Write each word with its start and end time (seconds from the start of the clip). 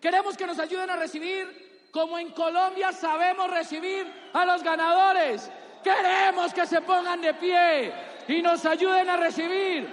Queremos 0.00 0.36
que 0.36 0.46
nos 0.46 0.58
ayuden 0.58 0.90
a 0.90 0.96
recibir 0.96 1.88
como 1.90 2.18
en 2.18 2.30
Colombia 2.30 2.92
sabemos 2.92 3.50
recibir 3.50 4.06
a 4.32 4.44
los 4.44 4.62
ganadores. 4.62 5.50
Queremos 5.82 6.54
que 6.54 6.66
se 6.66 6.80
pongan 6.80 7.20
de 7.20 7.34
pie 7.34 7.92
y 8.28 8.40
nos 8.42 8.64
ayuden 8.64 9.08
a 9.08 9.16
recibir 9.16 9.88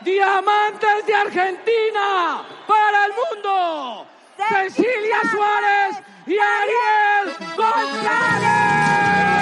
diamantes 0.00 1.06
de 1.06 1.14
Argentina 1.14 2.44
para 2.66 3.06
el 3.06 3.12
mundo. 3.12 4.06
Cecilia 4.36 5.20
Suárez 5.30 6.02
y 6.26 6.38
Ariel 6.38 7.36
González. 7.56 9.37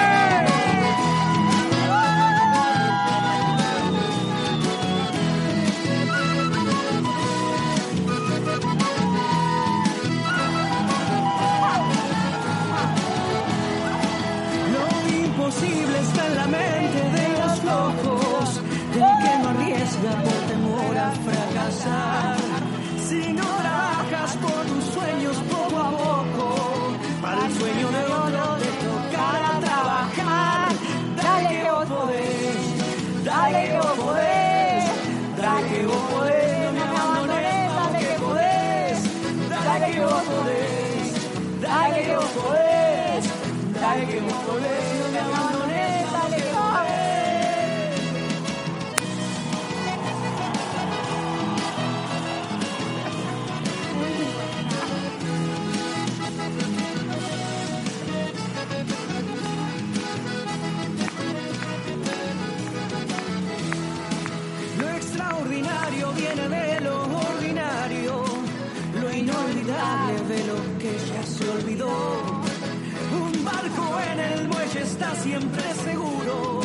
Siempre 75.27 75.73
seguro, 75.83 76.61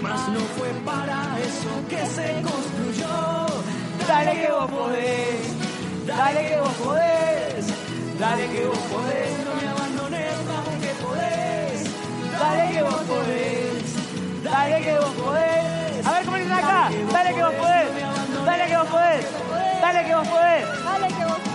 mas 0.00 0.28
no 0.28 0.40
fue 0.56 0.70
para 0.86 1.18
eso 1.48 1.72
que 1.90 2.02
se 2.16 2.28
construyó. 2.48 3.46
Dale 4.08 4.32
que 4.40 4.50
vos 4.50 4.70
podés, 4.70 5.42
dale 6.06 6.40
que 6.48 6.56
vos 6.60 6.74
podés, 6.84 7.64
dale 8.18 8.44
que 8.52 8.64
vos 8.64 8.78
podés, 8.92 9.32
no 9.46 9.52
me 9.60 9.68
abandones, 9.74 10.34
dale 10.50 10.74
que 10.84 10.92
podés, 11.04 11.78
dale 12.40 12.72
que 12.72 12.82
vos 12.82 13.02
podés, 13.12 14.42
dale 14.44 14.76
que 14.84 14.94
vos 14.98 15.14
podés. 15.22 16.06
A 16.06 16.12
ver 16.12 16.24
cómo 16.24 16.36
dicen 16.38 16.52
acá, 16.52 16.90
dale 17.12 17.34
que 17.34 17.42
vos 17.42 17.54
podés. 17.54 17.90
Dale 18.46 18.66
que 18.66 18.76
vos 18.76 18.88
podés. 18.88 19.26
Dale 19.82 20.04
que 20.06 20.14
vos 20.14 20.28
podés. 20.28 20.64
Dale 20.84 21.08
que 21.08 21.24
vos 21.26 21.40
Wow. 21.40 21.49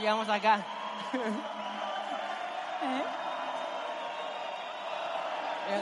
Llegamos 0.00 0.28
acá? 0.28 0.60
¿Eh? 2.82 3.04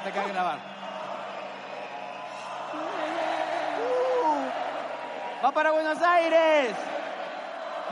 te 0.05 0.12
queda 0.12 0.25
grabar. 0.25 0.59
¡Va 5.45 5.53
para 5.53 5.71
Buenos 5.71 6.03
Aires! 6.03 6.75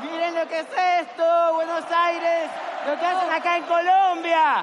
Miren 0.03 0.34
lo 0.34 0.48
que 0.48 0.59
es 0.60 0.66
esto, 1.00 1.54
Buenos 1.54 1.84
Aires, 1.91 2.50
lo 2.86 2.98
que 2.98 3.06
hacen 3.06 3.32
acá 3.32 3.56
en 3.56 3.62
Colombia. 3.65 4.62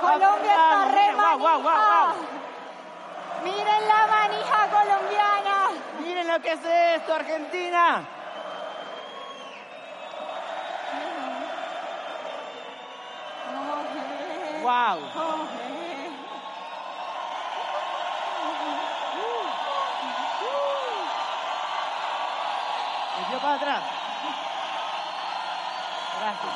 Colombia 0.00 0.52
está 0.52 0.84
re 0.90 1.14
wow, 1.14 1.38
wow, 1.38 1.62
wow, 1.62 2.12
Miren 3.44 3.88
la 3.88 4.06
manija 4.06 4.68
colombiana. 4.70 5.70
Miren 6.00 6.26
lo 6.26 6.40
que 6.40 6.52
es 6.52 6.64
esto, 6.64 7.14
Argentina. 7.14 8.02
Wow. 14.64 14.98
para 23.42 23.54
atrás. 23.56 23.82
Gracias. 26.18 26.54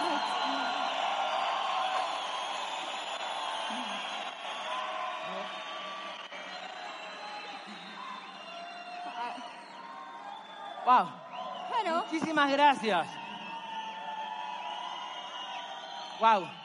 Wow. 10.86 11.08
Bueno. 11.68 12.04
Muchísimas 12.04 12.50
gracias. 12.50 13.06
Wow. 16.20 16.57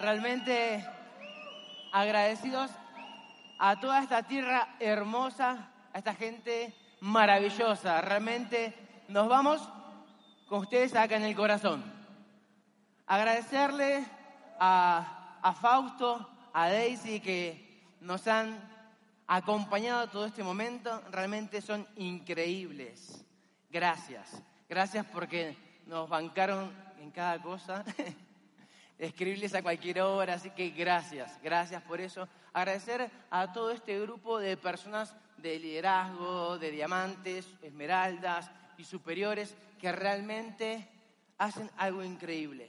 Realmente 0.00 0.86
agradecidos 1.90 2.70
a 3.58 3.80
toda 3.80 4.00
esta 4.00 4.22
tierra 4.22 4.76
hermosa, 4.78 5.70
a 5.92 5.98
esta 5.98 6.14
gente 6.14 6.72
maravillosa. 7.00 8.00
Realmente 8.00 8.74
nos 9.08 9.28
vamos 9.28 9.68
con 10.48 10.60
ustedes 10.60 10.94
acá 10.94 11.16
en 11.16 11.24
el 11.24 11.34
corazón. 11.34 11.82
Agradecerle 13.08 14.04
a, 14.60 15.54
Fausto, 15.60 16.28
a 16.52 16.68
Daisy 16.70 17.18
que 17.18 17.96
nos 18.00 18.28
han 18.28 18.56
acompañado 19.26 20.06
todo 20.06 20.26
este 20.26 20.44
momento. 20.44 21.02
Realmente 21.10 21.60
son 21.60 21.84
increíbles. 21.96 23.24
Gracias. 23.68 24.40
Gracias 24.68 25.04
porque 25.06 25.56
nos 25.86 26.08
bancaron 26.08 26.72
en 27.00 27.10
cada 27.10 27.42
cosa. 27.42 27.84
escribirles 28.98 29.54
a 29.54 29.62
cualquier 29.62 30.00
hora, 30.00 30.34
así 30.34 30.50
que 30.50 30.70
gracias, 30.70 31.40
gracias 31.42 31.82
por 31.82 32.00
eso. 32.00 32.28
Agradecer 32.52 33.10
a 33.30 33.52
todo 33.52 33.70
este 33.70 33.98
grupo 34.00 34.38
de 34.38 34.56
personas 34.56 35.14
de 35.36 35.58
liderazgo, 35.58 36.58
de 36.58 36.70
diamantes, 36.70 37.46
esmeraldas 37.62 38.50
y 38.76 38.84
superiores 38.84 39.56
que 39.80 39.92
realmente 39.92 40.88
hacen 41.38 41.70
algo 41.76 42.02
increíble. 42.02 42.68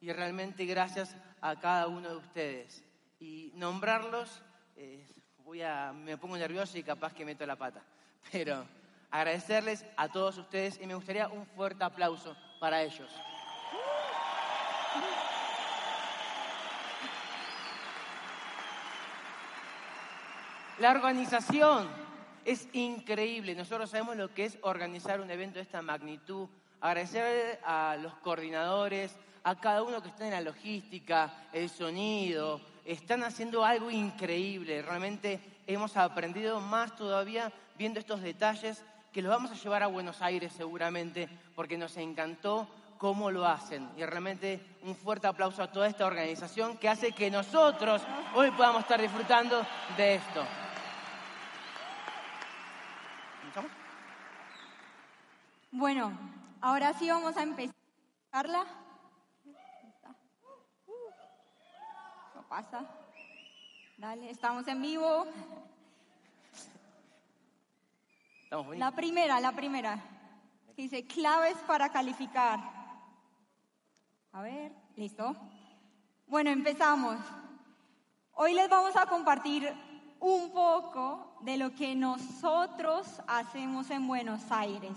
Y 0.00 0.12
realmente 0.12 0.64
gracias 0.64 1.16
a 1.40 1.58
cada 1.58 1.88
uno 1.88 2.10
de 2.10 2.16
ustedes. 2.16 2.84
Y 3.18 3.50
nombrarlos, 3.54 4.42
eh, 4.76 5.04
voy 5.44 5.62
a, 5.62 5.92
me 5.92 6.16
pongo 6.16 6.36
nervioso 6.36 6.78
y 6.78 6.84
capaz 6.84 7.12
que 7.12 7.24
meto 7.24 7.44
la 7.44 7.56
pata. 7.56 7.82
Pero 8.30 8.64
agradecerles 9.10 9.84
a 9.96 10.08
todos 10.08 10.38
ustedes 10.38 10.78
y 10.80 10.86
me 10.86 10.94
gustaría 10.94 11.28
un 11.28 11.46
fuerte 11.46 11.82
aplauso 11.82 12.36
para 12.60 12.82
ellos. 12.82 13.10
La 20.80 20.92
organización 20.92 21.88
es 22.44 22.68
increíble. 22.72 23.56
Nosotros 23.56 23.90
sabemos 23.90 24.16
lo 24.16 24.32
que 24.32 24.44
es 24.44 24.58
organizar 24.62 25.20
un 25.20 25.28
evento 25.28 25.56
de 25.56 25.62
esta 25.62 25.82
magnitud. 25.82 26.48
Agradecer 26.80 27.58
a 27.64 27.96
los 28.00 28.14
coordinadores, 28.14 29.16
a 29.42 29.56
cada 29.58 29.82
uno 29.82 30.00
que 30.00 30.10
está 30.10 30.26
en 30.26 30.34
la 30.34 30.40
logística, 30.40 31.48
el 31.52 31.68
sonido. 31.68 32.60
Están 32.84 33.24
haciendo 33.24 33.64
algo 33.64 33.90
increíble. 33.90 34.80
Realmente 34.82 35.40
hemos 35.66 35.96
aprendido 35.96 36.60
más 36.60 36.94
todavía 36.94 37.52
viendo 37.76 37.98
estos 37.98 38.22
detalles 38.22 38.84
que 39.12 39.20
los 39.20 39.32
vamos 39.32 39.50
a 39.50 39.56
llevar 39.56 39.82
a 39.82 39.88
Buenos 39.88 40.22
Aires 40.22 40.52
seguramente 40.56 41.28
porque 41.56 41.76
nos 41.76 41.96
encantó 41.96 42.68
cómo 42.98 43.32
lo 43.32 43.44
hacen. 43.44 43.88
Y 43.96 44.04
realmente 44.04 44.60
un 44.82 44.94
fuerte 44.94 45.26
aplauso 45.26 45.60
a 45.60 45.72
toda 45.72 45.88
esta 45.88 46.06
organización 46.06 46.78
que 46.78 46.88
hace 46.88 47.10
que 47.10 47.32
nosotros 47.32 48.00
hoy 48.36 48.52
podamos 48.52 48.82
estar 48.82 49.00
disfrutando 49.00 49.66
de 49.96 50.14
esto. 50.14 50.67
Bueno, 55.70 56.18
ahora 56.60 56.94
sí 56.94 57.08
vamos 57.10 57.36
a 57.36 57.42
empezar. 57.42 57.74
Carla. 58.30 58.64
No 62.34 62.48
pasa. 62.48 62.86
Dale, 63.98 64.30
estamos 64.30 64.66
en 64.68 64.80
vivo. 64.80 65.26
Estamos. 68.42 68.76
La 68.78 68.92
primera, 68.92 69.40
la 69.40 69.52
primera. 69.52 69.98
Dice 70.76 71.06
claves 71.06 71.56
para 71.66 71.90
calificar. 71.90 72.60
A 74.32 74.42
ver, 74.42 74.72
listo. 74.96 75.36
Bueno, 76.26 76.50
empezamos. 76.50 77.18
Hoy 78.32 78.54
les 78.54 78.70
vamos 78.70 78.96
a 78.96 79.06
compartir 79.06 79.74
un 80.20 80.50
poco 80.50 81.36
de 81.40 81.56
lo 81.56 81.74
que 81.74 81.94
nosotros 81.94 83.20
hacemos 83.26 83.90
en 83.90 84.06
Buenos 84.06 84.50
Aires, 84.50 84.92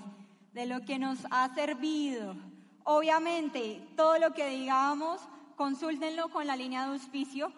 de 0.51 0.65
lo 0.65 0.81
que 0.81 0.99
nos 0.99 1.19
ha 1.31 1.53
servido. 1.53 2.35
Obviamente, 2.83 3.87
todo 3.95 4.17
lo 4.19 4.33
que 4.33 4.47
digamos, 4.47 5.21
consúltenlo 5.55 6.29
con 6.29 6.47
la 6.47 6.55
línea 6.55 6.85
de 6.85 6.93
auspicio, 6.93 7.51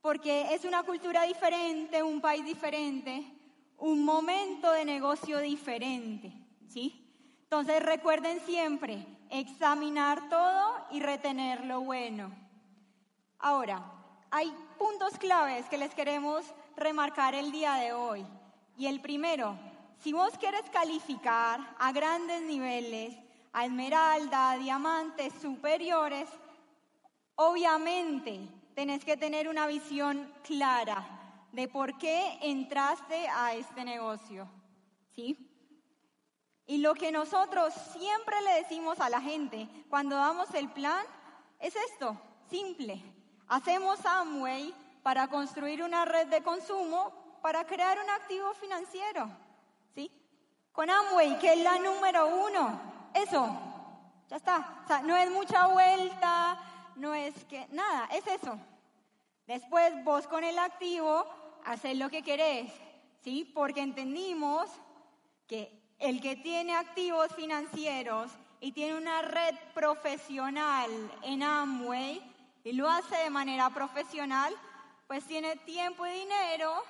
porque 0.00 0.54
es 0.54 0.64
una 0.64 0.82
cultura 0.82 1.22
diferente, 1.22 2.02
un 2.02 2.20
país 2.20 2.44
diferente, 2.44 3.24
un 3.78 4.04
momento 4.04 4.72
de 4.72 4.84
negocio 4.84 5.38
diferente, 5.40 6.32
¿sí? 6.68 7.00
Entonces 7.42 7.82
recuerden 7.82 8.40
siempre 8.40 9.06
examinar 9.30 10.28
todo 10.28 10.86
y 10.90 11.00
retener 11.00 11.64
lo 11.64 11.80
bueno. 11.80 12.32
Ahora, 13.38 13.82
hay 14.30 14.52
puntos 14.78 15.16
claves 15.18 15.66
que 15.66 15.78
les 15.78 15.94
queremos 15.94 16.44
remarcar 16.76 17.34
el 17.34 17.52
día 17.52 17.74
de 17.74 17.92
hoy. 17.92 18.26
Y 18.76 18.86
el 18.86 19.00
primero, 19.00 19.56
si 20.00 20.12
vos 20.12 20.36
quieres 20.38 20.68
calificar 20.70 21.74
a 21.78 21.92
grandes 21.92 22.42
niveles, 22.42 23.16
a 23.52 23.64
esmeralda, 23.64 24.50
a 24.50 24.58
diamantes 24.58 25.32
superiores, 25.40 26.28
obviamente 27.36 28.48
tenés 28.74 29.04
que 29.04 29.16
tener 29.16 29.48
una 29.48 29.66
visión 29.66 30.32
clara 30.42 31.06
de 31.52 31.68
por 31.68 31.96
qué 31.98 32.38
entraste 32.42 33.28
a 33.28 33.54
este 33.54 33.84
negocio. 33.84 34.48
¿Sí? 35.14 35.50
Y 36.66 36.78
lo 36.78 36.94
que 36.94 37.12
nosotros 37.12 37.72
siempre 37.92 38.40
le 38.42 38.62
decimos 38.62 38.98
a 38.98 39.10
la 39.10 39.20
gente 39.20 39.68
cuando 39.88 40.16
damos 40.16 40.52
el 40.54 40.68
plan 40.70 41.04
es 41.60 41.76
esto, 41.76 42.20
simple. 42.50 43.02
Hacemos 43.48 44.04
Amway 44.04 44.74
para 45.02 45.28
construir 45.28 45.82
una 45.82 46.04
red 46.04 46.26
de 46.28 46.42
consumo 46.42 47.12
para 47.42 47.64
crear 47.64 47.98
un 48.02 48.08
activo 48.10 48.52
financiero. 48.54 49.30
Con 50.74 50.90
Amway, 50.90 51.38
que 51.38 51.52
es 51.52 51.60
la 51.60 51.78
número 51.78 52.26
uno. 52.26 52.80
Eso, 53.14 53.48
ya 54.28 54.36
está. 54.36 54.82
O 54.84 54.88
sea, 54.88 55.02
no 55.02 55.16
es 55.16 55.30
mucha 55.30 55.68
vuelta, 55.68 56.58
no 56.96 57.14
es 57.14 57.32
que, 57.44 57.68
nada, 57.70 58.08
es 58.10 58.26
eso. 58.26 58.58
Después 59.46 60.02
vos 60.02 60.26
con 60.26 60.42
el 60.42 60.58
activo 60.58 61.26
haces 61.64 61.96
lo 61.96 62.10
que 62.10 62.24
querés, 62.24 62.72
¿sí? 63.22 63.48
Porque 63.54 63.82
entendimos 63.82 64.68
que 65.46 65.94
el 66.00 66.20
que 66.20 66.34
tiene 66.34 66.74
activos 66.74 67.32
financieros 67.36 68.32
y 68.58 68.72
tiene 68.72 68.98
una 68.98 69.22
red 69.22 69.54
profesional 69.74 70.90
en 71.22 71.44
Amway 71.44 72.20
y 72.64 72.72
lo 72.72 72.90
hace 72.90 73.16
de 73.18 73.30
manera 73.30 73.70
profesional, 73.70 74.52
pues 75.06 75.24
tiene 75.24 75.54
tiempo 75.54 76.04
y 76.04 76.10
dinero 76.10 76.82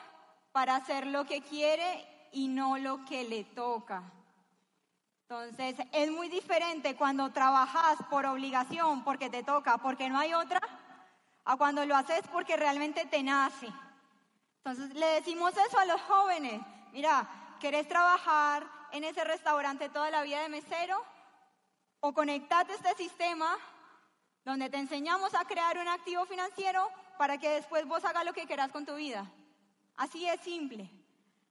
para 0.52 0.76
hacer 0.76 1.06
lo 1.06 1.26
que 1.26 1.42
quiere 1.42 2.13
y 2.34 2.48
no 2.48 2.76
lo 2.76 3.04
que 3.04 3.25
le 3.25 3.44
toca. 3.44 4.02
Entonces, 5.22 5.76
es 5.92 6.10
muy 6.10 6.28
diferente 6.28 6.96
cuando 6.96 7.32
trabajas 7.32 7.96
por 8.10 8.26
obligación, 8.26 9.04
porque 9.04 9.31
te 9.31 9.42
toca, 9.42 9.78
porque 9.78 10.10
no 10.10 10.19
hay 10.19 10.34
otra, 10.34 10.60
a 11.44 11.56
cuando 11.56 11.86
lo 11.86 11.96
haces 11.96 12.22
porque 12.32 12.56
realmente 12.56 13.06
te 13.06 13.22
nace. 13.22 13.69
Entonces, 14.58 14.94
le 14.94 15.06
decimos 15.06 15.54
eso 15.56 15.78
a 15.78 15.86
los 15.86 16.00
jóvenes. 16.02 16.60
Mira, 16.92 17.56
¿querés 17.60 17.88
trabajar 17.88 18.66
en 18.92 19.04
ese 19.04 19.25
restaurante 19.25 19.88
toda 19.88 20.10
la 20.10 20.22
vida 20.22 20.42
de 20.42 20.48
mesero? 20.48 21.02
O 22.00 22.12
conectate 22.12 22.72
a 22.72 22.76
este 22.76 22.94
sistema 22.94 23.56
donde 24.44 24.69
te 24.69 24.76
enseñamos 24.76 25.34
a 25.34 25.44
crear 25.44 25.78
un 25.78 25.88
activo 25.88 26.26
financiero 26.26 26.90
para 27.16 27.38
que 27.38 27.48
después 27.48 27.87
vos 27.87 28.04
hagas 28.04 28.25
lo 28.25 28.34
que 28.34 28.46
quieras 28.46 28.70
con 28.72 28.84
tu 28.84 28.96
vida. 28.96 29.30
Así 29.96 30.26
es 30.26 30.40
simple. 30.40 30.90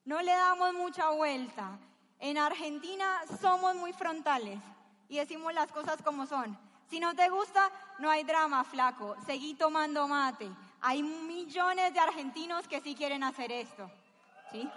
No 0.05 0.21
le 0.21 0.33
damos 0.33 0.73
mucha 0.73 1.09
vuelta. 1.11 1.77
En 2.19 2.37
Argentina 2.37 3.21
somos 3.41 3.75
muy 3.75 3.93
frontales 3.93 4.59
y 5.07 5.17
decimos 5.17 5.53
las 5.53 5.71
cosas 5.71 6.01
como 6.01 6.25
son. 6.25 6.57
Si 6.89 6.99
no 6.99 7.15
te 7.15 7.29
gusta, 7.29 7.69
no 7.99 8.09
hay 8.09 8.23
drama, 8.23 8.63
flaco. 8.63 9.15
Seguí 9.25 9.53
tomando 9.55 10.07
mate. 10.07 10.49
Hay 10.81 11.01
millones 11.01 11.93
de 11.93 11.99
argentinos 11.99 12.67
que 12.67 12.81
sí 12.81 12.95
quieren 12.95 13.23
hacer 13.23 13.51
esto. 13.51 13.89
¿Sí? 14.51 14.69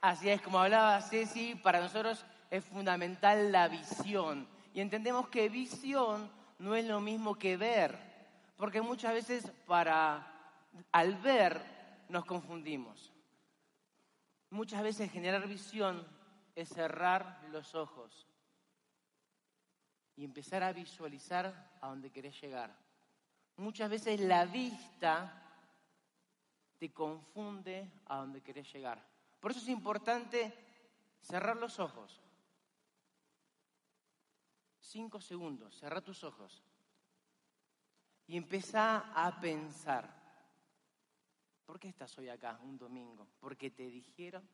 Así 0.00 0.30
es, 0.30 0.40
como 0.40 0.58
hablaba 0.58 1.00
Ceci, 1.02 1.54
para 1.56 1.80
nosotros 1.80 2.24
es 2.50 2.64
fundamental 2.64 3.52
la 3.52 3.68
visión. 3.68 4.48
Y 4.72 4.80
entendemos 4.80 5.28
que 5.28 5.48
visión 5.48 6.30
no 6.58 6.74
es 6.74 6.84
lo 6.84 7.00
mismo 7.00 7.34
que 7.34 7.56
ver, 7.56 7.98
porque 8.56 8.80
muchas 8.80 9.12
veces 9.12 9.50
para 9.66 10.26
al 10.92 11.14
ver 11.16 11.77
nos 12.08 12.24
confundimos. 12.24 13.12
Muchas 14.50 14.82
veces 14.82 15.10
generar 15.10 15.46
visión 15.46 16.06
es 16.54 16.68
cerrar 16.70 17.46
los 17.50 17.74
ojos 17.74 18.26
y 20.16 20.24
empezar 20.24 20.62
a 20.62 20.72
visualizar 20.72 21.78
a 21.80 21.88
donde 21.88 22.10
querés 22.10 22.40
llegar. 22.40 22.74
Muchas 23.56 23.90
veces 23.90 24.20
la 24.20 24.46
vista 24.46 25.42
te 26.78 26.92
confunde 26.92 27.90
a 28.06 28.16
donde 28.16 28.42
querés 28.42 28.72
llegar. 28.72 29.04
Por 29.40 29.50
eso 29.50 29.60
es 29.60 29.68
importante 29.68 30.52
cerrar 31.20 31.56
los 31.56 31.78
ojos. 31.78 32.20
Cinco 34.80 35.20
segundos, 35.20 35.76
cerra 35.76 36.00
tus 36.00 36.24
ojos 36.24 36.62
y 38.26 38.36
empieza 38.36 39.10
a 39.14 39.40
pensar. 39.40 40.17
¿Por 41.68 41.78
qué 41.78 41.88
estás 41.88 42.16
hoy 42.16 42.30
acá 42.30 42.58
un 42.62 42.78
domingo? 42.78 43.28
¿Porque 43.40 43.70
te 43.70 43.90
dijeron? 43.90 44.48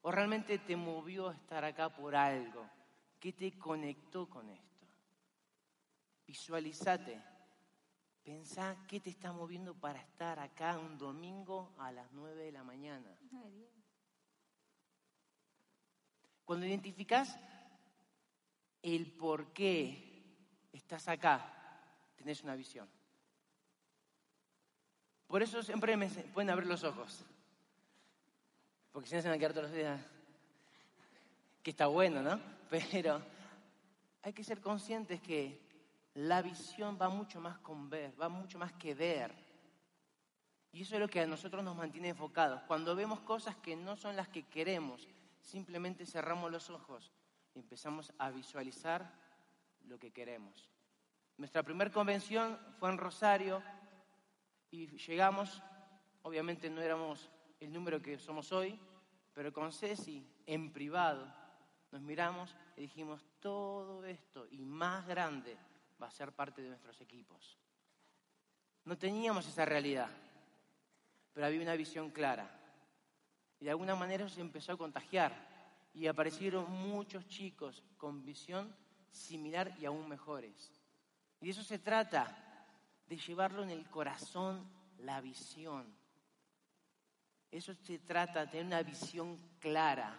¿O 0.00 0.10
realmente 0.10 0.58
te 0.58 0.76
movió 0.76 1.30
estar 1.30 1.62
acá 1.62 1.90
por 1.90 2.16
algo? 2.16 2.66
¿Qué 3.20 3.34
te 3.34 3.58
conectó 3.58 4.30
con 4.30 4.48
esto? 4.48 4.86
Visualizate. 6.26 7.22
Pensá 8.22 8.78
qué 8.88 8.98
te 8.98 9.10
está 9.10 9.30
moviendo 9.30 9.74
para 9.74 10.00
estar 10.00 10.38
acá 10.38 10.78
un 10.78 10.96
domingo 10.96 11.74
a 11.76 11.92
las 11.92 12.10
nueve 12.12 12.44
de 12.44 12.52
la 12.52 12.64
mañana. 12.64 13.14
Cuando 16.46 16.64
identificás 16.64 17.38
el 18.80 19.12
por 19.18 19.52
qué 19.52 20.64
estás 20.72 21.08
acá, 21.08 22.14
tenés 22.16 22.42
una 22.42 22.56
visión. 22.56 22.88
Por 25.28 25.42
eso 25.42 25.62
siempre 25.62 25.96
me 25.96 26.08
pueden 26.08 26.50
abrir 26.50 26.66
los 26.66 26.82
ojos. 26.84 27.24
Porque 28.92 29.08
si 29.08 29.14
no 29.14 29.22
se 29.22 29.28
van 29.28 29.36
a 29.36 29.38
quedar 29.38 29.52
todos 29.52 29.68
los 29.68 29.76
días. 29.76 30.00
Que 31.62 31.70
está 31.70 31.86
bueno, 31.86 32.22
¿no? 32.22 32.40
Pero 32.70 33.22
hay 34.22 34.32
que 34.32 34.42
ser 34.42 34.60
conscientes 34.60 35.20
que 35.20 35.60
la 36.14 36.40
visión 36.42 36.98
va 37.00 37.10
mucho 37.10 37.40
más 37.40 37.58
con 37.58 37.90
ver, 37.90 38.20
va 38.20 38.28
mucho 38.30 38.58
más 38.58 38.72
que 38.72 38.94
ver. 38.94 39.32
Y 40.72 40.82
eso 40.82 40.94
es 40.94 41.00
lo 41.00 41.08
que 41.08 41.20
a 41.20 41.26
nosotros 41.26 41.62
nos 41.62 41.76
mantiene 41.76 42.08
enfocados. 42.08 42.62
Cuando 42.62 42.96
vemos 42.96 43.20
cosas 43.20 43.54
que 43.56 43.76
no 43.76 43.96
son 43.96 44.16
las 44.16 44.28
que 44.28 44.46
queremos, 44.46 45.06
simplemente 45.40 46.06
cerramos 46.06 46.50
los 46.50 46.70
ojos 46.70 47.12
y 47.54 47.58
empezamos 47.58 48.12
a 48.18 48.30
visualizar 48.30 49.12
lo 49.86 49.98
que 49.98 50.10
queremos. 50.10 50.68
Nuestra 51.36 51.62
primera 51.62 51.92
convención 51.92 52.58
fue 52.78 52.90
en 52.90 52.98
Rosario 52.98 53.62
y 54.70 54.86
llegamos, 54.98 55.62
obviamente 56.22 56.68
no 56.70 56.80
éramos 56.80 57.30
el 57.60 57.72
número 57.72 58.00
que 58.00 58.18
somos 58.18 58.52
hoy, 58.52 58.78
pero 59.32 59.52
con 59.52 59.72
Ceci 59.72 60.26
en 60.46 60.72
privado 60.72 61.26
nos 61.90 62.02
miramos 62.02 62.54
y 62.76 62.82
dijimos, 62.82 63.24
todo 63.40 64.04
esto 64.04 64.46
y 64.50 64.64
más 64.64 65.06
grande 65.06 65.56
va 66.00 66.08
a 66.08 66.10
ser 66.10 66.32
parte 66.32 66.62
de 66.62 66.68
nuestros 66.68 67.00
equipos. 67.00 67.58
No 68.84 68.96
teníamos 68.96 69.46
esa 69.46 69.64
realidad, 69.64 70.10
pero 71.32 71.46
había 71.46 71.60
una 71.60 71.76
visión 71.76 72.10
clara. 72.10 72.50
Y 73.60 73.64
de 73.64 73.70
alguna 73.70 73.94
manera 73.94 74.28
se 74.28 74.40
empezó 74.40 74.72
a 74.72 74.78
contagiar 74.78 75.32
y 75.94 76.06
aparecieron 76.06 76.70
muchos 76.70 77.26
chicos 77.26 77.82
con 77.96 78.24
visión 78.24 78.74
similar 79.10 79.74
y 79.80 79.84
aún 79.84 80.08
mejores. 80.08 80.72
Y 81.40 81.46
de 81.46 81.50
eso 81.52 81.62
se 81.62 81.78
trata, 81.78 82.47
de 83.08 83.16
llevarlo 83.16 83.62
en 83.62 83.70
el 83.70 83.88
corazón 83.88 84.68
la 84.98 85.20
visión. 85.20 85.86
Eso 87.50 87.74
se 87.74 87.98
trata 87.98 88.40
de 88.40 88.46
tener 88.48 88.66
una 88.66 88.82
visión 88.82 89.36
clara. 89.58 90.18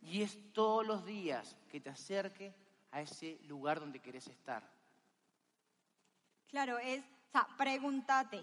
Y 0.00 0.22
es 0.22 0.52
todos 0.52 0.86
los 0.86 1.04
días 1.04 1.56
que 1.70 1.80
te 1.80 1.90
acerque 1.90 2.54
a 2.92 3.02
ese 3.02 3.38
lugar 3.44 3.80
donde 3.80 4.00
querés 4.00 4.26
estar. 4.28 4.62
Claro, 6.48 6.78
es, 6.78 7.02
o 7.02 7.30
sea, 7.32 7.48
pregúntate, 7.56 8.40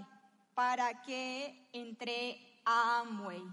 ¿para 0.53 1.01
qué 1.01 1.69
entré 1.73 2.61
a 2.65 2.99
Amway? 2.99 3.43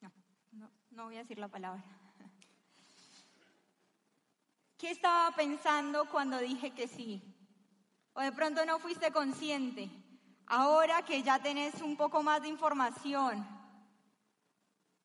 No, 0.00 0.12
no, 0.52 0.70
no 0.90 1.04
voy 1.04 1.16
a 1.16 1.20
decir 1.20 1.38
la 1.38 1.48
palabra. 1.48 1.97
¿Qué 4.78 4.92
estaba 4.92 5.34
pensando 5.34 6.08
cuando 6.08 6.38
dije 6.38 6.70
que 6.70 6.86
sí? 6.86 7.20
O 8.12 8.20
de 8.20 8.30
pronto 8.30 8.64
no 8.64 8.78
fuiste 8.78 9.10
consciente. 9.10 9.90
Ahora 10.46 11.02
que 11.02 11.20
ya 11.24 11.40
tenés 11.40 11.82
un 11.82 11.96
poco 11.96 12.22
más 12.22 12.42
de 12.42 12.48
información, 12.48 13.44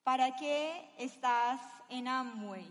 ¿para 0.03 0.36
qué 0.36 0.94
estás 1.00 1.60
en 1.89 2.08
Amway? 2.08 2.65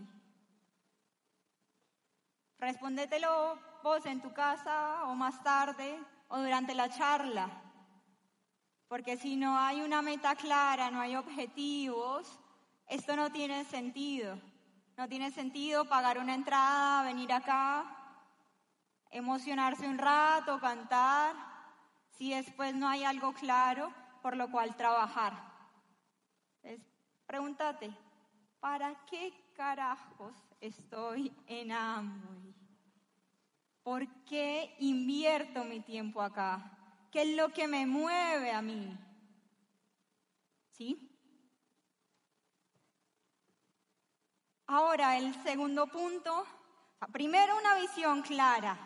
Respóndetelo 2.57 3.59
vos 3.83 4.05
en 4.05 4.21
tu 4.21 4.31
casa 4.31 5.03
o 5.03 5.13
más 5.13 5.43
tarde 5.43 5.99
o 6.29 6.39
durante 6.39 6.73
la 6.73 6.89
charla. 6.89 7.49
Porque 8.87 9.17
si 9.17 9.35
no 9.35 9.59
hay 9.59 9.81
una 9.81 10.01
meta 10.01 10.35
clara, 10.35 10.89
no 10.89 11.01
hay 11.01 11.17
objetivos, 11.17 12.39
esto 12.87 13.17
no 13.17 13.29
tiene 13.29 13.65
sentido. 13.65 14.39
No 14.97 15.07
tiene 15.07 15.31
sentido 15.31 15.85
pagar 15.85 16.19
una 16.19 16.35
entrada, 16.35 17.03
venir 17.03 17.33
acá, 17.33 17.85
emocionarse 19.09 19.87
un 19.87 19.97
rato, 19.97 20.59
cantar, 20.59 21.35
si 22.17 22.31
después 22.33 22.75
no 22.75 22.87
hay 22.87 23.03
algo 23.03 23.33
claro 23.33 23.91
por 24.21 24.37
lo 24.37 24.49
cual 24.49 24.75
trabajar. 24.75 25.33
Entonces, 26.61 26.87
pregúntate, 27.25 27.91
¿para 28.59 28.95
qué 29.05 29.33
carajos 29.55 30.33
estoy 30.61 31.33
en 31.47 31.71
Amway? 31.71 32.53
¿Por 33.83 34.07
qué 34.23 34.75
invierto 34.79 35.65
mi 35.65 35.81
tiempo 35.81 36.21
acá? 36.21 36.71
¿Qué 37.11 37.23
es 37.23 37.35
lo 37.35 37.49
que 37.49 37.67
me 37.67 37.85
mueve 37.85 38.51
a 38.51 38.61
mí? 38.61 38.97
¿Sí? 40.71 41.12
Ahora, 44.67 45.17
el 45.17 45.33
segundo 45.43 45.87
punto, 45.87 46.45
primero 47.11 47.57
una 47.57 47.75
visión 47.75 48.21
clara. 48.21 48.77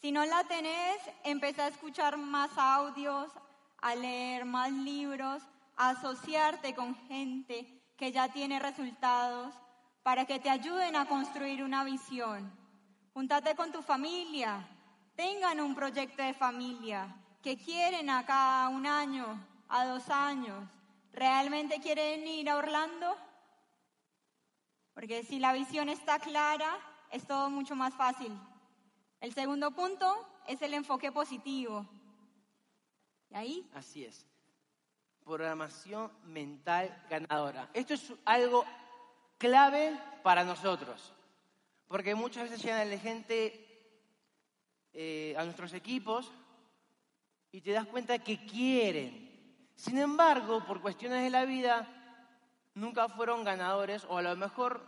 Si 0.00 0.12
no 0.12 0.24
la 0.24 0.44
tenés, 0.44 0.98
empieza 1.24 1.64
a 1.64 1.68
escuchar 1.68 2.16
más 2.16 2.50
audios, 2.56 3.32
a 3.78 3.94
leer 3.94 4.44
más 4.44 4.70
libros, 4.70 5.42
a 5.76 5.90
asociarte 5.90 6.74
con 6.74 6.94
gente 7.08 7.66
que 7.96 8.12
ya 8.12 8.28
tiene 8.28 8.60
resultados 8.60 9.52
para 10.02 10.24
que 10.24 10.38
te 10.38 10.50
ayuden 10.50 10.96
a 10.96 11.06
construir 11.06 11.62
una 11.62 11.84
visión. 11.84 12.52
Júntate 13.14 13.54
con 13.54 13.72
tu 13.72 13.82
familia, 13.82 14.66
tengan 15.16 15.60
un 15.60 15.74
proyecto 15.74 16.22
de 16.22 16.34
familia, 16.34 17.14
que 17.42 17.56
quieren 17.56 18.10
acá 18.10 18.68
un 18.68 18.86
año, 18.86 19.26
a 19.68 19.84
dos 19.86 20.08
años. 20.08 20.68
¿Realmente 21.12 21.80
quieren 21.80 22.26
ir 22.26 22.48
a 22.48 22.56
Orlando? 22.56 23.16
Porque 24.94 25.22
si 25.22 25.38
la 25.38 25.52
visión 25.52 25.88
está 25.88 26.18
clara, 26.18 26.78
es 27.10 27.26
todo 27.26 27.50
mucho 27.50 27.74
más 27.74 27.94
fácil. 27.94 28.32
El 29.20 29.32
segundo 29.32 29.70
punto 29.70 30.26
es 30.46 30.60
el 30.62 30.74
enfoque 30.74 31.12
positivo. 31.12 31.86
¿Y 33.30 33.36
ahí? 33.36 33.70
Así 33.74 34.04
es. 34.04 34.26
Programación 35.24 36.10
mental 36.24 37.04
ganadora. 37.08 37.70
Esto 37.72 37.94
es 37.94 38.12
algo 38.24 38.64
clave 39.38 39.98
para 40.22 40.44
nosotros. 40.44 41.12
Porque 41.86 42.14
muchas 42.14 42.44
veces 42.44 42.62
llegan 42.62 42.90
la 42.90 42.98
gente 42.98 43.62
eh, 44.92 45.34
a 45.38 45.44
nuestros 45.44 45.72
equipos 45.72 46.30
y 47.50 47.60
te 47.60 47.72
das 47.72 47.86
cuenta 47.86 48.18
que 48.18 48.44
quieren. 48.44 49.30
Sin 49.76 49.98
embargo, 49.98 50.64
por 50.66 50.80
cuestiones 50.80 51.22
de 51.22 51.30
la 51.30 51.44
vida, 51.44 52.01
nunca 52.74 53.08
fueron 53.08 53.44
ganadores 53.44 54.04
o 54.08 54.18
a 54.18 54.22
lo 54.22 54.36
mejor 54.36 54.80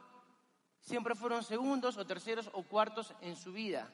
siempre 0.80 1.14
fueron 1.14 1.42
segundos 1.42 1.96
o 1.96 2.06
terceros 2.06 2.50
o 2.52 2.62
cuartos 2.62 3.14
en 3.20 3.36
su 3.36 3.52
vida. 3.52 3.88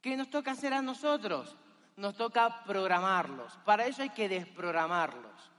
¿Qué 0.00 0.16
nos 0.16 0.30
toca 0.30 0.52
hacer 0.52 0.72
a 0.72 0.82
nosotros? 0.82 1.56
Nos 1.96 2.16
toca 2.16 2.64
programarlos. 2.64 3.56
Para 3.64 3.86
eso 3.86 4.02
hay 4.02 4.10
que 4.10 4.28
desprogramarlos. 4.28 5.50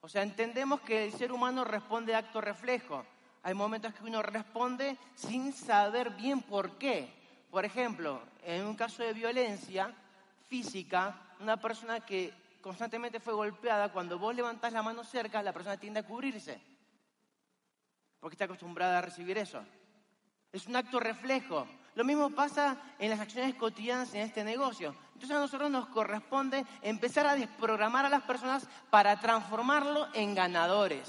O 0.00 0.08
sea, 0.08 0.22
entendemos 0.22 0.80
que 0.80 1.06
el 1.06 1.12
ser 1.12 1.32
humano 1.32 1.64
responde 1.64 2.14
acto 2.14 2.40
reflejo. 2.40 3.04
Hay 3.42 3.54
momentos 3.54 3.94
que 3.94 4.04
uno 4.04 4.22
responde 4.22 4.96
sin 5.14 5.52
saber 5.52 6.10
bien 6.10 6.42
por 6.42 6.78
qué. 6.78 7.12
Por 7.50 7.64
ejemplo, 7.64 8.20
en 8.42 8.64
un 8.66 8.74
caso 8.74 9.02
de 9.02 9.12
violencia 9.12 9.92
física, 10.48 11.14
una 11.40 11.56
persona 11.56 12.00
que 12.00 12.32
constantemente 12.60 13.20
fue 13.20 13.34
golpeada, 13.34 13.92
cuando 13.92 14.18
vos 14.18 14.34
levantás 14.34 14.72
la 14.72 14.82
mano 14.82 15.04
cerca, 15.04 15.42
la 15.42 15.52
persona 15.52 15.76
tiende 15.76 16.00
a 16.00 16.06
cubrirse 16.06 16.75
porque 18.26 18.34
está 18.34 18.46
acostumbrada 18.46 18.98
a 18.98 19.02
recibir 19.02 19.38
eso. 19.38 19.62
Es 20.52 20.66
un 20.66 20.74
acto 20.74 20.98
reflejo. 20.98 21.64
Lo 21.94 22.02
mismo 22.02 22.30
pasa 22.30 22.76
en 22.98 23.10
las 23.10 23.20
acciones 23.20 23.54
cotidianas 23.54 24.12
en 24.14 24.22
este 24.22 24.42
negocio. 24.42 24.96
Entonces 25.14 25.30
a 25.30 25.38
nosotros 25.38 25.70
nos 25.70 25.86
corresponde 25.86 26.66
empezar 26.82 27.24
a 27.28 27.36
desprogramar 27.36 28.04
a 28.04 28.08
las 28.08 28.22
personas 28.22 28.66
para 28.90 29.20
transformarlo 29.20 30.08
en 30.12 30.34
ganadores. 30.34 31.08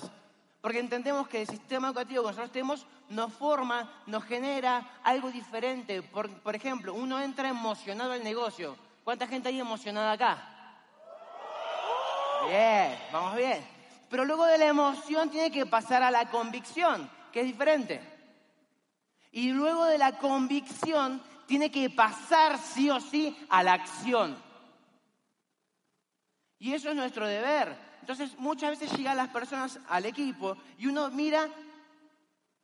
Porque 0.62 0.77
entendemos 0.77 1.27
que 1.27 1.41
el 1.41 1.47
sistema 1.47 1.88
educativo 1.88 2.21
que 2.21 2.27
nosotros 2.27 2.51
tenemos 2.51 2.86
nos 3.09 3.33
forma, 3.33 3.91
nos 4.05 4.24
genera 4.24 5.00
algo 5.03 5.31
diferente. 5.31 6.03
Por, 6.03 6.29
por 6.41 6.55
ejemplo, 6.55 6.93
uno 6.93 7.19
entra 7.19 7.50
emocionado 7.50 8.12
al 8.12 8.24
negocio. 8.24 8.77
¿Cuánta 9.03 9.25
gente 9.25 9.50
hay 9.50 9.59
emocionada 9.59 10.12
acá? 10.12 10.77
Bien, 12.47 12.95
vamos 13.12 13.36
bien. 13.36 13.76
Pero 14.09 14.25
luego 14.25 14.45
de 14.45 14.57
la 14.57 14.67
emoción 14.67 15.29
tiene 15.29 15.51
que 15.51 15.65
pasar 15.65 16.03
a 16.03 16.11
la 16.11 16.29
convicción, 16.29 17.09
que 17.31 17.41
es 17.41 17.47
diferente. 17.47 18.01
Y 19.31 19.51
luego 19.51 19.85
de 19.85 19.97
la 19.97 20.17
convicción 20.17 21.21
tiene 21.45 21.69
que 21.69 21.89
pasar 21.89 22.57
sí 22.57 22.89
o 22.89 22.99
sí 22.99 23.37
a 23.49 23.63
la 23.63 23.73
acción. 23.73 24.37
Y 26.59 26.73
eso 26.73 26.89
es 26.89 26.95
nuestro 26.95 27.27
deber. 27.27 27.77
Entonces 28.01 28.37
muchas 28.39 28.71
veces 28.71 28.97
llegan 28.97 29.17
las 29.17 29.29
personas 29.29 29.79
al 29.89 30.05
equipo 30.05 30.57
y 30.77 30.87
uno 30.87 31.09
mira 31.09 31.49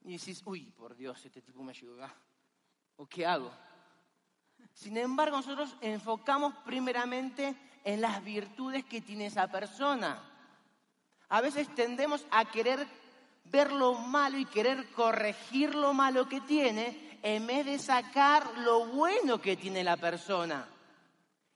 y 0.05 0.13
dices, 0.13 0.41
uy, 0.45 0.71
por 0.71 0.95
Dios, 0.95 1.23
este 1.25 1.41
tipo 1.41 1.63
me 1.63 1.73
llegó 1.73 1.95
acá. 1.95 2.13
¿O 2.97 3.05
qué 3.05 3.25
hago? 3.25 3.51
Sin 4.73 4.97
embargo, 4.97 5.37
nosotros 5.37 5.75
enfocamos 5.81 6.53
primeramente 6.65 7.55
en 7.83 8.01
las 8.01 8.23
virtudes 8.23 8.85
que 8.85 9.01
tiene 9.01 9.27
esa 9.27 9.47
persona. 9.47 10.32
A 11.33 11.41
veces 11.41 11.67
tendemos 11.73 12.27
a 12.29 12.45
querer 12.45 12.85
ver 13.45 13.71
lo 13.71 13.95
malo 13.95 14.37
y 14.37 14.45
querer 14.45 14.91
corregir 14.91 15.73
lo 15.73 15.91
malo 15.91 16.29
que 16.29 16.41
tiene 16.41 17.17
en 17.23 17.47
vez 17.47 17.65
de 17.65 17.79
sacar 17.79 18.59
lo 18.59 18.85
bueno 18.85 19.41
que 19.41 19.57
tiene 19.57 19.83
la 19.83 19.97
persona. 19.97 20.67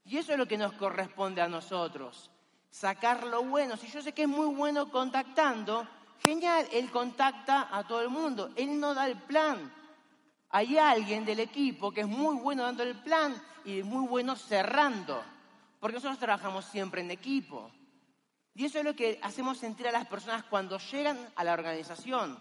Y 0.03 0.17
eso 0.17 0.31
es 0.31 0.39
lo 0.39 0.47
que 0.47 0.57
nos 0.57 0.73
corresponde 0.73 1.43
a 1.43 1.47
nosotros, 1.47 2.31
sacar 2.71 3.27
lo 3.27 3.43
bueno. 3.43 3.77
Si 3.77 3.85
yo 3.85 4.01
sé 4.01 4.13
que 4.13 4.23
es 4.23 4.27
muy 4.27 4.47
bueno 4.47 4.89
contactando, 4.89 5.87
genial, 6.23 6.67
él 6.71 6.89
contacta 6.89 7.67
a 7.71 7.85
todo 7.85 8.01
el 8.01 8.09
mundo, 8.09 8.49
él 8.55 8.79
no 8.79 8.95
da 8.95 9.05
el 9.05 9.17
plan. 9.21 9.71
Hay 10.49 10.75
alguien 10.79 11.23
del 11.23 11.39
equipo 11.39 11.91
que 11.91 12.01
es 12.01 12.07
muy 12.07 12.37
bueno 12.37 12.63
dando 12.63 12.81
el 12.81 12.95
plan 12.95 13.39
y 13.63 13.83
muy 13.83 14.07
bueno 14.07 14.35
cerrando, 14.35 15.23
porque 15.79 15.97
nosotros 15.97 16.17
trabajamos 16.17 16.65
siempre 16.65 17.01
en 17.01 17.11
equipo. 17.11 17.71
Y 18.57 18.65
eso 18.65 18.79
es 18.79 18.85
lo 18.85 18.95
que 18.95 19.19
hacemos 19.21 19.59
sentir 19.59 19.87
a 19.87 19.91
las 19.91 20.07
personas 20.07 20.43
cuando 20.45 20.79
llegan 20.79 21.29
a 21.35 21.43
la 21.43 21.53
organización, 21.53 22.39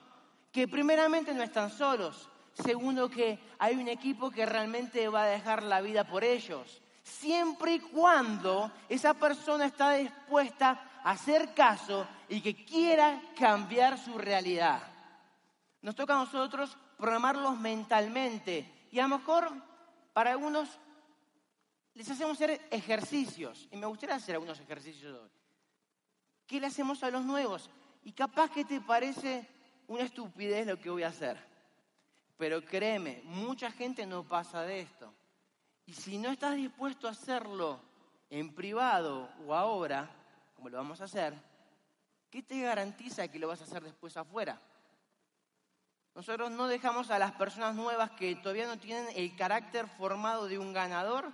que 0.51 0.67
primeramente 0.67 1.35
no 1.35 1.43
están 1.43 1.71
solos, 1.71 2.31
segundo 2.55 3.11
que 3.11 3.39
hay 3.59 3.77
un 3.77 3.87
equipo 3.87 4.31
que 4.31 4.47
realmente 4.47 5.09
va 5.09 5.25
a 5.25 5.27
dejar 5.27 5.63
la 5.63 5.83
vida 5.83 6.05
por 6.05 6.25
ellos, 6.25 6.81
siempre 7.03 7.75
y 7.75 7.81
cuando 7.81 8.73
esa 8.89 9.13
persona 9.13 9.67
está 9.67 9.93
dispuesta 9.93 11.01
a 11.05 11.11
hacer 11.11 11.53
caso 11.53 12.09
y 12.31 12.41
que 12.41 12.65
quiera 12.65 13.21
cambiar 13.39 13.99
su 13.99 14.17
realidad. 14.17 14.83
Nos 15.83 15.95
toca 15.95 16.15
a 16.15 16.25
nosotros 16.25 16.79
programarlos 16.97 17.59
mentalmente. 17.59 18.89
Y 18.91 19.01
a 19.01 19.03
lo 19.03 19.19
mejor 19.19 19.53
para 20.15 20.31
algunos 20.31 20.81
les 21.93 22.11
hacemos 22.11 22.41
hacer 22.41 22.67
ejercicios. 22.71 23.69
Y 23.71 23.77
me 23.77 23.87
gustaría 23.87 24.15
hacer 24.15 24.35
algunos 24.35 24.59
ejercicios 24.59 25.21
hoy. 25.21 25.31
¿Qué 26.47 26.61
le 26.61 26.67
hacemos 26.69 27.03
a 27.03 27.11
los 27.11 27.25
nuevos? 27.25 27.71
Y 28.05 28.13
capaz 28.13 28.51
que 28.51 28.65
te 28.65 28.81
parece 28.81 29.49
una 29.89 30.05
estupidez 30.05 30.67
lo 30.67 30.79
que 30.79 30.91
voy 30.91 31.03
a 31.03 31.09
hacer. 31.09 31.39
Pero 32.37 32.65
créeme, 32.65 33.23
mucha 33.25 33.71
gente 33.71 34.07
no 34.07 34.23
pasa 34.23 34.63
de 34.63 34.81
esto. 34.81 35.13
Y 35.87 35.93
si 35.93 36.19
no 36.19 36.31
estás 36.31 36.57
dispuesto 36.57 37.09
a 37.09 37.13
hacerlo 37.13 37.81
en 38.31 38.55
privado 38.55 39.29
o 39.47 39.55
ahora, 39.55 40.11
como 40.55 40.69
lo 40.69 40.77
vamos 40.77 41.01
a 41.01 41.05
hacer, 41.05 41.35
¿qué 42.31 42.43
te 42.43 42.61
garantiza 42.61 43.29
que 43.29 43.39
lo 43.39 43.49
vas 43.49 43.61
a 43.61 43.65
hacer 43.65 43.83
después 43.83 44.17
afuera? 44.17 44.61
Nosotros 46.15 46.51
no 46.51 46.67
dejamos 46.67 47.11
a 47.11 47.19
las 47.19 47.33
personas 47.33 47.75
nuevas 47.75 48.11
que 48.13 48.35
todavía 48.37 48.67
no 48.67 48.79
tienen 48.79 49.07
el 49.15 49.37
carácter 49.37 49.87
formado 49.87 50.47
de 50.47 50.59
un 50.59 50.73
ganador 50.73 51.31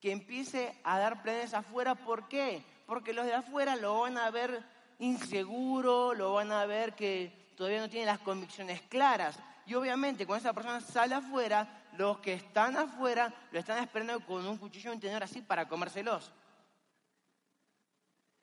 que 0.00 0.12
empiece 0.12 0.78
a 0.84 0.98
dar 0.98 1.22
planes 1.22 1.54
afuera. 1.54 1.94
¿Por 1.94 2.28
qué? 2.28 2.64
Porque 2.86 3.12
los 3.12 3.26
de 3.26 3.34
afuera 3.34 3.76
lo 3.76 4.00
van 4.00 4.18
a 4.18 4.30
ver 4.30 4.62
inseguro, 4.98 6.14
lo 6.14 6.34
van 6.34 6.52
a 6.52 6.66
ver 6.66 6.94
que 6.94 7.52
todavía 7.56 7.80
no 7.80 7.90
tiene 7.90 8.06
las 8.06 8.20
convicciones 8.20 8.82
claras. 8.82 9.38
Y 9.66 9.74
obviamente 9.74 10.26
cuando 10.26 10.48
esa 10.48 10.54
persona 10.54 10.80
sale 10.80 11.14
afuera, 11.14 11.82
los 11.96 12.18
que 12.18 12.34
están 12.34 12.76
afuera 12.76 13.32
lo 13.50 13.58
están 13.58 13.82
esperando 13.82 14.20
con 14.20 14.46
un 14.46 14.58
cuchillo 14.58 14.90
y 14.90 14.94
un 14.94 15.00
tenedor 15.00 15.24
así 15.24 15.42
para 15.42 15.68
comérselos. 15.68 16.32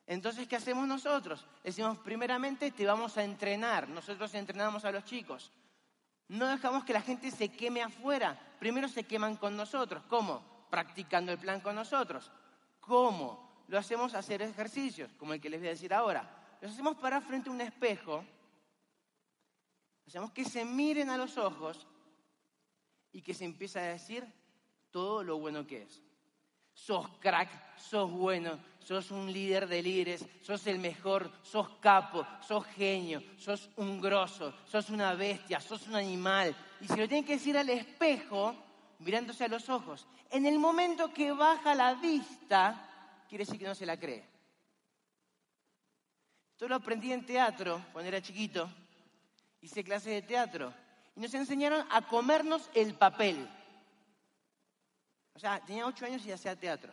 Entonces, 0.06 0.48
¿qué 0.48 0.56
hacemos 0.56 0.88
nosotros? 0.88 1.46
Decimos, 1.64 2.00
primeramente 2.00 2.72
te 2.72 2.86
vamos 2.86 3.16
a 3.18 3.24
entrenar. 3.24 3.88
Nosotros 3.88 4.34
entrenamos 4.34 4.84
a 4.84 4.92
los 4.92 5.06
chicos. 5.06 5.52
No 6.28 6.48
dejamos 6.48 6.84
que 6.84 6.94
la 6.94 7.02
gente 7.02 7.30
se 7.30 7.50
queme 7.50 7.84
afuera. 7.84 8.40
Primero 8.60 8.88
se 8.88 9.04
queman 9.04 9.36
con 9.36 9.56
nosotros. 9.56 10.04
¿Cómo? 10.10 10.42
Practicando 10.72 11.32
el 11.32 11.38
plan 11.38 11.62
con 11.62 11.76
nosotros. 11.76 12.32
¿Cómo? 12.80 13.49
Lo 13.70 13.78
hacemos 13.78 14.16
hacer 14.16 14.42
ejercicios, 14.42 15.12
como 15.14 15.34
el 15.34 15.40
que 15.40 15.48
les 15.48 15.60
voy 15.60 15.68
a 15.68 15.72
decir 15.72 15.94
ahora. 15.94 16.28
Los 16.60 16.72
hacemos 16.72 16.98
parar 16.98 17.22
frente 17.22 17.50
a 17.50 17.54
un 17.54 17.62
espejo. 17.62 18.26
Hacemos 20.08 20.32
que 20.32 20.44
se 20.44 20.66
miren 20.66 21.12
a 21.12 21.18
los 21.18 21.38
ojos 21.38 21.86
y 23.12 23.22
que 23.22 23.36
se 23.36 23.46
empiece 23.46 23.80
a 23.80 23.84
decir 23.84 24.26
todo 24.90 25.24
lo 25.24 25.38
bueno 25.38 25.68
que 25.68 25.84
es. 25.84 26.02
Sos 26.74 27.08
crack, 27.20 27.78
sos 27.78 28.12
bueno, 28.12 28.58
sos 28.80 29.12
un 29.12 29.32
líder 29.32 29.68
de 29.68 29.84
líderes, 29.84 30.26
sos 30.42 30.66
el 30.66 30.80
mejor, 30.80 31.32
sos 31.44 31.70
capo, 31.80 32.26
sos 32.42 32.66
genio, 32.66 33.22
sos 33.38 33.70
un 33.76 34.02
grosso, 34.02 34.52
sos 34.66 34.90
una 34.90 35.14
bestia, 35.14 35.60
sos 35.60 35.86
un 35.88 35.96
animal. 35.96 36.56
Y 36.82 36.88
se 36.88 36.98
lo 36.98 37.08
tienen 37.08 37.24
que 37.24 37.34
decir 37.34 37.56
al 37.56 37.70
espejo, 37.70 38.56
mirándose 38.98 39.44
a 39.44 39.48
los 39.48 39.70
ojos. 39.70 40.08
En 40.32 40.48
el 40.48 40.58
momento 40.58 41.14
que 41.14 41.32
baja 41.34 41.76
la 41.76 41.94
vista, 41.94 42.89
quiere 43.30 43.46
decir 43.46 43.60
que 43.60 43.68
no 43.68 43.76
se 43.76 43.86
la 43.86 43.98
cree. 43.98 44.28
Esto 46.52 46.68
lo 46.68 46.76
aprendí 46.76 47.14
en 47.14 47.26
teatro 47.26 47.86
cuando 47.94 48.10
era 48.10 48.22
chiquito. 48.22 48.70
Hice 49.62 49.84
clases 49.84 50.14
de 50.14 50.22
teatro. 50.24 50.74
Y 51.16 51.22
nos 51.22 51.34
enseñaron 51.34 51.86
a 51.90 52.02
comernos 52.08 52.70
el 52.74 52.96
papel. 52.96 53.48
O 55.34 55.40
sea, 55.40 55.64
tenía 55.64 55.86
ocho 55.86 56.06
años 56.06 56.26
y 56.26 56.32
hacía 56.32 56.60
teatro. 56.60 56.92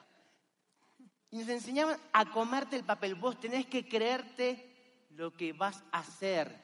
Y 1.31 1.39
nos 1.39 1.49
enseñaban 1.49 1.99
a 2.13 2.27
comerte 2.27 2.77
el 2.77 2.85
papel. 2.85 3.15
Vos 3.15 3.41
tenés 3.41 3.67
que 3.67 3.89
creerte 3.89 5.07
lo 5.11 5.35
que 5.35 5.53
vas 5.53 5.83
a 5.91 6.01
hacer. 6.01 6.55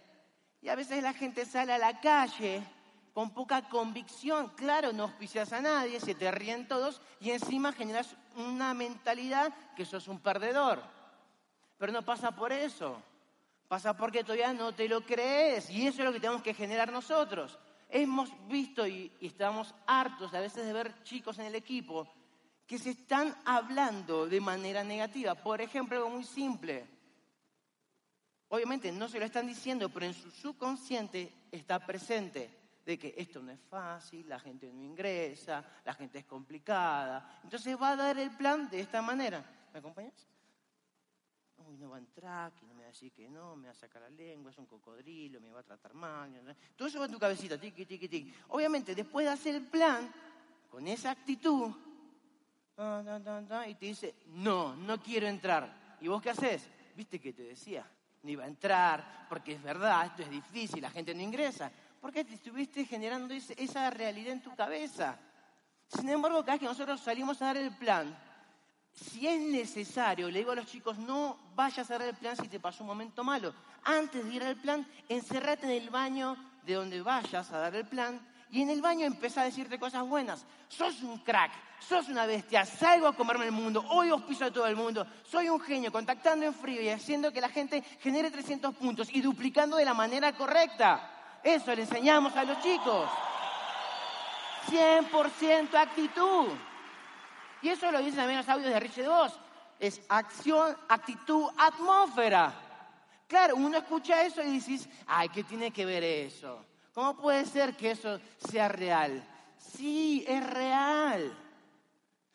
Y 0.60 0.68
a 0.68 0.76
veces 0.76 1.02
la 1.02 1.12
gente 1.12 1.44
sale 1.44 1.72
a 1.72 1.78
la 1.78 2.00
calle 2.00 2.62
con 3.12 3.30
poca 3.30 3.68
convicción. 3.68 4.50
Claro, 4.56 4.92
no 4.92 5.04
auspicias 5.04 5.52
a 5.52 5.60
nadie, 5.60 6.00
se 6.00 6.14
te 6.14 6.30
ríen 6.30 6.66
todos 6.66 7.00
y 7.20 7.30
encima 7.30 7.72
generas 7.72 8.16
una 8.36 8.74
mentalidad 8.74 9.52
que 9.76 9.84
sos 9.84 10.08
un 10.08 10.20
perdedor. 10.20 10.82
Pero 11.78 11.92
no 11.92 12.02
pasa 12.02 12.32
por 12.32 12.52
eso. 12.52 13.02
Pasa 13.68 13.96
porque 13.96 14.22
todavía 14.22 14.52
no 14.52 14.72
te 14.72 14.88
lo 14.88 15.04
crees. 15.04 15.68
Y 15.70 15.86
eso 15.86 16.00
es 16.00 16.04
lo 16.06 16.12
que 16.12 16.20
tenemos 16.20 16.42
que 16.42 16.54
generar 16.54 16.92
nosotros. 16.92 17.58
Hemos 17.88 18.30
visto 18.48 18.86
y, 18.86 19.12
estamos 19.20 19.74
hartos 19.86 20.32
a 20.32 20.40
veces 20.40 20.64
de 20.64 20.72
ver 20.72 21.02
chicos 21.02 21.38
en 21.38 21.46
el 21.46 21.54
equipo 21.54 22.08
que 22.66 22.78
se 22.78 22.90
están 22.90 23.36
hablando 23.44 24.26
de 24.26 24.40
manera 24.40 24.82
negativa. 24.82 25.34
Por 25.34 25.60
ejemplo, 25.60 25.96
algo 25.98 26.10
muy 26.10 26.24
simple. 26.24 26.86
Obviamente 28.48 28.92
no 28.92 29.08
se 29.08 29.18
lo 29.18 29.26
están 29.26 29.46
diciendo, 29.46 29.88
pero 29.88 30.06
en 30.06 30.14
su 30.14 30.30
subconsciente 30.30 31.32
está 31.50 31.84
presente 31.84 32.61
de 32.84 32.98
que 32.98 33.14
esto 33.16 33.42
no 33.42 33.52
es 33.52 33.60
fácil, 33.60 34.28
la 34.28 34.40
gente 34.40 34.72
no 34.72 34.82
ingresa, 34.82 35.64
la 35.84 35.94
gente 35.94 36.18
es 36.18 36.24
complicada. 36.24 37.40
Entonces 37.44 37.76
va 37.80 37.90
a 37.90 37.96
dar 37.96 38.18
el 38.18 38.30
plan 38.36 38.68
de 38.68 38.80
esta 38.80 39.00
manera. 39.02 39.44
¿Me 39.72 39.78
acompañas? 39.78 40.26
Uy, 41.58 41.76
no 41.76 41.90
va 41.90 41.96
a 41.96 42.00
entrar, 42.00 42.52
que 42.52 42.66
no 42.66 42.74
me 42.74 42.80
va 42.80 42.88
a 42.88 42.90
decir 42.90 43.12
que 43.12 43.28
no, 43.28 43.54
me 43.54 43.66
va 43.68 43.72
a 43.72 43.74
sacar 43.74 44.02
la 44.02 44.10
lengua, 44.10 44.50
es 44.50 44.58
un 44.58 44.66
cocodrilo, 44.66 45.40
me 45.40 45.50
va 45.50 45.60
a 45.60 45.62
tratar 45.62 45.94
mal. 45.94 46.56
Todo 46.76 46.88
eso 46.88 46.98
va 46.98 47.06
en 47.06 47.12
tu 47.12 47.18
cabecita, 47.18 47.58
tiqui, 47.58 47.86
tiqui, 47.86 48.08
tiqui. 48.08 48.34
Obviamente, 48.48 48.94
después 48.94 49.26
de 49.26 49.32
hacer 49.32 49.54
el 49.54 49.66
plan, 49.66 50.12
con 50.68 50.86
esa 50.88 51.12
actitud, 51.12 51.72
y 53.68 53.74
te 53.74 53.86
dice, 53.86 54.14
no, 54.28 54.74
no 54.74 55.00
quiero 55.00 55.28
entrar. 55.28 55.96
¿Y 56.00 56.08
vos 56.08 56.20
qué 56.20 56.30
haces? 56.30 56.68
¿Viste 56.96 57.20
que 57.20 57.32
te 57.32 57.42
decía? 57.42 57.88
No 58.22 58.30
iba 58.30 58.44
a 58.44 58.48
entrar, 58.48 59.26
porque 59.28 59.52
es 59.52 59.62
verdad, 59.62 60.06
esto 60.06 60.22
es 60.22 60.30
difícil, 60.30 60.80
la 60.80 60.90
gente 60.90 61.14
no 61.14 61.22
ingresa. 61.22 61.70
Porque 62.02 62.24
te 62.24 62.34
estuviste 62.34 62.84
generando 62.84 63.32
esa 63.32 63.88
realidad 63.88 64.32
en 64.32 64.42
tu 64.42 64.52
cabeza. 64.56 65.16
Sin 65.86 66.08
embargo, 66.08 66.40
cada 66.40 66.54
vez 66.54 66.60
que 66.60 66.66
nosotros 66.66 67.00
salimos 67.00 67.40
a 67.40 67.46
dar 67.46 67.58
el 67.58 67.70
plan, 67.76 68.18
si 68.92 69.28
es 69.28 69.40
necesario, 69.40 70.28
le 70.28 70.40
digo 70.40 70.50
a 70.50 70.56
los 70.56 70.66
chicos, 70.66 70.98
no 70.98 71.38
vayas 71.54 71.88
a 71.88 71.98
dar 71.98 72.08
el 72.08 72.16
plan 72.16 72.36
si 72.36 72.48
te 72.48 72.58
pasó 72.58 72.82
un 72.82 72.88
momento 72.88 73.22
malo. 73.22 73.54
Antes 73.84 74.24
de 74.24 74.34
ir 74.34 74.42
al 74.42 74.56
plan, 74.56 74.84
encerrate 75.08 75.66
en 75.66 75.80
el 75.80 75.90
baño 75.90 76.36
de 76.66 76.74
donde 76.74 77.00
vayas 77.02 77.52
a 77.52 77.58
dar 77.58 77.76
el 77.76 77.86
plan 77.86 78.20
y 78.50 78.62
en 78.62 78.70
el 78.70 78.82
baño 78.82 79.06
empieza 79.06 79.42
a 79.42 79.44
decirte 79.44 79.78
cosas 79.78 80.04
buenas. 80.04 80.44
Sos 80.66 81.04
un 81.04 81.18
crack, 81.18 81.52
sos 81.78 82.08
una 82.08 82.26
bestia, 82.26 82.66
salgo 82.66 83.06
a 83.06 83.14
comerme 83.14 83.44
el 83.44 83.52
mundo, 83.52 83.86
hoy 83.90 84.10
os 84.10 84.22
piso 84.22 84.44
a 84.44 84.50
todo 84.50 84.66
el 84.66 84.74
mundo, 84.74 85.06
soy 85.22 85.48
un 85.48 85.60
genio, 85.60 85.92
contactando 85.92 86.44
en 86.46 86.52
frío 86.52 86.82
y 86.82 86.88
haciendo 86.88 87.32
que 87.32 87.40
la 87.40 87.48
gente 87.48 87.80
genere 88.00 88.32
300 88.32 88.74
puntos 88.74 89.08
y 89.14 89.20
duplicando 89.20 89.76
de 89.76 89.84
la 89.84 89.94
manera 89.94 90.32
correcta. 90.32 91.11
Eso 91.42 91.74
le 91.74 91.82
enseñamos 91.82 92.36
a 92.36 92.44
los 92.44 92.60
chicos. 92.60 93.08
100% 94.68 95.74
actitud. 95.74 96.48
Y 97.62 97.68
eso 97.68 97.90
lo 97.90 97.98
dicen 97.98 98.16
también 98.16 98.38
los 98.38 98.48
audios 98.48 98.72
de 98.72 98.80
Richie 98.80 99.02
DeVos. 99.02 99.38
Es 99.78 100.00
acción, 100.08 100.76
actitud, 100.88 101.48
atmósfera. 101.58 102.52
Claro, 103.26 103.56
uno 103.56 103.78
escucha 103.78 104.22
eso 104.22 104.42
y 104.42 104.52
dices, 104.52 104.88
ay, 105.06 105.28
¿qué 105.30 105.42
tiene 105.42 105.70
que 105.70 105.84
ver 105.84 106.04
eso? 106.04 106.64
¿Cómo 106.92 107.16
puede 107.16 107.46
ser 107.46 107.76
que 107.76 107.92
eso 107.92 108.20
sea 108.38 108.68
real? 108.68 109.26
Sí, 109.56 110.24
es 110.28 110.48
real. 110.48 111.36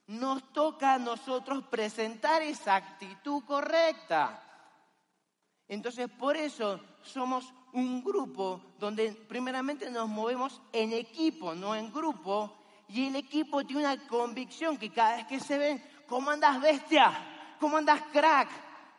Nos 0.08 0.52
toca 0.52 0.96
a 0.96 1.00
nosotros 1.00 1.66
presentar 1.70 2.42
esa 2.42 2.76
actitud 2.76 3.44
correcta. 3.46 4.42
Entonces, 5.68 6.10
por 6.10 6.36
eso 6.36 6.80
somos 7.04 7.54
un 7.74 8.04
grupo 8.04 8.62
donde 8.80 9.12
primeramente 9.12 9.90
nos 9.90 10.08
movemos 10.08 10.62
en 10.72 10.94
equipo, 10.94 11.54
no 11.54 11.76
en 11.76 11.92
grupo, 11.92 12.54
y 12.90 13.08
el 13.08 13.16
equipo 13.16 13.66
tiene 13.66 13.82
una 13.82 14.08
convicción 14.08 14.78
que 14.78 14.92
cada 14.92 15.18
vez 15.18 15.28
que 15.28 15.40
se 15.40 15.58
ven, 15.58 15.84
¿cómo 16.08 16.32
andas 16.32 16.62
bestia? 16.62 17.12
¿Cómo 17.60 17.78
andas 17.78 18.02
crack? 18.12 18.50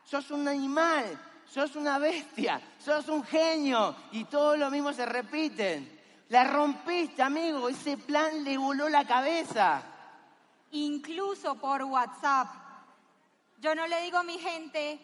Sos 0.04 0.30
un 0.30 0.46
animal, 0.46 1.18
sos 1.46 1.76
una 1.76 1.98
bestia, 1.98 2.60
sos 2.78 3.08
un 3.08 3.24
genio 3.24 3.94
y 4.12 4.24
todo 4.24 4.56
lo 4.56 4.70
mismo 4.70 4.92
se 4.92 5.06
repiten. 5.06 5.98
La 6.28 6.44
rompiste, 6.44 7.22
amigo, 7.22 7.68
ese 7.68 7.96
plan 7.96 8.44
le 8.44 8.58
voló 8.58 8.88
la 8.88 9.06
cabeza. 9.06 9.82
Incluso 10.72 11.54
por 11.54 11.82
WhatsApp. 11.84 12.48
Yo 13.58 13.74
no 13.74 13.86
le 13.86 14.02
digo 14.02 14.18
a 14.18 14.22
mi 14.22 14.38
gente, 14.38 15.00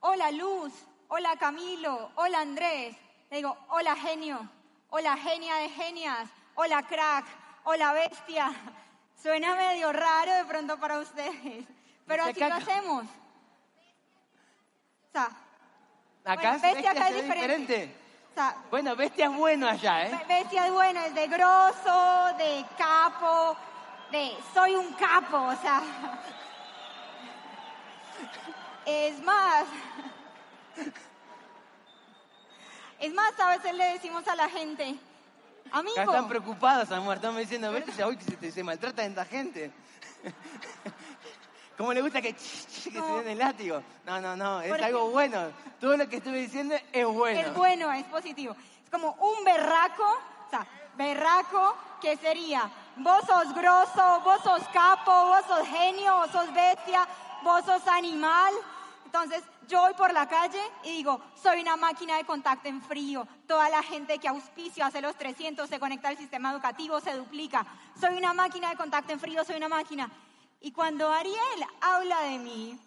hola 0.00 0.32
Luz, 0.32 0.72
hola 1.08 1.36
Camilo, 1.36 2.10
hola 2.16 2.40
Andrés. 2.40 2.96
Le 3.30 3.38
digo, 3.38 3.56
hola 3.68 3.96
genio, 3.96 4.48
hola 4.90 5.16
genia 5.16 5.56
de 5.56 5.68
genias, 5.70 6.28
hola 6.54 6.82
crack, 6.82 7.24
hola 7.64 7.92
bestia. 7.92 8.52
Suena 9.22 9.54
medio 9.56 9.92
raro 9.92 10.32
de 10.32 10.44
pronto 10.44 10.78
para 10.78 10.98
ustedes, 10.98 11.66
pero 12.06 12.24
así 12.24 12.40
lo 12.40 12.54
hacemos. 12.54 13.04
O 13.04 13.08
sea, 15.12 15.28
acá, 16.24 16.58
bestia, 16.58 16.90
acá 16.92 17.08
es 17.08 17.22
diferente. 17.22 17.96
bueno, 18.70 18.94
bestia 18.94 19.26
es 19.26 19.32
bueno 19.32 19.68
allá, 19.68 20.06
¿eh? 20.06 20.24
Bestia 20.28 20.66
es 20.66 20.72
bueno, 20.72 21.00
es 21.00 21.14
de 21.14 21.26
grosso, 21.26 22.36
de 22.38 22.64
capo, 22.76 23.56
de 24.12 24.36
soy 24.54 24.76
un 24.76 24.92
capo, 24.92 25.38
o 25.38 25.56
sea. 25.56 25.82
Es 28.90 29.22
más. 29.22 29.66
Es 32.98 33.14
más, 33.14 33.38
a 33.38 33.50
veces 33.50 33.74
le 33.74 33.84
decimos 33.92 34.26
a 34.26 34.34
la 34.34 34.48
gente, 34.48 34.96
Amigo. 35.70 36.00
están 36.00 36.28
preocupadas, 36.28 36.90
amor. 36.90 37.16
Están 37.16 37.36
diciendo, 37.36 37.70
ver 37.70 37.84
hoy 38.04 38.16
que 38.16 38.50
se, 38.50 38.64
maltrata 38.64 39.02
a 39.02 39.04
esta 39.06 39.24
gente. 39.24 39.70
¿Cómo 41.78 41.92
le 41.92 42.02
gusta 42.02 42.20
que, 42.20 42.34
que 42.34 42.40
se 42.40 42.90
den 42.90 43.28
el 43.28 43.38
látigo? 43.38 43.80
No, 44.04 44.20
no, 44.20 44.34
no, 44.34 44.60
es 44.62 44.72
algo 44.82 45.10
bueno. 45.10 45.52
Todo 45.80 45.96
lo 45.96 46.08
que 46.08 46.16
estuve 46.16 46.38
diciendo 46.38 46.74
es 46.92 47.06
bueno. 47.06 47.40
Es 47.40 47.54
bueno, 47.54 47.92
es 47.92 48.04
positivo. 48.06 48.56
Es 48.82 48.90
como 48.90 49.12
un 49.12 49.44
berraco, 49.44 50.02
o 50.46 50.50
sea, 50.50 50.66
berraco 50.96 51.76
que 52.00 52.16
sería, 52.16 52.68
vos 52.96 53.22
sos 53.26 53.54
grosso, 53.54 54.20
vos 54.24 54.40
sos 54.42 54.62
capo, 54.72 55.12
vos 55.12 55.44
sos 55.46 55.68
genio, 55.68 56.16
vos 56.16 56.30
sos 56.32 56.52
bestia, 56.52 57.06
vos 57.44 57.64
sos 57.64 57.86
animal. 57.86 58.52
Entonces 59.08 59.42
yo 59.66 59.80
voy 59.80 59.94
por 59.94 60.12
la 60.12 60.28
calle 60.28 60.60
y 60.84 60.98
digo, 60.98 61.18
soy 61.34 61.62
una 61.62 61.78
máquina 61.78 62.18
de 62.18 62.24
contacto 62.24 62.68
en 62.68 62.82
frío. 62.82 63.26
Toda 63.46 63.70
la 63.70 63.82
gente 63.82 64.18
que 64.18 64.28
auspicio 64.28 64.84
hace 64.84 65.00
los 65.00 65.16
300, 65.16 65.66
se 65.66 65.80
conecta 65.80 66.10
al 66.10 66.18
sistema 66.18 66.52
educativo, 66.52 67.00
se 67.00 67.14
duplica. 67.14 67.66
Soy 67.98 68.18
una 68.18 68.34
máquina 68.34 68.68
de 68.68 68.76
contacto 68.76 69.14
en 69.14 69.18
frío, 69.18 69.42
soy 69.46 69.56
una 69.56 69.70
máquina. 69.70 70.12
Y 70.60 70.72
cuando 70.72 71.10
Ariel 71.10 71.64
habla 71.80 72.20
de 72.24 72.38
mí 72.38 72.78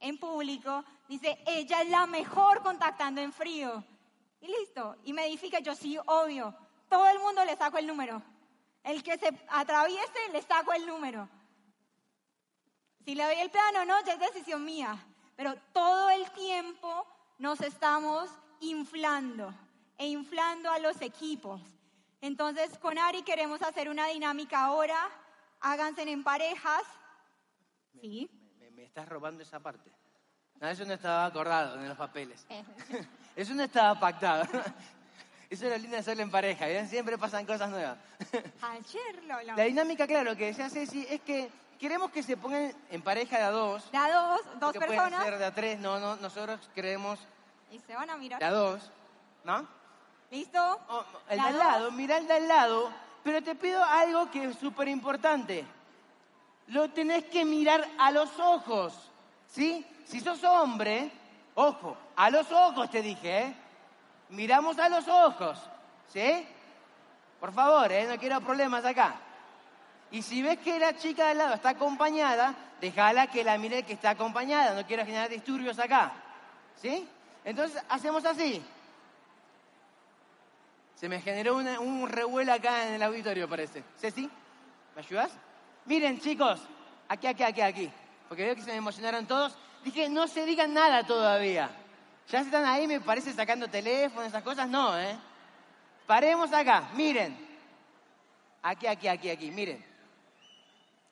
en 0.00 0.16
público, 0.16 0.82
dice, 1.10 1.38
ella 1.44 1.82
es 1.82 1.90
la 1.90 2.06
mejor 2.06 2.62
contactando 2.62 3.20
en 3.20 3.34
frío. 3.34 3.84
Y 4.40 4.46
listo. 4.46 4.96
Y 5.04 5.12
me 5.12 5.26
edifica, 5.26 5.58
yo 5.58 5.74
sí, 5.74 5.98
obvio. 6.06 6.54
Todo 6.88 7.06
el 7.06 7.18
mundo 7.18 7.44
le 7.44 7.54
saco 7.54 7.76
el 7.76 7.86
número. 7.86 8.22
El 8.82 9.02
que 9.02 9.18
se 9.18 9.28
atraviese, 9.50 10.30
le 10.32 10.40
saco 10.40 10.72
el 10.72 10.86
número. 10.86 11.28
Si 13.04 13.14
le 13.14 13.24
doy 13.24 13.40
el 13.40 13.50
plano 13.50 13.84
no, 13.84 14.02
ya 14.06 14.14
es 14.14 14.20
decisión 14.20 14.64
mía. 14.64 15.06
Pero 15.36 15.54
todo 15.72 16.10
el 16.10 16.30
tiempo 16.32 17.06
nos 17.38 17.60
estamos 17.60 18.30
inflando 18.60 19.54
e 19.98 20.06
inflando 20.06 20.70
a 20.70 20.78
los 20.78 21.00
equipos. 21.02 21.60
Entonces, 22.20 22.76
con 22.78 22.98
Ari 22.98 23.22
queremos 23.22 23.62
hacer 23.62 23.88
una 23.88 24.06
dinámica 24.08 24.64
ahora. 24.64 25.08
Háganse 25.60 26.02
en 26.02 26.24
parejas. 26.24 26.82
¿Sí? 28.00 28.28
Me, 28.58 28.70
me 28.70 28.84
estás 28.84 29.08
robando 29.08 29.42
esa 29.42 29.60
parte. 29.60 29.90
No, 30.60 30.68
eso 30.68 30.84
no 30.84 30.94
estaba 30.94 31.26
acordado 31.26 31.80
en 31.80 31.88
los 31.88 31.98
papeles. 31.98 32.46
Eh, 32.48 32.64
Eso 33.36 33.54
no 33.54 33.62
estaba 33.62 33.98
pactado. 34.00 34.44
Eso 35.50 35.66
era 35.66 35.76
lindo 35.76 35.92
de 35.92 36.00
hacerlo 36.00 36.22
en 36.22 36.30
pareja. 36.30 36.66
¿bien? 36.66 36.88
Siempre 36.88 37.18
pasan 37.18 37.44
cosas 37.44 37.68
nuevas. 37.70 37.98
Ayer 38.62 39.24
lo 39.24 39.42
La 39.42 39.64
dinámica, 39.64 40.06
claro, 40.06 40.34
que 40.34 40.46
decía 40.46 40.70
Ceci, 40.70 41.06
es 41.08 41.20
que 41.20 41.50
queremos 41.78 42.10
que 42.10 42.22
se 42.22 42.36
pongan 42.36 42.72
en 42.90 43.02
pareja 43.02 43.38
de 43.38 43.44
a 43.44 43.50
dos. 43.50 43.90
De 43.90 43.98
a 43.98 44.12
dos, 44.12 44.40
dos 44.60 44.72
que 44.72 44.78
pueden 44.80 44.96
personas. 44.96 45.24
ser 45.24 45.38
de 45.38 45.44
a 45.44 45.54
tres. 45.54 45.78
No, 45.78 45.98
no, 45.98 46.16
nosotros 46.16 46.60
creemos 46.74 47.18
Y 47.70 47.78
se 47.80 47.94
van 47.94 48.10
a 48.10 48.16
mirar. 48.16 48.38
de 48.40 48.44
a 48.46 48.50
dos. 48.50 48.90
¿No? 49.44 49.66
¿Listo? 50.30 50.80
O- 50.88 51.04
el 51.28 51.38
De 51.40 51.46
al 51.46 51.58
lado, 51.58 51.90
mira 51.92 52.16
el 52.18 52.26
de 52.26 52.34
al 52.34 52.48
lado, 52.48 52.90
pero 53.22 53.42
te 53.42 53.54
pido 53.54 53.82
algo 53.84 54.30
que 54.30 54.44
es 54.44 54.56
súper 54.58 54.88
importante. 54.88 55.64
Lo 56.68 56.90
tenés 56.90 57.24
que 57.26 57.44
mirar 57.44 57.86
a 57.98 58.10
los 58.10 58.36
ojos, 58.40 58.92
¿sí? 59.48 59.86
Si 60.04 60.18
sos 60.20 60.42
hombre, 60.42 61.10
ojo, 61.54 61.96
a 62.16 62.28
los 62.30 62.50
ojos 62.50 62.90
te 62.90 63.02
dije, 63.02 63.38
¿eh? 63.42 63.56
Miramos 64.30 64.76
a 64.80 64.88
los 64.88 65.06
ojos, 65.06 65.58
¿sí? 66.12 66.44
Por 67.38 67.52
favor, 67.52 67.92
¿eh? 67.92 68.06
No 68.08 68.18
quiero 68.18 68.40
problemas 68.40 68.84
acá. 68.84 69.14
Y 70.10 70.22
si 70.22 70.40
ves 70.42 70.58
que 70.58 70.78
la 70.78 70.96
chica 70.96 71.24
de 71.24 71.30
al 71.32 71.38
lado 71.38 71.54
está 71.54 71.70
acompañada, 71.70 72.54
déjala 72.80 73.26
que 73.26 73.42
la 73.44 73.58
mire 73.58 73.82
que 73.82 73.94
está 73.94 74.10
acompañada, 74.10 74.74
no 74.80 74.86
quiero 74.86 75.04
generar 75.04 75.28
disturbios 75.28 75.78
acá, 75.78 76.12
¿sí? 76.80 77.08
Entonces 77.44 77.82
hacemos 77.88 78.24
así. 78.24 78.64
Se 80.94 81.08
me 81.08 81.20
generó 81.20 81.56
una- 81.56 81.78
un 81.80 82.08
revuelo 82.08 82.52
acá 82.52 82.86
en 82.88 82.94
el 82.94 83.02
auditorio, 83.02 83.48
parece. 83.48 83.82
Ceci, 83.98 84.30
¿me 84.94 85.02
ayudas? 85.02 85.30
Miren, 85.84 86.18
chicos, 86.20 86.60
aquí, 87.08 87.26
aquí, 87.26 87.42
aquí, 87.42 87.60
aquí. 87.60 87.90
Porque 88.28 88.44
veo 88.44 88.54
que 88.54 88.62
se 88.62 88.70
me 88.70 88.76
emocionaron 88.78 89.26
todos. 89.26 89.56
Dije, 89.84 90.08
no 90.08 90.26
se 90.26 90.46
digan 90.46 90.72
nada 90.72 91.04
todavía. 91.04 91.70
Ya 92.28 92.40
están 92.40 92.64
ahí, 92.64 92.86
me 92.88 93.00
parece, 93.00 93.32
sacando 93.32 93.68
teléfono, 93.68 94.22
esas 94.26 94.42
cosas. 94.42 94.68
No, 94.68 94.98
¿eh? 94.98 95.16
Paremos 96.06 96.52
acá, 96.52 96.88
miren. 96.94 97.36
Aquí, 98.62 98.86
aquí, 98.86 99.06
aquí, 99.06 99.30
aquí, 99.30 99.50
miren. 99.50 99.84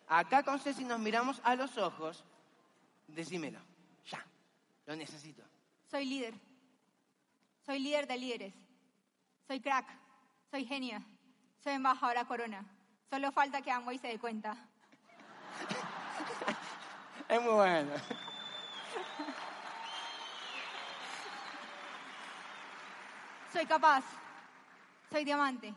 Acá 0.07 0.43
con 0.43 0.59
Ceci 0.61 0.85
nos 0.85 0.99
miramos 0.99 1.41
a 1.45 1.55
los 1.55 1.79
ojos. 1.79 2.25
Decímelo, 3.09 3.61
ya. 4.07 4.25
Lo 4.87 4.97
necesito. 4.97 5.43
Soy 5.91 6.05
líder. 6.05 6.35
Soy 7.65 7.79
líder 7.79 8.07
de 8.07 8.19
líderes. 8.19 8.55
Soy 9.47 9.61
crack. 9.61 9.87
Soy 10.51 10.65
genia. 10.65 11.03
Soy 11.63 11.75
embajadora 11.75 12.25
corona. 12.27 12.65
Solo 13.09 13.33
falta 13.33 13.63
que 13.63 13.71
Amway 13.71 13.99
se 13.99 14.09
dé 14.09 14.19
cuenta. 14.19 14.57
Es 17.27 17.41
muy 17.41 17.55
bueno. 17.55 17.91
Soy 23.51 23.65
capaz. 23.65 24.05
Soy 25.11 25.25
diamante. 25.25 25.75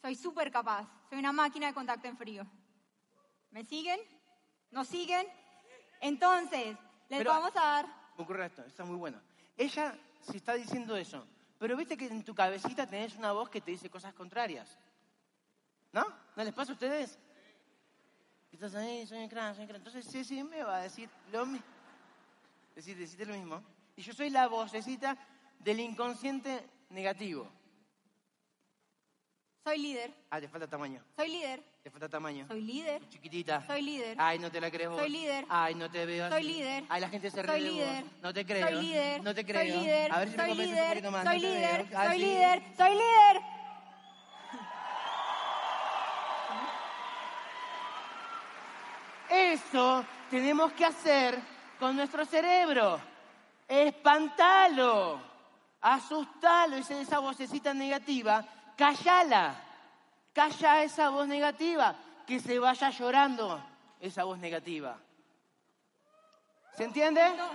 Soy 0.00 0.14
súper 0.14 0.52
capaz. 0.52 0.86
Soy 1.08 1.18
una 1.18 1.32
máquina 1.32 1.66
de 1.66 1.74
contacto 1.74 2.06
en 2.06 2.16
frío. 2.16 2.46
¿Me 3.52 3.64
siguen? 3.64 4.00
¿Nos 4.70 4.88
siguen? 4.88 5.26
Entonces, 6.00 6.76
les 7.08 7.18
Pero- 7.18 7.30
vamos 7.30 7.54
a 7.56 7.60
dar... 7.60 7.86
Me 8.16 8.24
ocurre 8.24 8.46
esto, 8.46 8.62
está 8.64 8.84
muy 8.84 8.96
bueno. 8.96 9.20
Ella 9.56 9.96
se 10.22 10.36
está 10.36 10.54
diciendo 10.54 10.96
eso, 10.96 11.26
pero 11.58 11.76
viste 11.76 11.96
que 11.96 12.06
en 12.06 12.24
tu 12.24 12.34
cabecita 12.34 12.86
tenés 12.86 13.16
una 13.16 13.32
voz 13.32 13.48
que 13.50 13.60
te 13.60 13.70
dice 13.70 13.90
cosas 13.90 14.14
contrarias. 14.14 14.78
¿No? 15.92 16.04
¿No 16.36 16.44
les 16.44 16.54
pasa 16.54 16.72
a 16.72 16.74
ustedes? 16.74 17.18
Estás 18.50 18.74
ahí, 18.74 19.06
soy 19.06 19.18
un 19.18 19.28
crack, 19.28 19.54
soy 19.54 19.62
un 19.62 19.68
crack. 19.68 19.78
Entonces 19.78 20.06
Ceci 20.10 20.42
me 20.42 20.62
va 20.62 20.78
a 20.78 20.82
decir 20.82 21.08
lo 21.30 21.44
mismo. 21.46 21.66
Decir, 22.74 22.96
decirte 22.96 23.26
lo 23.26 23.34
mismo. 23.34 23.62
Y 23.96 24.02
yo 24.02 24.14
soy 24.14 24.30
la 24.30 24.48
vocecita 24.48 25.16
del 25.58 25.80
inconsciente 25.80 26.66
negativo. 26.90 27.50
Soy 29.64 29.78
líder. 29.78 30.14
Ah, 30.30 30.40
te 30.40 30.48
falta 30.48 30.66
tamaño. 30.66 31.04
Soy 31.16 31.28
líder. 31.28 31.71
Te 31.82 31.90
falta 31.90 32.08
tamaño. 32.08 32.46
Soy 32.46 32.60
líder. 32.60 33.08
Chiquitita. 33.08 33.66
Soy 33.66 33.82
líder. 33.82 34.16
Ay, 34.20 34.38
no 34.38 34.50
te 34.52 34.60
la 34.60 34.70
crees 34.70 34.88
vos. 34.88 35.00
Soy 35.00 35.08
líder. 35.10 35.44
Ay, 35.48 35.74
no 35.74 35.90
te 35.90 36.06
veo 36.06 36.28
Soy 36.30 36.38
así. 36.38 36.46
líder. 36.52 36.84
Ay, 36.88 37.00
la 37.00 37.08
gente 37.08 37.28
se 37.30 37.42
ríe 37.42 37.50
Soy 37.50 37.60
de 37.62 37.68
vos. 37.70 37.76
líder. 37.78 38.04
No 38.22 38.32
te 38.32 38.46
creo. 38.46 38.68
Soy 38.68 38.82
líder. 38.82 39.22
No 39.24 39.34
te 39.34 39.44
creo. 39.44 39.60
Soy 39.62 39.82
líder. 39.82 40.12
A 40.12 40.18
ver 40.20 40.28
si 40.30 40.36
me 40.36 40.42
soy 40.44 40.52
un 40.52 40.58
líder. 40.58 40.88
poquito 40.90 41.10
más. 41.10 41.24
Soy 41.24 41.40
No 41.40 41.48
líder. 41.48 41.86
Soy 41.90 42.12
sí. 42.12 42.18
líder. 42.24 42.62
Soy 42.76 42.90
líder. 42.92 43.42
Eso 49.28 50.04
tenemos 50.30 50.72
que 50.72 50.84
hacer 50.84 51.38
con 51.78 51.96
nuestro 51.96 52.24
cerebro. 52.24 53.00
Espantalo. 53.66 55.20
Asustalo. 55.80 56.76
Esa, 56.76 57.00
esa 57.00 57.18
vocecita 57.18 57.72
negativa. 57.74 58.44
Callala. 58.76 59.54
Calla 60.32 60.82
esa 60.82 61.10
voz 61.10 61.26
negativa. 61.28 61.96
Que 62.26 62.40
se 62.40 62.58
vaya 62.58 62.90
llorando 62.90 63.62
esa 64.00 64.24
voz 64.24 64.38
negativa. 64.38 64.96
¿Se 66.76 66.84
entiende? 66.84 67.22
No. 67.36 67.50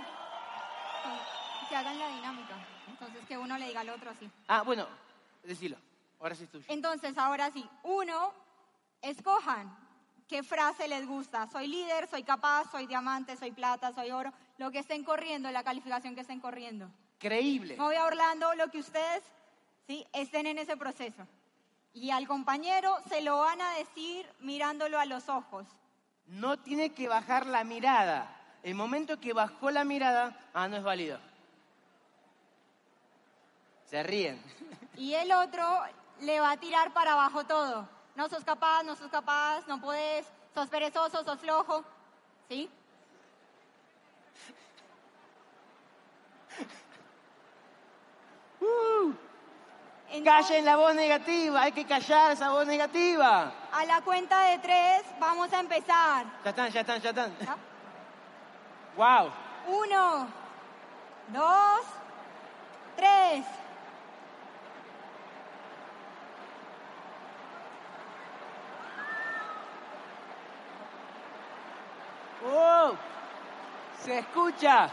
Que 1.70 1.76
hagan 1.76 1.98
la 1.98 2.08
dinámica. 2.10 2.56
Entonces, 2.88 3.26
que 3.28 3.38
uno 3.38 3.58
le 3.58 3.68
diga 3.68 3.82
al 3.82 3.90
otro 3.90 4.12
así. 4.12 4.30
Ah, 4.48 4.62
bueno, 4.62 4.88
decilo. 5.44 5.78
Ahora 6.20 6.36
sí 6.36 6.44
es 6.44 6.50
tuyo. 6.50 6.66
Entonces, 6.68 7.18
ahora 7.18 7.52
sí, 7.52 7.68
uno, 7.84 8.34
escojan 9.02 9.76
qué 10.28 10.44
frase 10.44 10.88
les 10.88 11.06
gusta. 11.08 11.48
Soy 11.48 11.68
líder, 11.68 12.08
soy 12.08 12.24
capaz, 12.24 12.70
soy 12.72 12.86
diamante, 12.86 13.38
soy 13.38 13.52
plata, 13.52 13.94
soy 13.94 14.12
oro. 14.12 14.32
Lo 14.58 14.72
que 14.72 14.80
estén 14.80 15.04
corriendo, 15.04 15.50
la 15.52 15.63
calificación 15.63 16.16
que 16.16 16.22
estén 16.22 16.40
corriendo. 16.40 16.90
Creíble. 17.20 17.76
Me 17.78 17.84
voy 17.84 17.96
a 17.96 18.06
Orlando, 18.06 18.54
lo 18.56 18.70
que 18.70 18.80
ustedes 18.80 19.24
¿sí? 19.88 20.06
estén 20.13 20.48
en 20.48 20.60
ese 20.60 20.78
proceso. 20.78 21.28
Y 21.93 22.12
al 22.12 22.28
compañero 22.28 22.95
se 23.10 23.21
lo 23.21 23.39
van 23.39 23.62
a 23.62 23.73
decir 23.73 24.30
mirándolo 24.39 25.00
a 25.00 25.06
los 25.06 25.30
ojos. 25.30 25.65
No 26.28 26.58
tiene 26.58 26.93
que 26.93 27.08
bajar 27.08 27.45
la 27.45 27.63
mirada. 27.63 28.34
El 28.63 28.76
momento 28.76 29.19
que 29.19 29.34
bajó 29.34 29.71
la 29.71 29.84
mirada, 29.84 30.38
ah, 30.54 30.67
no 30.67 30.78
es 30.78 30.84
válido. 30.84 31.19
Se 33.86 34.04
ríen. 34.04 34.41
Y 34.97 35.13
el 35.13 35.32
otro 35.32 35.63
le 36.21 36.39
va 36.39 36.52
a 36.52 36.58
tirar 36.58 36.93
para 36.93 37.13
abajo 37.13 37.45
todo. 37.45 37.88
No 38.15 38.28
sos 38.28 38.43
capaz, 38.43 38.84
no 38.84 38.95
sos 38.95 39.10
capaz, 39.10 39.65
no 39.67 39.80
podés, 39.80 40.26
sos 40.54 40.67
perezoso, 40.67 41.23
sos 41.23 41.39
flojo. 41.39 41.84
¿Sí? 42.50 42.69
Entonces, 50.10 50.48
Callen 50.48 50.65
la 50.65 50.78
voz 50.78 50.96
negativa, 50.96 51.62
hay 51.63 51.72
que 51.74 51.86
callar 51.86 52.32
esa 52.32 52.50
voz 52.52 52.65
negativa. 52.65 53.52
a 53.72 53.86
la 53.86 54.02
cuenta 54.02 54.39
de 54.50 54.58
tres 54.60 55.04
vamos 55.20 55.52
a 55.52 55.60
empezar. 55.60 56.26
Ya 56.43 56.50
están, 56.50 56.72
ya 56.72 56.82
están, 56.82 57.02
ya 57.02 57.10
están. 57.10 57.32
Wow. 58.96 59.32
Uno, 59.67 60.28
dos, 61.28 61.82
tres. 62.96 63.46
¡Wow! 72.43 72.98
Se 74.04 74.20
escucha. 74.20 74.89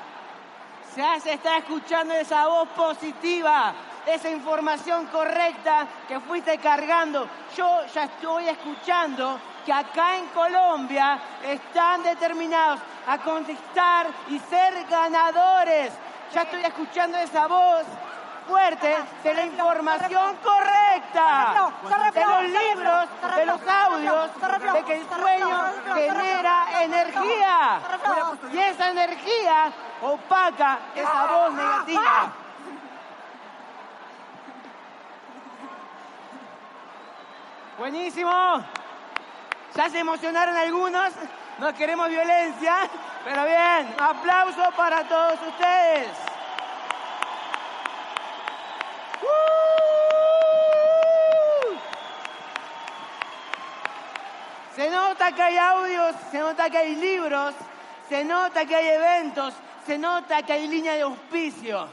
Ya 0.97 1.19
se 1.19 1.33
está 1.33 1.59
escuchando 1.59 2.15
esa 2.15 2.47
voz 2.47 2.69
positiva, 2.71 3.75
esa 4.07 4.31
información 4.31 5.07
correcta 5.07 5.87
que 6.09 6.21
fuiste 6.21 6.59
cargando. 6.59 7.29
Yo 7.57 7.87
ya 7.95 8.05
estoy 8.05 8.49
escuchando 8.49 9.39
que 9.65 9.73
acá 9.73 10.17
en 10.17 10.27
Colombia 10.27 11.19
están 11.43 12.03
determinados. 12.03 12.81
a 13.07 13.19
conquistar 13.19 14.07
y 14.29 14.39
ser 14.39 14.85
ganadores. 14.89 15.93
Ya 16.33 16.43
estoy 16.43 16.63
escuchando 16.63 17.19
esa 17.19 17.47
voz 17.47 17.85
fuerte 18.47 18.97
de 19.23 19.35
la 19.35 19.45
información 19.45 20.37
correcta, 20.43 21.71
de 22.13 22.25
los 22.25 22.43
libros, 22.43 23.09
de 23.37 23.47
los 23.47 23.61
audios, 23.67 24.31
de 24.73 24.85
que 24.85 24.97
el 24.97 25.09
sueño 25.09 25.65
genera 25.95 26.83
energía 26.83 27.81
y 28.53 28.59
esa 28.59 28.91
energía 28.91 29.73
opaca 30.03 30.79
esa 30.95 31.27
voz 31.27 31.53
negativa. 31.55 32.33
Buenísimo. 37.79 38.31
Ya 39.75 39.91
se 39.91 39.99
emocionaron 39.99 40.57
algunos. 40.57 41.13
No 41.59 41.75
queremos 41.75 42.09
violencia, 42.09 42.89
pero 43.25 43.45
bien, 43.45 43.95
aplauso 43.99 44.63
para 44.77 45.03
todos 45.05 45.39
ustedes. 45.49 46.09
Se 54.77 54.91
nota 54.91 55.33
que 55.33 55.43
hay 55.43 55.57
audios, 55.57 56.17
se 56.31 56.39
nota 56.39 56.71
que 56.71 56.79
hay 56.79 56.97
libros, 56.97 57.55
se 58.09 58.25
nota 58.25 58.65
que 58.67 58.75
hay 58.75 58.89
eventos, 58.89 59.55
se 59.87 59.99
nota 59.99 60.43
que 60.43 60.53
hay 60.53 60.67
línea 60.67 60.95
de 60.95 61.03
auspicio. 61.03 61.89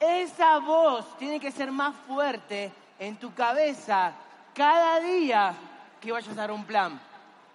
Esa 0.00 0.58
voz 0.58 1.16
tiene 1.18 1.38
que 1.38 1.50
ser 1.50 1.70
más 1.70 1.94
fuerte 2.06 2.72
en 2.98 3.16
tu 3.16 3.34
cabeza 3.34 4.12
cada 4.56 5.00
día 5.00 5.54
que 6.00 6.10
vayas 6.10 6.32
a 6.32 6.40
dar 6.40 6.50
un 6.50 6.64
plan. 6.64 6.98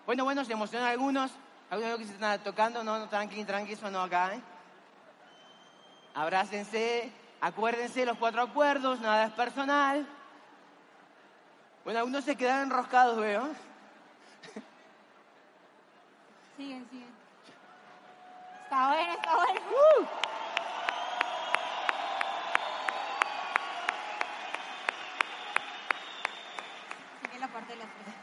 Bueno, 0.06 0.24
bueno, 0.24 0.46
se 0.46 0.54
emocionan 0.54 0.90
algunos, 0.90 1.32
algunos 1.70 1.98
que 1.98 2.06
se 2.06 2.14
están 2.14 2.40
tocando, 2.44 2.84
no, 2.84 3.00
no, 3.00 3.10
tranqui, 3.10 3.44
tranqui, 3.44 3.74
eso 3.74 3.90
no 3.90 4.02
acá, 4.02 4.36
¿eh? 4.36 4.42
Abrácense, 6.14 7.12
acuérdense 7.40 8.06
los 8.06 8.18
cuatro 8.18 8.42
acuerdos, 8.42 9.00
nada 9.00 9.26
es 9.26 9.32
personal. 9.32 10.06
Bueno, 11.84 12.00
algunos 12.00 12.24
se 12.24 12.36
quedan 12.36 12.64
enroscados, 12.64 13.18
veo. 13.18 13.50
Siguen, 16.56 16.88
siguen. 16.92 17.10
Está 18.64 18.88
bueno, 18.88 19.14
está 19.14 19.36
bueno. 19.36 19.62
Uh. 19.72 20.06
Sigue 27.26 27.40
la 27.40 27.48
parte 27.48 27.74
de 27.74 27.80
las 27.80 27.88
cosas. 27.88 28.14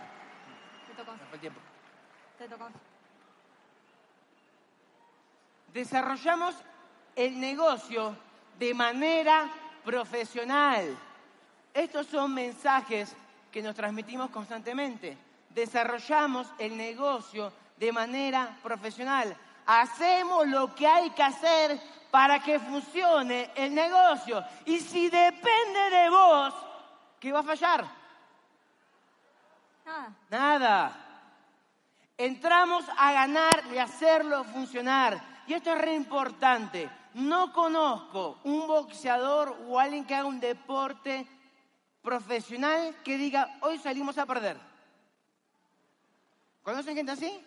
Te 0.86 0.94
tocó. 0.94 1.12
Se 1.18 1.24
fue 1.24 1.28
el 1.38 1.40
tiempo. 1.40 1.61
Te 2.37 2.48
tocó. 2.48 2.68
Desarrollamos 5.72 6.55
el 7.14 7.38
negocio 7.38 8.16
de 8.59 8.74
manera 8.74 9.48
profesional. 9.85 10.96
Estos 11.72 12.07
son 12.07 12.35
mensajes 12.35 13.14
que 13.53 13.62
nos 13.62 13.74
transmitimos 13.74 14.31
constantemente. 14.31 15.16
Desarrollamos 15.51 16.48
el 16.59 16.77
negocio 16.77 17.53
de 17.77 17.92
manera 17.92 18.59
profesional. 18.62 19.37
Hacemos 19.66 20.46
lo 20.48 20.74
que 20.74 20.87
hay 20.87 21.11
que 21.11 21.22
hacer 21.22 21.81
para 22.11 22.40
que 22.40 22.59
funcione 22.59 23.51
el 23.55 23.74
negocio. 23.74 24.44
Y 24.64 24.81
si 24.81 25.09
depende 25.09 25.90
de 25.90 26.11
vos, 26.11 26.55
¿qué 27.20 27.33
va 27.33 27.40
a 27.40 27.44
fallar? 27.44 27.85
Nada. 29.85 30.12
Nada. 30.31 31.07
Entramos 32.18 32.85
a 32.96 33.12
ganar 33.12 33.62
y 33.72 33.78
hacerlo 33.78 34.42
funcionar. 34.42 35.22
Y 35.46 35.54
esto 35.54 35.72
es 35.72 35.81
re 35.81 35.94
importante. 35.94 36.90
No 37.14 37.52
conozco 37.52 38.38
un 38.42 38.66
boxeador 38.66 39.57
o 39.68 39.78
alguien 39.78 40.04
que 40.04 40.16
haga 40.16 40.26
un 40.26 40.40
deporte 40.40 41.26
profesional 42.02 42.96
que 43.04 43.16
diga, 43.16 43.57
hoy 43.62 43.78
salimos 43.78 44.18
a 44.18 44.26
perder. 44.26 44.57
¿Conocen 46.64 46.96
gente 46.96 47.12
así? 47.12 47.40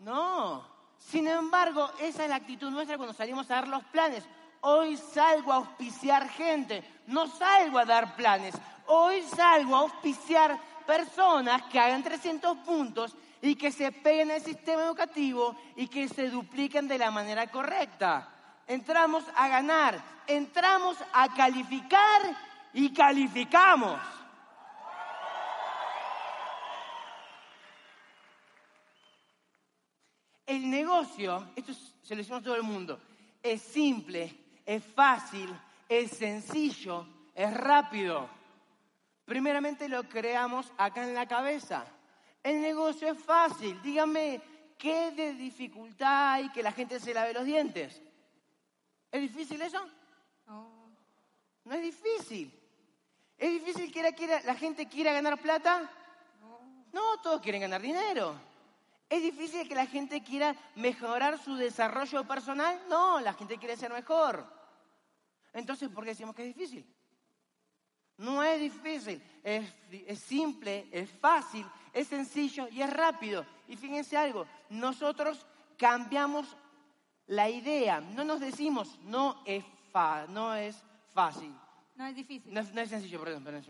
No. 0.00 0.68
Sin 0.98 1.26
embargo, 1.26 1.90
esa 2.00 2.24
es 2.24 2.28
la 2.28 2.36
actitud 2.36 2.70
nuestra 2.70 2.98
cuando 2.98 3.14
salimos 3.14 3.50
a 3.50 3.54
dar 3.54 3.68
los 3.68 3.84
planes. 3.84 4.24
Hoy 4.60 4.96
salgo 4.96 5.52
a 5.52 5.56
auspiciar 5.56 6.28
gente, 6.28 6.84
no 7.06 7.26
salgo 7.26 7.78
a 7.78 7.84
dar 7.86 8.16
planes. 8.16 8.54
Hoy 8.86 9.22
salgo 9.22 9.76
a 9.76 9.80
auspiciar 9.80 10.58
personas 10.86 11.62
que 11.64 11.78
hagan 11.80 12.02
300 12.02 12.58
puntos 12.58 13.16
y 13.42 13.56
que 13.56 13.70
se 13.70 13.92
peguen 13.92 14.30
al 14.30 14.40
sistema 14.40 14.82
educativo 14.84 15.56
y 15.76 15.88
que 15.88 16.08
se 16.08 16.30
dupliquen 16.30 16.88
de 16.88 16.98
la 16.98 17.10
manera 17.10 17.46
correcta. 17.48 18.28
Entramos 18.66 19.24
a 19.36 19.48
ganar, 19.48 20.02
entramos 20.26 20.96
a 21.12 21.34
calificar 21.34 22.22
y 22.72 22.92
calificamos. 22.92 24.00
El 30.46 30.68
negocio, 30.70 31.48
esto 31.56 31.72
es- 31.72 31.94
se 32.02 32.14
lo 32.14 32.18
decimos 32.18 32.40
a 32.40 32.44
todo 32.44 32.56
el 32.56 32.62
mundo, 32.62 33.00
es 33.42 33.62
simple, 33.62 34.34
es 34.66 34.84
fácil, 34.84 35.48
es 35.88 36.10
sencillo, 36.10 37.06
es 37.34 37.52
rápido. 37.54 38.28
Primeramente 39.24 39.88
lo 39.88 40.08
creamos 40.08 40.72
acá 40.76 41.02
en 41.06 41.14
la 41.14 41.26
cabeza. 41.26 41.84
El 42.42 42.60
negocio 42.60 43.10
es 43.10 43.18
fácil. 43.22 43.80
Díganme, 43.82 44.40
¿qué 44.78 45.10
de 45.12 45.32
dificultad 45.32 46.32
hay 46.34 46.48
que 46.50 46.62
la 46.62 46.72
gente 46.72 47.00
se 47.00 47.14
lave 47.14 47.32
los 47.32 47.44
dientes? 47.44 48.02
¿Es 49.10 49.20
difícil 49.20 49.62
eso? 49.62 49.80
No. 50.46 50.90
No 51.64 51.74
es 51.74 51.82
difícil. 51.82 52.52
¿Es 53.38 53.50
difícil 53.50 53.90
que 53.92 54.02
la, 54.02 54.12
quiera- 54.12 54.42
la 54.42 54.54
gente 54.54 54.86
quiera 54.88 55.12
ganar 55.12 55.38
plata? 55.40 55.90
No, 56.92 57.18
todos 57.22 57.40
quieren 57.40 57.62
ganar 57.62 57.80
dinero. 57.80 58.34
¿Es 59.08 59.22
difícil 59.22 59.66
que 59.68 59.74
la 59.74 59.86
gente 59.86 60.22
quiera 60.22 60.54
mejorar 60.76 61.38
su 61.38 61.56
desarrollo 61.56 62.24
personal? 62.26 62.80
No, 62.88 63.20
la 63.20 63.32
gente 63.32 63.58
quiere 63.58 63.76
ser 63.76 63.92
mejor. 63.92 64.46
Entonces, 65.52 65.88
¿por 65.88 66.04
qué 66.04 66.10
decimos 66.10 66.34
que 66.34 66.42
es 66.48 66.54
difícil? 66.54 66.93
No 68.18 68.42
es 68.42 68.60
difícil, 68.60 69.20
es, 69.42 69.68
es 69.90 70.18
simple, 70.20 70.86
es 70.92 71.10
fácil, 71.10 71.66
es 71.92 72.06
sencillo 72.08 72.68
y 72.70 72.80
es 72.82 72.90
rápido. 72.92 73.44
Y 73.66 73.76
fíjense 73.76 74.16
algo, 74.16 74.46
nosotros 74.70 75.44
cambiamos 75.76 76.56
la 77.26 77.48
idea, 77.50 78.00
no 78.00 78.22
nos 78.24 78.38
decimos 78.40 78.98
no 79.02 79.42
es, 79.44 79.64
fa- 79.90 80.26
no 80.28 80.54
es 80.54 80.76
fácil, 81.12 81.52
No 81.96 82.06
es 82.06 82.14
difícil. 82.14 82.52
no 82.52 82.60
es, 82.60 82.72
no 82.72 82.80
es 82.80 82.90
sencillo, 82.90 83.20
perdón, 83.22 83.42
perdón, 83.44 83.60
es, 83.62 83.68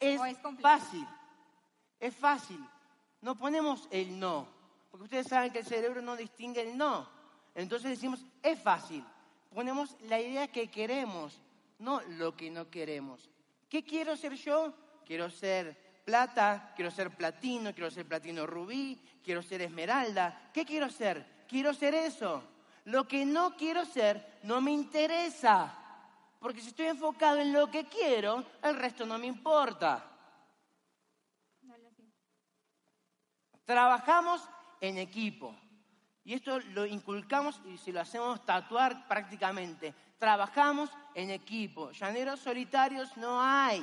es 0.00 0.20
fácil, 0.60 1.06
es 2.00 2.14
fácil. 2.16 2.60
No 3.22 3.36
ponemos 3.36 3.88
el 3.90 4.18
no, 4.20 4.46
porque 4.90 5.04
ustedes 5.04 5.28
saben 5.28 5.50
que 5.50 5.60
el 5.60 5.64
cerebro 5.66 6.02
no 6.02 6.16
distingue 6.16 6.60
el 6.60 6.76
no. 6.76 7.08
Entonces 7.54 7.90
decimos 7.90 8.24
es 8.42 8.60
fácil. 8.60 9.02
Ponemos 9.54 9.96
la 10.02 10.20
idea 10.20 10.46
que 10.48 10.68
queremos, 10.68 11.40
no 11.78 12.02
lo 12.02 12.36
que 12.36 12.50
no 12.50 12.68
queremos. 12.68 13.30
¿Qué 13.68 13.84
quiero 13.84 14.16
ser 14.16 14.34
yo? 14.34 14.72
Quiero 15.04 15.30
ser 15.30 16.02
plata, 16.04 16.72
quiero 16.74 16.90
ser 16.90 17.10
platino, 17.10 17.72
quiero 17.74 17.90
ser 17.90 18.06
platino 18.06 18.46
rubí, 18.46 19.00
quiero 19.22 19.42
ser 19.42 19.62
esmeralda. 19.62 20.50
¿Qué 20.52 20.64
quiero 20.64 20.88
ser? 20.88 21.44
Quiero 21.48 21.74
ser 21.74 21.94
eso. 21.94 22.42
Lo 22.84 23.06
que 23.08 23.26
no 23.26 23.56
quiero 23.56 23.84
ser 23.84 24.38
no 24.44 24.60
me 24.60 24.70
interesa. 24.70 25.76
Porque 26.38 26.60
si 26.60 26.68
estoy 26.68 26.86
enfocado 26.86 27.38
en 27.38 27.52
lo 27.52 27.70
que 27.70 27.86
quiero, 27.86 28.44
el 28.62 28.76
resto 28.76 29.04
no 29.04 29.18
me 29.18 29.26
importa. 29.26 30.12
Trabajamos 33.64 34.48
en 34.80 34.98
equipo. 34.98 35.56
Y 36.24 36.34
esto 36.34 36.60
lo 36.60 36.86
inculcamos 36.86 37.60
y 37.66 37.78
si 37.78 37.90
lo 37.92 38.00
hacemos 38.00 38.44
tatuar 38.44 39.06
prácticamente. 39.08 39.94
Trabajamos 40.18 40.90
en 41.14 41.30
equipo. 41.30 41.90
Llaneros 41.92 42.40
solitarios 42.40 43.16
no 43.16 43.40
hay. 43.40 43.80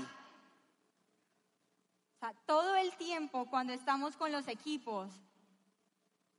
O 2.16 2.20
sea, 2.20 2.34
todo 2.46 2.76
el 2.76 2.96
tiempo 2.96 3.46
cuando 3.50 3.74
estamos 3.74 4.16
con 4.16 4.32
los 4.32 4.48
equipos, 4.48 5.12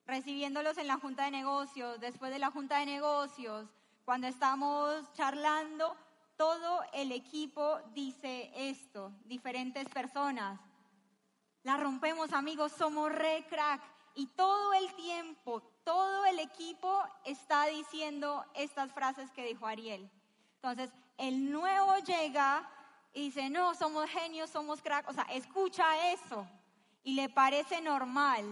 recibiéndolos 0.07 0.79
en 0.79 0.87
la 0.87 0.99
junta 0.99 1.25
de 1.25 1.31
negocios, 1.31 2.01
después 2.01 2.33
de 2.33 2.39
la 2.39 2.51
junta 2.51 2.79
de 2.79 2.87
negocios, 2.87 3.69
cuando 4.05 4.27
estamos 4.27 5.11
charlando, 5.15 5.97
todo 6.37 6.83
el 6.93 7.13
equipo 7.13 7.79
dice 7.95 8.51
esto, 8.55 9.13
diferentes 9.25 9.89
personas. 9.89 10.61
La 11.63 11.77
rompemos, 11.77 12.33
amigos, 12.33 12.73
somos 12.73 13.11
re 13.11 13.47
crack. 13.49 13.83
Y 14.17 14.27
todo 14.29 14.75
el 14.75 14.95
tiempo, 14.95 15.63
todo 15.85 16.25
el 16.27 16.39
equipo 16.39 17.03
está 17.25 17.67
diciendo 17.67 18.45
estas 18.55 18.93
frases 18.93 19.31
que 19.31 19.45
dijo 19.45 19.67
Ariel. 19.67 20.11
Entonces, 20.57 20.91
el 21.19 21.53
nuevo 21.53 21.97
llega 21.99 22.69
y 23.13 23.27
dice, 23.27 23.51
no, 23.51 23.75
somos 23.75 24.09
genios, 24.11 24.51
somos 24.51 24.83
crack. 24.83 25.09
O 25.09 25.13
sea, 25.13 25.25
escucha 25.25 26.11
eso 26.13 26.47
y 27.03 27.15
le 27.15 27.29
parece 27.29 27.81
normal. 27.81 28.45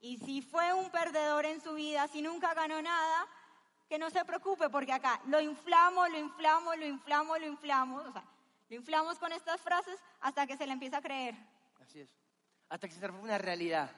Y 0.00 0.18
si 0.18 0.40
fue 0.42 0.72
un 0.72 0.90
perdedor 0.90 1.44
en 1.44 1.60
su 1.60 1.74
vida, 1.74 2.06
si 2.08 2.22
nunca 2.22 2.54
ganó 2.54 2.80
nada, 2.80 3.26
que 3.88 3.98
no 3.98 4.10
se 4.10 4.24
preocupe 4.24 4.70
porque 4.70 4.92
acá 4.92 5.20
lo 5.26 5.40
inflamos, 5.40 6.08
lo 6.10 6.18
inflamos, 6.18 6.78
lo 6.78 6.86
inflamos, 6.86 7.40
lo 7.40 7.46
inflamos. 7.46 8.06
O 8.06 8.12
sea, 8.12 8.24
lo 8.68 8.76
inflamos 8.76 9.18
con 9.18 9.32
estas 9.32 9.60
frases 9.60 9.98
hasta 10.20 10.46
que 10.46 10.56
se 10.56 10.66
le 10.66 10.72
empieza 10.72 10.98
a 10.98 11.02
creer. 11.02 11.34
Así 11.80 12.00
es. 12.00 12.10
Hasta 12.68 12.86
que 12.86 12.94
se 12.94 13.00
transforme 13.00 13.28
en 13.28 13.34
una 13.34 13.38
realidad. 13.38 13.90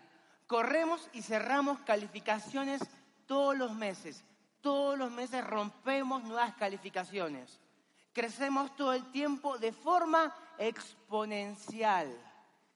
Corremos 0.50 1.08
y 1.12 1.22
cerramos 1.22 1.78
calificaciones 1.82 2.80
todos 3.26 3.56
los 3.56 3.72
meses. 3.72 4.24
Todos 4.60 4.98
los 4.98 5.08
meses 5.08 5.46
rompemos 5.46 6.24
nuevas 6.24 6.56
calificaciones. 6.56 7.60
Crecemos 8.12 8.74
todo 8.74 8.92
el 8.92 9.12
tiempo 9.12 9.58
de 9.58 9.70
forma 9.70 10.34
exponencial. 10.58 12.12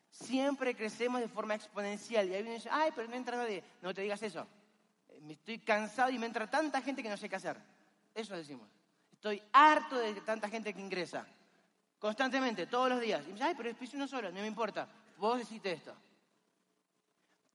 Siempre 0.08 0.76
crecemos 0.76 1.20
de 1.20 1.26
forma 1.26 1.56
exponencial. 1.56 2.28
Y 2.28 2.34
ahí 2.34 2.46
y 2.46 2.50
dice, 2.50 2.68
ay, 2.70 2.92
pero 2.94 3.08
no 3.08 3.16
entra 3.16 3.36
nadie. 3.36 3.64
No 3.82 3.92
te 3.92 4.02
digas 4.02 4.22
eso. 4.22 4.46
Me 5.22 5.32
estoy 5.32 5.58
cansado 5.58 6.10
y 6.10 6.18
me 6.20 6.26
entra 6.26 6.48
tanta 6.48 6.80
gente 6.80 7.02
que 7.02 7.08
no 7.08 7.16
sé 7.16 7.28
qué 7.28 7.34
hacer. 7.34 7.60
Eso 8.14 8.36
decimos. 8.36 8.68
Estoy 9.10 9.42
harto 9.52 9.98
de 9.98 10.14
tanta 10.20 10.48
gente 10.48 10.72
que 10.72 10.80
ingresa. 10.80 11.26
Constantemente, 11.98 12.68
todos 12.68 12.88
los 12.88 13.00
días. 13.00 13.24
Y 13.24 13.26
me 13.26 13.32
dice, 13.32 13.46
ay, 13.46 13.54
pero 13.56 13.68
es 13.68 13.94
uno 13.94 14.06
solo, 14.06 14.30
no 14.30 14.38
me 14.38 14.46
importa. 14.46 14.86
Vos 15.18 15.38
decís 15.38 15.60
esto. 15.64 15.92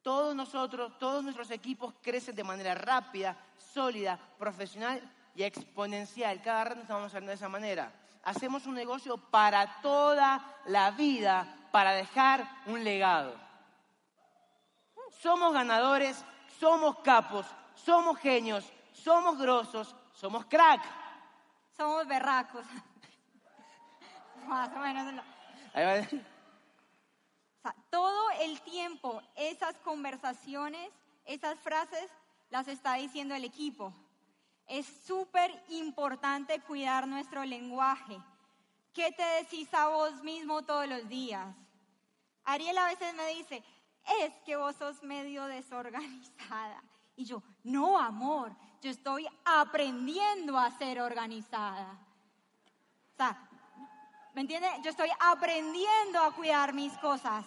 Todos 0.01 0.35
nosotros, 0.35 0.97
todos 0.97 1.23
nuestros 1.23 1.51
equipos 1.51 1.93
crecen 2.01 2.35
de 2.35 2.43
manera 2.43 2.73
rápida, 2.75 3.37
sólida, 3.57 4.17
profesional 4.37 5.01
y 5.35 5.43
exponencial. 5.43 6.41
Cada 6.41 6.63
rato 6.63 6.81
estamos 6.81 7.07
haciendo 7.07 7.29
de 7.29 7.35
esa 7.35 7.49
manera. 7.49 7.91
Hacemos 8.23 8.65
un 8.65 8.75
negocio 8.75 9.17
para 9.17 9.81
toda 9.81 10.57
la 10.65 10.91
vida, 10.91 11.55
para 11.71 11.91
dejar 11.91 12.47
un 12.65 12.83
legado. 12.83 13.35
Somos 15.21 15.53
ganadores, 15.53 16.23
somos 16.59 16.99
capos, 16.99 17.45
somos 17.75 18.17
genios, 18.19 18.71
somos 18.93 19.37
grosos, 19.37 19.95
somos 20.13 20.45
crack. 20.45 20.81
Somos 21.79 22.05
berracos. 22.07 22.65
Más 24.47 24.69
o 24.75 24.79
menos. 24.79 25.23
Todo 27.89 28.31
el 28.41 28.59
tiempo 28.61 29.21
esas 29.35 29.75
conversaciones, 29.79 30.89
esas 31.25 31.59
frases, 31.59 32.09
las 32.49 32.67
está 32.67 32.95
diciendo 32.95 33.35
el 33.35 33.43
equipo. 33.43 33.93
Es 34.67 34.85
súper 35.05 35.51
importante 35.69 36.59
cuidar 36.61 37.07
nuestro 37.07 37.43
lenguaje. 37.43 38.17
¿Qué 38.93 39.11
te 39.11 39.23
decís 39.23 39.73
a 39.73 39.87
vos 39.87 40.23
mismo 40.23 40.63
todos 40.63 40.87
los 40.87 41.07
días? 41.07 41.55
Ariel 42.43 42.77
a 42.77 42.85
veces 42.85 43.13
me 43.13 43.27
dice, 43.27 43.63
es 44.21 44.33
que 44.45 44.55
vos 44.55 44.75
sos 44.75 45.03
medio 45.03 45.45
desorganizada. 45.45 46.83
Y 47.15 47.25
yo, 47.25 47.43
no, 47.63 47.99
amor, 47.99 48.55
yo 48.81 48.89
estoy 48.89 49.27
aprendiendo 49.43 50.57
a 50.57 50.71
ser 50.77 51.01
organizada. 51.01 51.99
O 53.13 53.17
sea, 53.17 53.48
¿Me 54.33 54.41
entiende? 54.41 54.67
Yo 54.83 54.89
estoy 54.89 55.09
aprendiendo 55.19 56.19
a 56.19 56.31
cuidar 56.33 56.73
mis 56.73 56.93
cosas. 56.99 57.45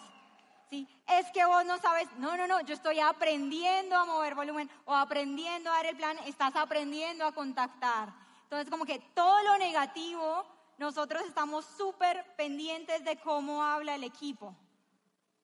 ¿Sí? 0.71 0.89
Es 1.07 1.31
que 1.33 1.45
vos 1.45 1.65
no 1.67 1.79
sabes, 1.79 2.09
no, 2.17 2.37
no, 2.37 2.47
no, 2.47 2.63
yo 2.63 2.75
estoy 2.75 2.99
aprendiendo 2.99 3.95
a 3.95 4.07
mover 4.07 4.35
volumen 4.35 4.71
o 4.87 4.95
aprendiendo 4.95 5.71
a 5.71 5.75
dar 5.75 5.87
el 5.87 5.97
plan, 5.97 6.17
estás 6.25 6.57
aprendiendo 6.57 7.27
a 7.27 7.33
contactar. 7.33 8.13
Entonces, 8.45 8.71
como 8.71 8.87
que 8.87 8.99
todo 9.15 9.43
lo 9.43 9.59
negativo, 9.59 10.47
nosotros 10.79 11.23
estamos 11.27 11.67
súper 11.77 12.25
pendientes 12.37 13.05
de 13.05 13.19
cómo 13.19 13.63
habla 13.63 13.95
el 13.95 14.05
equipo. 14.05 14.57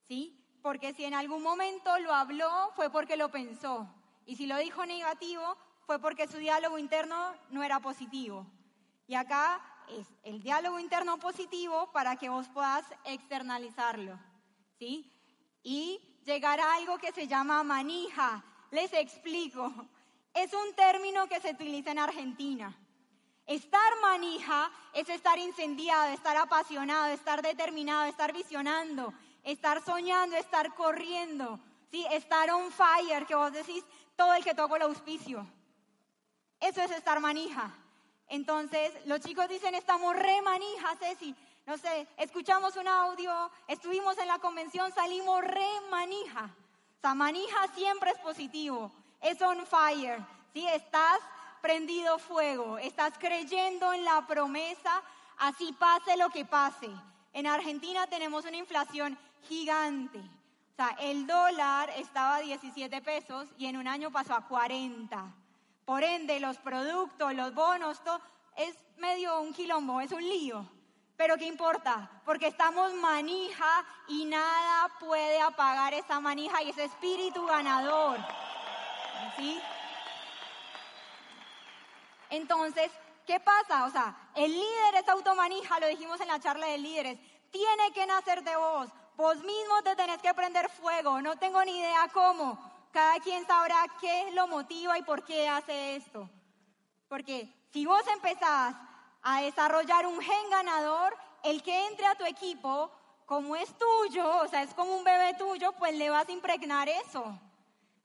¿Sí? 0.07 0.35
Porque 0.63 0.93
si 0.93 1.05
en 1.05 1.13
algún 1.13 1.43
momento 1.43 1.97
lo 1.99 2.13
habló, 2.13 2.71
fue 2.75 2.89
porque 2.89 3.15
lo 3.15 3.29
pensó. 3.29 3.87
Y 4.25 4.35
si 4.35 4.47
lo 4.47 4.57
dijo 4.57 4.85
negativo, 4.85 5.57
fue 5.85 5.99
porque 5.99 6.27
su 6.27 6.37
diálogo 6.37 6.77
interno 6.77 7.33
no 7.49 7.63
era 7.63 7.79
positivo. 7.79 8.45
Y 9.07 9.15
acá 9.15 9.61
es 9.97 10.07
el 10.23 10.41
diálogo 10.41 10.79
interno 10.79 11.17
positivo 11.17 11.91
para 11.91 12.15
que 12.15 12.29
vos 12.29 12.47
puedas 12.49 12.85
externalizarlo, 13.05 14.19
¿sí? 14.77 15.11
Y 15.63 15.99
llegar 16.25 16.59
a 16.59 16.75
algo 16.75 16.97
que 16.97 17.11
se 17.11 17.27
llama 17.27 17.63
manija. 17.63 18.43
Les 18.71 18.93
explico. 18.93 19.71
Es 20.33 20.53
un 20.53 20.73
término 20.75 21.27
que 21.27 21.39
se 21.41 21.51
utiliza 21.51 21.91
en 21.91 21.99
Argentina. 21.99 22.75
Estar 23.45 23.99
manija 24.01 24.71
es 24.93 25.09
estar 25.09 25.39
incendiado, 25.39 26.13
estar 26.13 26.37
apasionado, 26.37 27.07
estar 27.07 27.41
determinado, 27.41 28.05
estar 28.05 28.31
visionando, 28.31 29.11
estar 29.43 29.83
soñando, 29.83 30.35
estar 30.35 30.75
corriendo, 30.75 31.59
¿sí? 31.89 32.05
estar 32.11 32.51
on 32.51 32.71
fire, 32.71 33.25
que 33.25 33.33
vos 33.33 33.51
decís 33.51 33.83
todo 34.15 34.33
el 34.35 34.43
que 34.43 34.53
toco 34.53 34.75
el 34.75 34.83
auspicio. 34.83 35.47
Eso 36.59 36.81
es 36.81 36.91
estar 36.91 37.19
manija. 37.19 37.73
Entonces, 38.29 38.93
los 39.05 39.19
chicos 39.21 39.49
dicen, 39.49 39.75
estamos 39.75 40.15
re 40.15 40.41
manijas, 40.41 40.97
Ceci. 40.99 41.35
No 41.65 41.77
sé, 41.77 42.07
escuchamos 42.17 42.75
un 42.77 42.87
audio, 42.87 43.51
estuvimos 43.67 44.17
en 44.17 44.27
la 44.27 44.39
convención, 44.39 44.91
salimos 44.91 45.41
re 45.41 45.69
manija. 45.91 46.49
O 46.97 47.01
sea, 47.01 47.13
manija 47.13 47.67
siempre 47.75 48.11
es 48.11 48.17
positivo, 48.19 48.91
es 49.21 49.41
on 49.41 49.65
fire. 49.65 50.19
¿sí? 50.53 50.65
Estás 50.67 51.19
prendido 51.61 52.17
fuego, 52.19 52.77
estás 52.77 53.13
creyendo 53.19 53.93
en 53.93 54.03
la 54.03 54.25
promesa, 54.25 55.01
así 55.37 55.73
pase 55.73 56.17
lo 56.17 56.29
que 56.29 56.45
pase. 56.45 56.89
En 57.33 57.47
Argentina 57.47 58.07
tenemos 58.07 58.45
una 58.45 58.57
inflación 58.57 59.17
gigante. 59.47 60.19
O 60.19 60.75
sea, 60.75 60.95
el 60.99 61.27
dólar 61.27 61.89
estaba 61.97 62.37
a 62.37 62.41
17 62.41 63.01
pesos 63.01 63.47
y 63.57 63.65
en 63.65 63.77
un 63.77 63.87
año 63.87 64.11
pasó 64.11 64.33
a 64.33 64.47
40. 64.47 65.33
Por 65.89 66.03
ende, 66.03 66.39
los 66.39 66.59
productos, 66.59 67.33
los 67.33 67.51
bonos, 67.55 68.03
todo 68.03 68.21
es 68.55 68.75
medio 68.97 69.41
un 69.41 69.51
quilombo, 69.51 69.99
es 70.01 70.11
un 70.11 70.21
lío. 70.21 70.63
Pero 71.17 71.35
¿qué 71.35 71.47
importa? 71.47 72.21
Porque 72.25 72.45
estamos 72.45 72.93
manija 72.93 73.83
y 74.07 74.25
nada 74.25 74.87
puede 74.99 75.41
apagar 75.41 75.95
esa 75.95 76.19
manija 76.19 76.61
y 76.61 76.69
ese 76.69 76.83
espíritu 76.83 77.43
ganador. 77.47 78.19
¿Sí? 79.35 79.59
Entonces, 82.29 82.91
¿qué 83.25 83.39
pasa? 83.39 83.85
O 83.85 83.89
sea, 83.89 84.15
el 84.35 84.51
líder 84.51 84.93
es 85.01 85.09
automanija, 85.09 85.79
lo 85.79 85.87
dijimos 85.87 86.21
en 86.21 86.27
la 86.27 86.39
charla 86.39 86.67
de 86.67 86.77
líderes. 86.77 87.19
Tiene 87.49 87.91
que 87.93 88.05
nacer 88.05 88.43
de 88.43 88.55
vos. 88.55 88.89
Vos 89.17 89.37
mismo 89.37 89.81
te 89.83 89.95
tenés 89.95 90.21
que 90.21 90.35
prender 90.35 90.69
fuego. 90.69 91.19
No 91.19 91.39
tengo 91.39 91.65
ni 91.65 91.79
idea 91.79 92.07
cómo. 92.13 92.68
Cada 92.91 93.19
quien 93.19 93.45
sabrá 93.45 93.85
qué 94.01 94.31
lo 94.33 94.47
motiva 94.47 94.97
y 94.97 95.03
por 95.03 95.23
qué 95.23 95.47
hace 95.47 95.95
esto. 95.95 96.29
Porque 97.07 97.47
si 97.71 97.85
vos 97.85 98.01
empezás 98.07 98.75
a 99.21 99.41
desarrollar 99.41 100.07
un 100.07 100.19
gen 100.21 100.49
ganador, 100.49 101.15
el 101.43 101.61
que 101.61 101.87
entre 101.87 102.07
a 102.07 102.15
tu 102.15 102.25
equipo, 102.25 102.91
como 103.25 103.55
es 103.55 103.71
tuyo, 103.77 104.37
o 104.37 104.47
sea, 104.47 104.63
es 104.63 104.73
como 104.73 104.95
un 104.95 105.03
bebé 105.03 105.35
tuyo, 105.35 105.71
pues 105.73 105.93
le 105.95 106.09
vas 106.09 106.27
a 106.27 106.31
impregnar 106.31 106.89
eso. 106.89 107.39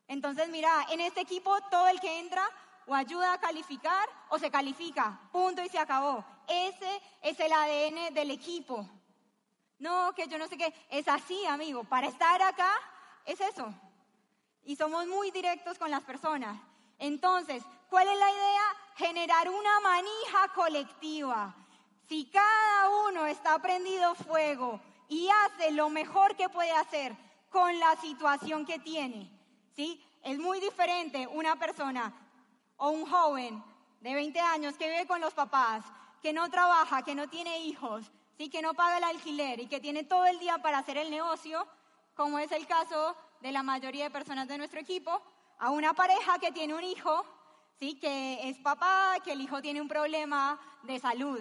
Entonces, 0.07 0.49
mira, 0.51 0.87
en 0.90 1.01
este 1.01 1.23
equipo 1.23 1.59
todo 1.70 1.88
el 1.88 1.99
que 1.99 2.20
entra 2.20 2.47
o 2.87 2.94
ayuda 2.94 3.33
a 3.33 3.40
calificar 3.40 4.07
o 4.29 4.38
se 4.38 4.51
califica, 4.51 5.18
punto 5.33 5.62
y 5.62 5.68
se 5.70 5.79
acabó. 5.79 6.23
Ese 6.47 7.03
es 7.23 7.40
el 7.40 7.53
ADN 7.53 8.12
del 8.12 8.31
equipo. 8.31 8.87
No, 9.79 10.12
que 10.14 10.29
yo 10.29 10.37
no 10.37 10.47
sé 10.47 10.59
qué, 10.59 10.75
es 10.90 11.09
así, 11.09 11.47
amigo. 11.47 11.85
Para 11.85 12.07
estar 12.07 12.42
acá 12.42 12.70
es 13.25 13.40
eso 13.40 13.75
y 14.64 14.77
somos 14.77 15.07
muy 15.07 15.31
directos 15.31 15.79
con 15.79 15.90
las 15.90 16.03
personas. 16.03 16.61
Entonces, 16.98 17.62
¿cuál 17.90 18.09
es 18.09 18.18
la 18.18 18.31
idea? 18.31 18.62
Generar 18.96 19.48
una 19.48 19.81
manija 19.81 20.48
colectiva. 20.55 21.55
Si 22.09 22.27
cada 22.27 22.90
uno 23.09 23.27
está 23.27 23.59
prendido 23.61 24.14
fuego 24.14 24.81
y 25.09 25.29
hace 25.29 25.72
lo 25.72 25.88
mejor 25.88 26.37
que 26.37 26.48
puede 26.48 26.73
hacer 26.73 27.17
con 27.50 27.79
la 27.79 27.96
situación 27.96 28.67
que 28.67 28.79
tiene, 28.79 29.31
¿sí? 29.75 30.04
Es 30.23 30.38
muy 30.38 30.60
diferente 30.60 31.27
una 31.27 31.56
persona 31.56 32.12
o 32.77 32.90
un 32.90 33.06
joven 33.06 33.62
de 34.00 34.15
20 34.15 34.38
años 34.40 34.77
que 34.77 34.88
vive 34.88 35.06
con 35.06 35.21
los 35.21 35.35
papás, 35.35 35.85
que 36.23 36.33
no 36.33 36.50
trabaja, 36.50 37.02
que 37.02 37.15
no 37.15 37.29
tiene 37.29 37.60
hijos, 37.60 38.10
¿sí? 38.37 38.48
que 38.48 38.62
no 38.62 38.75
paga 38.75 38.98
el 38.98 39.04
alquiler 39.04 39.60
y 39.60 39.67
que 39.67 39.81
tiene 39.81 40.04
todo 40.04 40.27
el 40.27 40.38
día 40.38 40.58
para 40.58 40.79
hacer 40.79 40.96
el 40.96 41.10
negocio, 41.10 41.67
como 42.15 42.38
es 42.38 42.50
el 42.52 42.67
caso 42.67 43.17
de 43.45 43.53
la 43.53 43.63
mayoría 43.63 44.05
de 44.05 44.11
personas 44.11 44.49
de 44.49 44.57
nuestro 44.57 44.81
equipo, 44.81 45.21
a 45.59 45.69
una 45.69 45.92
pareja 45.92 46.38
que 46.38 46.51
tiene 46.51 46.73
un 46.73 46.83
hijo, 46.83 47.27
¿sí? 47.79 47.99
que 48.01 48.49
es 48.49 48.57
papá, 48.57 49.17
que 49.23 49.33
el 49.33 49.42
hijo 49.42 49.61
tiene 49.61 49.83
un 49.83 49.87
problema 49.87 50.59
de 50.83 50.99
salud. 50.99 51.38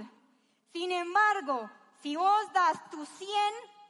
Sin 0.73 0.91
embargo, 0.91 1.69
si 2.01 2.17
vos 2.17 2.51
das 2.51 2.77
tu 2.91 3.05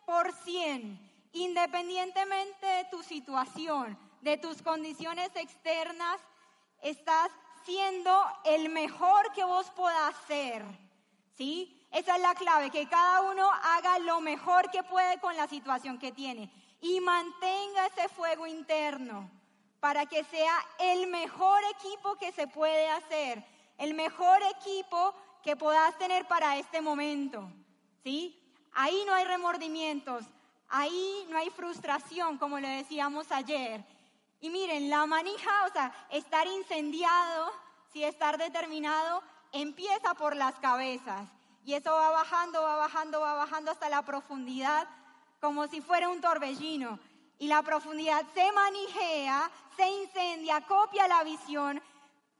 100%, 0.06 1.00
independientemente 1.32 2.68
de 2.68 2.84
tu 2.92 3.02
situación, 3.02 3.98
de 4.22 4.38
tus 4.38 4.62
condiciones 4.62 5.32
externas, 5.36 6.22
estás 6.84 7.32
siendo 7.66 8.16
el 8.46 8.70
mejor 8.70 9.34
que 9.34 9.44
vos 9.44 9.72
puedas 9.72 10.14
ser. 10.28 10.64
¿Sí? 11.36 11.84
Esa 11.90 12.18
es 12.18 12.22
la 12.22 12.36
clave, 12.36 12.70
que 12.70 12.88
cada 12.88 13.22
uno 13.22 13.52
haga 13.52 13.98
lo 13.98 14.22
mejor 14.22 14.70
que 14.70 14.84
puede 14.84 15.20
con 15.20 15.36
la 15.36 15.48
situación 15.48 15.98
que 15.98 16.12
tiene 16.12 16.63
y 16.84 17.00
mantenga 17.00 17.88
ese 17.88 18.10
fuego 18.10 18.46
interno. 18.46 19.32
para 19.80 20.06
que 20.06 20.24
sea 20.24 20.56
el 20.80 21.08
mejor 21.08 21.62
equipo 21.76 22.16
que 22.16 22.32
se 22.32 22.48
puede 22.48 22.88
hacer, 22.88 23.44
el 23.78 23.94
mejor 23.94 24.40
equipo 24.58 25.14
que 25.44 25.58
puedas 25.58 25.98
tener 25.98 26.26
para 26.26 26.56
este 26.58 26.80
momento. 26.80 27.52
¿Sí? 28.02 28.40
Ahí 28.72 29.04
no 29.06 29.14
hay 29.14 29.26
remordimientos, 29.26 30.24
ahí 30.70 31.26
no 31.30 31.38
hay 31.38 31.50
frustración, 31.50 32.38
como 32.38 32.60
le 32.60 32.70
decíamos 32.70 33.30
ayer. 33.30 33.84
Y 34.40 34.50
miren, 34.50 34.90
la 34.90 35.06
manija, 35.06 35.66
o 35.68 35.74
sea, 35.74 35.94
estar 36.12 36.48
incendiado, 36.48 37.52
si 37.92 38.06
estar 38.06 38.38
determinado, 38.38 39.22
empieza 39.52 40.14
por 40.14 40.34
las 40.34 40.56
cabezas. 40.60 41.28
Y 41.66 41.74
eso 41.74 41.92
va 41.92 42.10
bajando, 42.10 42.62
va 42.62 42.78
bajando, 42.78 43.20
va 43.20 43.34
bajando 43.34 43.72
hasta 43.72 43.90
la 43.90 44.02
profundidad, 44.04 44.88
como 45.44 45.68
si 45.68 45.82
fuera 45.82 46.08
un 46.08 46.22
torbellino. 46.22 46.98
Y 47.38 47.48
la 47.48 47.62
profundidad 47.64 48.24
se 48.34 48.50
manijea, 48.54 49.52
se 49.76 49.86
incendia, 49.86 50.62
copia 50.62 51.06
la 51.10 51.22
visión, 51.26 51.84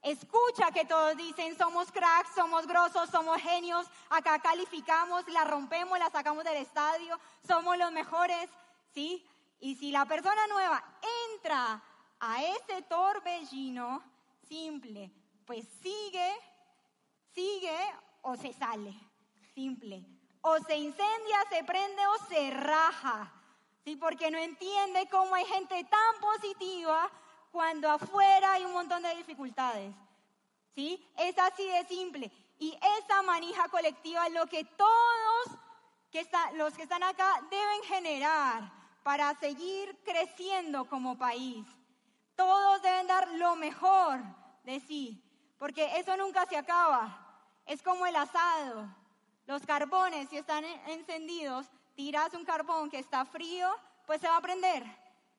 escucha 0.00 0.70
que 0.72 0.86
todos 0.86 1.14
dicen 1.14 1.54
somos 1.58 1.92
cracks, 1.92 2.34
somos 2.34 2.66
grosos, 2.66 3.10
somos 3.10 3.36
genios, 3.42 3.86
acá 4.08 4.38
calificamos, 4.38 5.28
la 5.28 5.44
rompemos, 5.44 5.98
la 5.98 6.08
sacamos 6.08 6.44
del 6.44 6.56
estadio, 6.56 7.20
somos 7.46 7.76
los 7.76 7.92
mejores, 7.92 8.48
¿sí? 8.94 9.22
Y 9.60 9.74
si 9.74 9.92
la 9.92 10.06
persona 10.06 10.46
nueva 10.46 10.82
entra 11.34 11.82
a 12.20 12.42
ese 12.42 12.80
torbellino 12.88 14.02
simple, 14.48 15.12
pues 15.44 15.66
sigue, 15.82 16.32
sigue 17.34 17.76
o 18.22 18.34
se 18.34 18.54
sale, 18.54 18.94
simple. 19.54 20.13
O 20.46 20.58
se 20.58 20.76
incendia, 20.76 21.38
se 21.48 21.64
prende 21.64 22.06
o 22.06 22.18
se 22.28 22.50
raja. 22.50 23.32
¿Sí? 23.82 23.96
Porque 23.96 24.30
no 24.30 24.36
entiende 24.38 25.08
cómo 25.10 25.34
hay 25.34 25.44
gente 25.46 25.82
tan 25.84 26.20
positiva 26.20 27.10
cuando 27.50 27.90
afuera 27.90 28.52
hay 28.52 28.64
un 28.64 28.72
montón 28.72 29.02
de 29.02 29.14
dificultades. 29.16 29.94
¿Sí? 30.74 31.02
Es 31.16 31.38
así 31.38 31.66
de 31.66 31.84
simple. 31.86 32.30
Y 32.58 32.78
esa 32.98 33.22
manija 33.22 33.68
colectiva 33.68 34.26
es 34.26 34.34
lo 34.34 34.46
que 34.46 34.64
todos 34.64 35.58
que 36.10 36.28
los 36.56 36.74
que 36.74 36.82
están 36.82 37.02
acá 37.02 37.40
deben 37.50 37.82
generar 37.84 38.70
para 39.02 39.34
seguir 39.36 39.98
creciendo 40.04 40.84
como 40.84 41.16
país. 41.16 41.66
Todos 42.36 42.82
deben 42.82 43.06
dar 43.06 43.28
lo 43.32 43.56
mejor 43.56 44.20
de 44.64 44.78
sí, 44.80 45.22
porque 45.58 45.98
eso 45.98 46.16
nunca 46.16 46.44
se 46.46 46.56
acaba. 46.56 47.18
Es 47.64 47.82
como 47.82 48.04
el 48.04 48.14
asado. 48.14 48.88
Los 49.46 49.66
carbones, 49.66 50.28
si 50.30 50.38
están 50.38 50.64
encendidos, 50.86 51.66
tiras 51.94 52.32
un 52.32 52.44
carbón 52.44 52.90
que 52.90 52.98
está 52.98 53.24
frío, 53.24 53.68
pues 54.06 54.20
se 54.20 54.28
va 54.28 54.38
a 54.38 54.40
prender. 54.40 54.84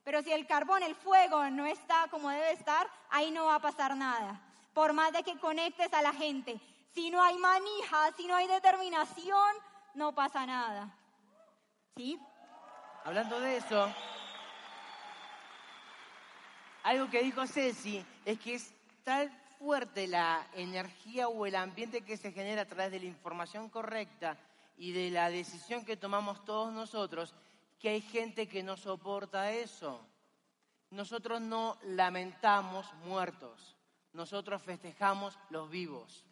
Pero 0.03 0.21
si 0.21 0.31
el 0.31 0.45
carbón, 0.45 0.83
el 0.83 0.95
fuego 0.95 1.49
no 1.49 1.65
está 1.65 2.07
como 2.11 2.29
debe 2.29 2.51
estar, 2.51 2.87
ahí 3.09 3.31
no 3.31 3.45
va 3.45 3.55
a 3.55 3.59
pasar 3.59 3.95
nada. 3.97 4.39
Por 4.73 4.93
más 4.93 5.11
de 5.11 5.23
que 5.23 5.39
conectes 5.39 5.91
a 5.93 6.01
la 6.01 6.13
gente. 6.13 6.59
Si 6.93 7.09
no 7.09 7.21
hay 7.21 7.37
manija, 7.37 8.11
si 8.15 8.27
no 8.27 8.35
hay 8.35 8.47
determinación, 8.47 9.55
no 9.95 10.13
pasa 10.13 10.45
nada. 10.45 10.95
¿Sí? 11.95 12.19
Hablando 13.03 13.39
de 13.39 13.57
eso, 13.57 13.91
algo 16.83 17.09
que 17.09 17.23
dijo 17.23 17.47
Ceci 17.47 18.05
es 18.25 18.39
que 18.39 18.55
es 18.55 18.73
tal 19.03 19.31
fuerte 19.65 20.05
la 20.05 20.45
energía 20.53 21.27
o 21.27 21.43
el 21.47 21.55
ambiente 21.55 22.01
que 22.01 22.17
se 22.17 22.31
genera 22.31 22.61
a 22.61 22.67
través 22.67 22.91
de 22.91 22.99
la 22.99 23.07
información 23.07 23.67
correcta 23.67 24.37
y 24.77 24.91
de 24.91 25.09
la 25.09 25.31
decisión 25.31 25.83
que 25.83 25.97
tomamos 25.97 26.45
todos 26.45 26.71
nosotros, 26.71 27.33
que 27.79 27.89
hay 27.89 28.01
gente 28.01 28.47
que 28.47 28.61
no 28.61 28.77
soporta 28.77 29.51
eso. 29.51 30.05
Nosotros 30.91 31.41
no 31.41 31.79
lamentamos 31.81 32.93
muertos, 33.05 33.75
nosotros 34.13 34.61
festejamos 34.61 35.35
los 35.49 35.67
vivos. 35.67 36.23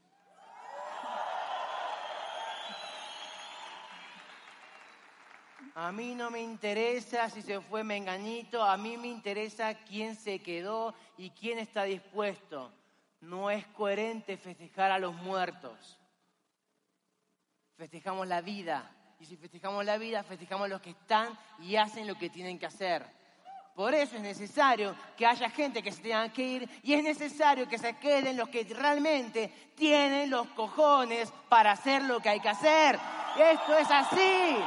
A 5.74 5.92
mí 5.92 6.14
no 6.14 6.30
me 6.30 6.44
interesa 6.44 7.32
si 7.32 7.42
se 7.42 7.60
fue 7.62 7.84
Menganito, 7.84 8.62
a 8.62 8.78
mí 8.78 8.96
me 8.96 9.08
interesa 9.08 9.74
quién 9.74 10.16
se 10.16 10.38
quedó 10.38 10.94
y 11.18 11.32
quién 11.32 11.58
está 11.58 11.86
dispuesto. 11.86 12.72
No 13.24 13.50
es 13.50 13.66
coherente 13.68 14.36
festejar 14.36 14.92
a 14.92 15.00
los 15.00 15.16
muertos. 15.16 15.98
Festejamos 17.78 18.28
la 18.28 18.42
vida. 18.42 18.92
Y 19.18 19.26
si 19.26 19.38
festejamos 19.38 19.86
la 19.86 19.98
vida, 19.98 20.24
festejamos 20.24 20.66
a 20.66 20.68
los 20.68 20.82
que 20.82 20.90
están 20.90 21.38
y 21.60 21.78
hacen 21.78 22.06
lo 22.06 22.16
que 22.16 22.30
tienen 22.30 22.60
que 22.60 22.66
hacer. 22.66 23.06
Por 23.76 23.94
eso 23.94 24.18
es 24.18 24.22
necesario 24.22 24.94
que 25.16 25.26
haya 25.26 25.50
gente 25.50 25.82
que 25.82 25.94
se 25.94 26.02
tenga 26.02 26.28
que 26.34 26.44
ir 26.44 26.70
y 26.84 26.94
es 26.94 27.04
necesario 27.04 27.68
que 27.68 27.78
se 27.78 27.96
queden 27.96 28.36
los 28.36 28.50
que 28.50 28.66
realmente 28.66 29.72
tienen 29.76 30.30
los 30.30 30.48
cojones 30.50 31.32
para 31.48 31.72
hacer 31.72 32.04
lo 32.04 32.20
que 32.20 32.28
hay 32.30 32.42
que 32.42 32.50
hacer. 32.50 33.00
Esto 33.38 33.78
es 33.78 33.90
así. 33.90 34.58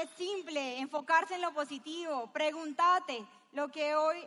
Es 0.00 0.08
simple, 0.16 0.78
enfocarse 0.78 1.34
en 1.34 1.42
lo 1.42 1.52
positivo, 1.52 2.30
pregúntate 2.32 3.22
lo 3.52 3.68
que 3.68 3.94
hoy, 3.94 4.26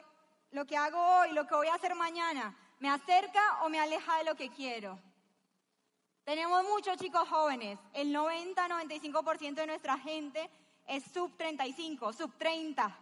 lo 0.52 0.66
que 0.66 0.78
hago 0.78 1.00
hoy, 1.00 1.32
lo 1.32 1.48
que 1.48 1.56
voy 1.56 1.68
a 1.68 1.74
hacer 1.74 1.96
mañana, 1.96 2.56
¿me 2.80 2.92
acerca 2.92 3.64
o 3.64 3.70
me 3.70 3.80
aleja 3.80 4.20
de 4.20 4.24
lo 4.24 4.36
que 4.36 4.52
quiero? 4.52 5.00
Tenemos 6.26 6.64
muchos 6.66 6.98
chicos 6.98 7.28
jóvenes, 7.28 7.80
el 7.94 8.14
90-95% 8.16 9.56
de 9.56 9.66
nuestra 9.66 9.98
gente 9.98 10.48
es 10.86 11.04
sub 11.12 11.36
35, 11.38 12.14
sub 12.14 12.32
30. 12.38 12.96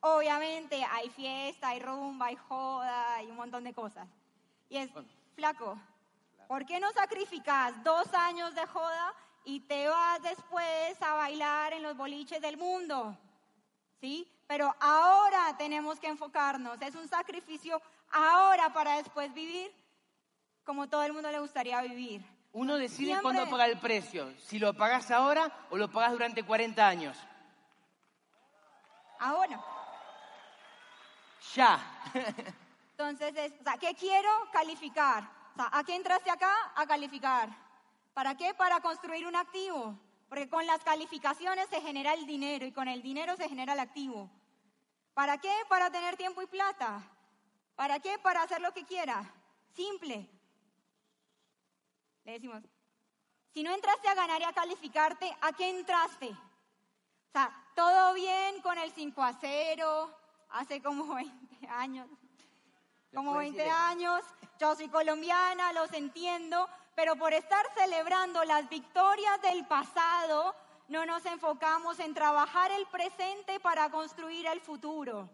Obviamente 0.00 0.84
hay 0.84 1.08
fiesta, 1.08 1.68
hay 1.68 1.80
rumba, 1.80 2.26
hay 2.26 2.36
joda, 2.36 3.14
hay 3.14 3.26
un 3.28 3.36
montón 3.36 3.64
de 3.64 3.72
cosas. 3.72 4.06
Y 4.68 4.76
es, 4.76 4.90
flaco, 5.34 5.78
¿por 6.46 6.66
qué 6.66 6.78
no 6.78 6.92
sacrificas 6.92 7.82
dos 7.82 8.12
años 8.12 8.54
de 8.54 8.66
joda 8.66 9.14
y 9.48 9.60
te 9.60 9.88
vas 9.88 10.22
después 10.22 11.00
a 11.00 11.14
bailar 11.14 11.72
en 11.72 11.82
los 11.82 11.96
boliches 11.96 12.38
del 12.42 12.58
mundo. 12.58 13.16
¿Sí? 13.98 14.30
Pero 14.46 14.74
ahora 14.78 15.56
tenemos 15.56 15.98
que 15.98 16.06
enfocarnos. 16.06 16.80
Es 16.82 16.94
un 16.94 17.08
sacrificio 17.08 17.80
ahora 18.12 18.70
para 18.74 18.98
después 18.98 19.32
vivir 19.32 19.72
como 20.64 20.86
todo 20.86 21.02
el 21.02 21.14
mundo 21.14 21.32
le 21.32 21.38
gustaría 21.38 21.80
vivir. 21.80 22.22
Uno 22.52 22.76
decide 22.76 23.18
cuándo 23.22 23.48
pagar 23.48 23.70
el 23.70 23.78
precio, 23.78 24.30
si 24.38 24.58
lo 24.58 24.74
pagas 24.74 25.10
ahora 25.10 25.50
o 25.70 25.78
lo 25.78 25.90
pagas 25.90 26.12
durante 26.12 26.42
40 26.42 26.86
años. 26.86 27.16
Ahora. 29.18 29.64
Ya. 31.54 31.80
Entonces, 32.90 33.54
¿qué 33.80 33.94
quiero? 33.94 34.28
Calificar. 34.52 35.26
¿a 35.56 35.82
qué 35.84 35.96
entraste 35.96 36.30
acá? 36.30 36.52
A 36.76 36.86
calificar. 36.86 37.67
¿Para 38.18 38.36
qué? 38.36 38.52
Para 38.52 38.80
construir 38.80 39.28
un 39.28 39.36
activo. 39.36 39.96
Porque 40.28 40.48
con 40.48 40.66
las 40.66 40.82
calificaciones 40.82 41.68
se 41.68 41.80
genera 41.80 42.14
el 42.14 42.26
dinero 42.26 42.66
y 42.66 42.72
con 42.72 42.88
el 42.88 43.00
dinero 43.00 43.36
se 43.36 43.48
genera 43.48 43.74
el 43.74 43.78
activo. 43.78 44.28
¿Para 45.14 45.38
qué? 45.38 45.54
Para 45.68 45.88
tener 45.88 46.16
tiempo 46.16 46.42
y 46.42 46.48
plata. 46.48 47.00
¿Para 47.76 48.00
qué? 48.00 48.18
Para 48.18 48.42
hacer 48.42 48.60
lo 48.60 48.74
que 48.74 48.84
quiera. 48.84 49.22
Simple. 49.72 50.28
Le 52.24 52.32
decimos, 52.32 52.64
si 53.54 53.62
no 53.62 53.72
entraste 53.72 54.08
a 54.08 54.14
ganar 54.14 54.40
y 54.40 54.44
a 54.46 54.52
calificarte, 54.52 55.36
¿a 55.40 55.52
qué 55.52 55.70
entraste? 55.70 56.30
O 56.30 57.30
sea, 57.30 57.52
todo 57.76 58.14
bien 58.14 58.60
con 58.62 58.78
el 58.78 58.90
5 58.90 59.22
a 59.22 59.32
0, 59.34 60.18
hace 60.48 60.82
como 60.82 61.14
20 61.14 61.68
años. 61.68 62.08
Como 63.14 63.36
20 63.36 63.70
años, 63.70 64.24
yo 64.58 64.74
soy 64.74 64.88
colombiana, 64.88 65.72
los 65.72 65.92
entiendo, 65.92 66.68
pero 66.98 67.14
por 67.14 67.32
estar 67.32 67.64
celebrando 67.76 68.42
las 68.42 68.68
victorias 68.68 69.40
del 69.40 69.64
pasado, 69.66 70.52
no 70.88 71.06
nos 71.06 71.24
enfocamos 71.26 72.00
en 72.00 72.12
trabajar 72.12 72.72
el 72.72 72.86
presente 72.86 73.60
para 73.60 73.88
construir 73.88 74.48
el 74.48 74.60
futuro. 74.60 75.30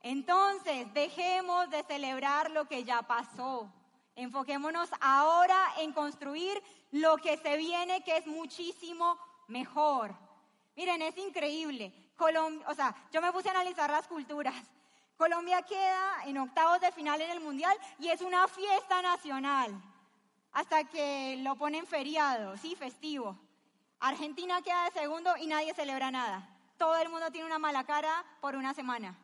Entonces, 0.00 0.94
dejemos 0.94 1.68
de 1.70 1.82
celebrar 1.82 2.52
lo 2.52 2.66
que 2.66 2.84
ya 2.84 3.02
pasó. 3.02 3.68
Enfoquémonos 4.14 4.90
ahora 5.00 5.58
en 5.78 5.92
construir 5.92 6.62
lo 6.92 7.16
que 7.16 7.36
se 7.36 7.56
viene, 7.56 8.04
que 8.04 8.18
es 8.18 8.26
muchísimo 8.28 9.18
mejor. 9.48 10.14
Miren, 10.76 11.02
es 11.02 11.18
increíble. 11.18 11.92
o 12.68 12.74
sea, 12.74 12.94
yo 13.10 13.20
me 13.20 13.32
puse 13.32 13.48
a 13.48 13.50
analizar 13.50 13.90
las 13.90 14.06
culturas. 14.06 14.54
Colombia 15.16 15.62
queda 15.62 16.22
en 16.26 16.38
octavos 16.38 16.80
de 16.80 16.92
final 16.92 17.20
en 17.20 17.32
el 17.32 17.40
Mundial 17.40 17.76
y 17.98 18.10
es 18.10 18.20
una 18.20 18.46
fiesta 18.46 19.02
nacional 19.02 19.82
hasta 20.54 20.84
que 20.84 21.36
lo 21.42 21.56
ponen 21.56 21.86
feriado, 21.86 22.56
sí, 22.56 22.76
festivo. 22.76 23.36
Argentina 23.98 24.62
queda 24.62 24.84
de 24.84 25.00
segundo 25.00 25.36
y 25.36 25.48
nadie 25.48 25.74
celebra 25.74 26.10
nada. 26.10 26.48
Todo 26.78 26.96
el 26.96 27.08
mundo 27.08 27.30
tiene 27.30 27.46
una 27.46 27.58
mala 27.58 27.84
cara 27.84 28.24
por 28.40 28.54
una 28.54 28.72
semana. 28.72 29.16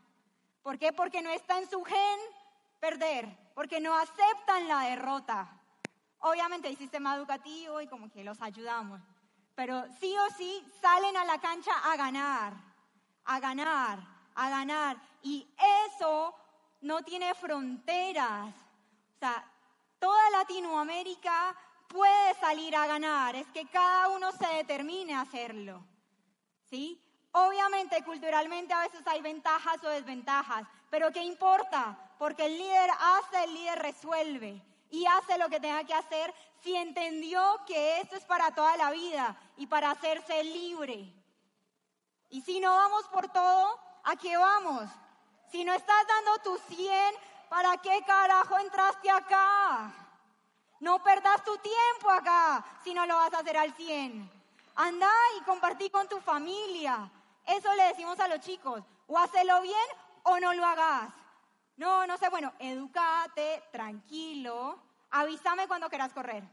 ¿Por 0.62 0.78
qué? 0.78 0.92
Porque 0.92 1.22
no 1.22 1.30
está 1.30 1.58
en 1.58 1.70
su 1.70 1.82
gen 1.84 2.18
perder, 2.80 3.28
porque 3.54 3.80
no 3.80 3.96
aceptan 3.96 4.66
la 4.66 4.80
derrota. 4.80 5.48
Obviamente 6.18 6.68
hay 6.68 6.76
sistema 6.76 7.14
educativo 7.14 7.80
y 7.80 7.86
como 7.86 8.10
que 8.10 8.24
los 8.24 8.42
ayudamos, 8.42 9.00
pero 9.54 9.84
sí 10.00 10.14
o 10.16 10.34
sí 10.36 10.64
salen 10.80 11.16
a 11.16 11.24
la 11.24 11.40
cancha 11.40 11.72
a 11.84 11.96
ganar, 11.96 12.54
a 13.24 13.40
ganar, 13.40 14.00
a 14.34 14.50
ganar. 14.50 14.96
Y 15.22 15.46
eso 15.88 16.34
no 16.80 17.02
tiene 17.02 17.34
fronteras. 17.34 18.52
O 19.16 19.18
sea, 19.18 19.49
toda 20.00 20.30
Latinoamérica 20.30 21.54
puede 21.86 22.34
salir 22.34 22.74
a 22.74 22.86
ganar, 22.86 23.36
es 23.36 23.46
que 23.48 23.68
cada 23.68 24.08
uno 24.08 24.32
se 24.32 24.46
determine 24.54 25.14
a 25.14 25.20
hacerlo. 25.20 25.84
¿Sí? 26.68 27.00
Obviamente, 27.32 28.02
culturalmente 28.02 28.74
a 28.74 28.80
veces 28.80 29.06
hay 29.06 29.20
ventajas 29.20 29.82
o 29.84 29.88
desventajas, 29.88 30.66
pero 30.88 31.12
¿qué 31.12 31.22
importa? 31.22 31.96
Porque 32.18 32.46
el 32.46 32.58
líder 32.58 32.90
hace, 32.98 33.44
el 33.44 33.54
líder 33.54 33.78
resuelve 33.78 34.62
y 34.90 35.06
hace 35.06 35.38
lo 35.38 35.48
que 35.48 35.60
tenga 35.60 35.84
que 35.84 35.94
hacer 35.94 36.34
si 36.62 36.74
entendió 36.74 37.40
que 37.66 38.00
esto 38.00 38.16
es 38.16 38.24
para 38.24 38.52
toda 38.52 38.76
la 38.76 38.90
vida 38.90 39.36
y 39.56 39.66
para 39.66 39.92
hacerse 39.92 40.42
libre. 40.42 41.12
Y 42.28 42.42
si 42.42 42.60
no 42.60 42.74
vamos 42.74 43.06
por 43.08 43.28
todo, 43.28 43.78
¿a 44.04 44.16
qué 44.16 44.36
vamos? 44.36 44.88
Si 45.50 45.64
no 45.64 45.72
estás 45.72 46.06
dando 46.06 46.38
tu 46.42 46.58
100, 46.74 47.14
¿para 47.50 47.76
qué 47.78 48.00
carajo 48.06 48.56
entraste 48.60 49.10
acá? 49.10 49.92
No 50.78 51.02
perdas 51.02 51.44
tu 51.44 51.54
tiempo 51.58 52.08
acá 52.08 52.64
si 52.82 52.94
no 52.94 53.04
lo 53.04 53.16
vas 53.16 53.34
a 53.34 53.40
hacer 53.40 53.56
al 53.58 53.74
100. 53.74 54.30
Anda 54.76 55.10
y 55.38 55.42
compartí 55.42 55.90
con 55.90 56.08
tu 56.08 56.20
familia. 56.20 57.10
Eso 57.44 57.74
le 57.74 57.82
decimos 57.88 58.18
a 58.20 58.28
los 58.28 58.40
chicos. 58.40 58.82
O 59.08 59.18
hacelo 59.18 59.60
bien 59.60 59.88
o 60.22 60.38
no 60.38 60.54
lo 60.54 60.64
hagas. 60.64 61.12
No, 61.76 62.06
no 62.06 62.16
sé, 62.16 62.28
bueno, 62.30 62.52
educate, 62.60 63.64
tranquilo. 63.72 64.78
Avísame 65.10 65.66
cuando 65.66 65.90
quieras 65.90 66.12
correr. 66.12 66.44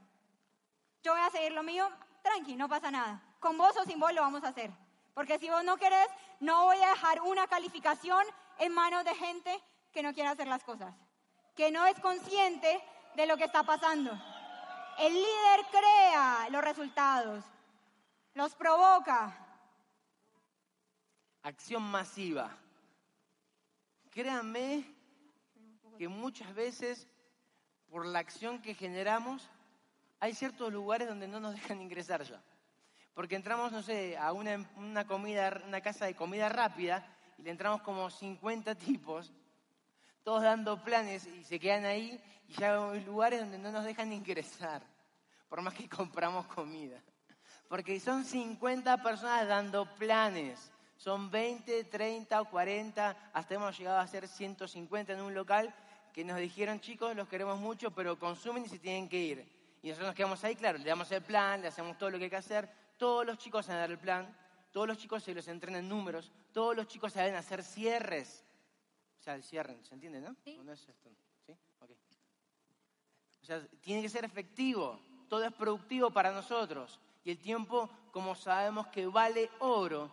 Yo 1.03 1.13
voy 1.13 1.21
a 1.21 1.29
seguir 1.29 1.51
lo 1.51 1.63
mío, 1.63 1.89
tranqui, 2.23 2.55
no 2.55 2.67
pasa 2.67 2.89
nada. 2.89 3.21
Con 3.39 3.57
vos 3.57 3.77
o 3.77 3.85
sin 3.85 3.99
vos 3.99 4.11
lo 4.13 4.21
vamos 4.21 4.43
a 4.43 4.49
hacer. 4.49 4.71
Porque 5.13 5.37
si 5.37 5.47
vos 5.47 5.63
no 5.63 5.77
querés, 5.77 6.07
no 6.39 6.65
voy 6.65 6.81
a 6.81 6.89
dejar 6.89 7.21
una 7.21 7.47
calificación 7.47 8.25
en 8.57 8.73
manos 8.73 9.05
de 9.05 9.15
gente 9.15 9.63
que 9.97 10.03
no 10.03 10.13
quiere 10.13 10.29
hacer 10.29 10.47
las 10.47 10.63
cosas, 10.63 10.93
que 11.55 11.71
no 11.71 11.87
es 11.87 11.99
consciente 11.99 12.79
de 13.15 13.25
lo 13.25 13.35
que 13.35 13.45
está 13.45 13.63
pasando. 13.63 14.11
El 14.99 15.11
líder 15.11 15.65
crea 15.71 16.49
los 16.51 16.63
resultados, 16.63 17.43
los 18.35 18.53
provoca. 18.53 19.35
Acción 21.41 21.81
masiva. 21.81 22.55
Créanme 24.11 24.85
que 25.97 26.07
muchas 26.07 26.53
veces 26.53 27.07
por 27.89 28.05
la 28.05 28.19
acción 28.19 28.61
que 28.61 28.75
generamos 28.75 29.49
hay 30.19 30.35
ciertos 30.35 30.71
lugares 30.71 31.07
donde 31.07 31.27
no 31.27 31.39
nos 31.39 31.55
dejan 31.55 31.81
ingresar 31.81 32.21
ya. 32.21 32.39
Porque 33.15 33.35
entramos, 33.35 33.71
no 33.71 33.81
sé, 33.81 34.15
a 34.15 34.31
una, 34.31 34.63
una 34.75 35.07
comida, 35.07 35.59
una 35.65 35.81
casa 35.81 36.05
de 36.05 36.13
comida 36.13 36.49
rápida 36.49 37.03
y 37.39 37.41
le 37.41 37.49
entramos 37.49 37.81
como 37.81 38.11
50 38.11 38.75
tipos, 38.75 39.33
todos 40.27 40.43
dando 40.43 40.83
planes 40.83 41.25
y 41.25 41.41
se 41.45 41.57
quedan 41.57 41.85
ahí 41.85 42.19
y 42.49 42.53
ya 42.55 42.75
hay 42.91 43.01
lugares 43.05 43.39
donde 43.39 43.57
no 43.59 43.71
nos 43.71 43.85
dejan 43.85 44.11
ingresar, 44.11 44.81
por 45.47 45.61
más 45.61 45.73
que 45.73 45.87
compramos 45.97 46.45
comida. 46.47 47.01
Porque 47.69 47.97
son 48.01 48.25
50 48.25 49.01
personas 49.01 49.47
dando 49.47 49.85
planes. 49.95 50.69
Son 50.97 51.31
20, 51.31 51.85
30 51.85 52.41
o 52.41 52.49
40, 52.49 53.29
hasta 53.31 53.55
hemos 53.55 53.77
llegado 53.77 53.99
a 53.99 54.07
ser 54.07 54.27
150 54.27 55.13
en 55.13 55.21
un 55.21 55.33
local 55.33 55.73
que 56.11 56.25
nos 56.25 56.39
dijeron, 56.39 56.81
chicos, 56.81 57.15
los 57.15 57.29
queremos 57.29 57.57
mucho, 57.57 57.91
pero 57.91 58.19
consumen 58.19 58.65
y 58.65 58.67
se 58.67 58.79
tienen 58.79 59.07
que 59.07 59.19
ir. 59.19 59.47
Y 59.81 59.87
nosotros 59.87 60.07
nos 60.07 60.15
quedamos 60.15 60.43
ahí, 60.43 60.57
claro, 60.57 60.77
le 60.77 60.89
damos 60.89 61.09
el 61.09 61.21
plan, 61.21 61.61
le 61.61 61.69
hacemos 61.69 61.97
todo 61.97 62.09
lo 62.09 62.17
que 62.17 62.25
hay 62.25 62.29
que 62.29 62.35
hacer. 62.35 62.69
Todos 62.97 63.25
los 63.25 63.37
chicos 63.37 63.65
saben 63.65 63.79
dar 63.79 63.91
el 63.91 63.97
plan, 63.97 64.27
todos 64.73 64.89
los 64.89 64.97
chicos 64.97 65.23
se 65.23 65.33
los 65.33 65.47
entrenan 65.47 65.83
en 65.83 65.87
números, 65.87 66.33
todos 66.51 66.75
los 66.75 66.85
chicos 66.87 67.13
saben 67.13 67.35
hacer 67.35 67.63
cierres. 67.63 68.43
Sea, 69.27 69.35
el 69.35 69.43
cierre, 69.43 69.77
¿se 69.83 69.93
entiende, 69.93 70.21
no? 70.21 70.33
Sí. 70.41 70.57
no 70.63 70.71
es 70.71 70.87
esto? 70.87 71.09
¿Sí? 71.45 71.53
Ok. 71.81 71.89
O 73.41 73.45
sea, 73.45 73.67
tiene 73.81 74.01
que 74.01 74.07
ser 74.07 74.23
efectivo, 74.23 75.01
todo 75.27 75.43
es 75.43 75.51
productivo 75.51 76.11
para 76.11 76.31
nosotros. 76.31 76.97
Y 77.25 77.31
el 77.31 77.37
tiempo, 77.37 77.89
como 78.13 78.35
sabemos 78.35 78.87
que 78.87 79.05
vale 79.05 79.49
oro, 79.59 80.09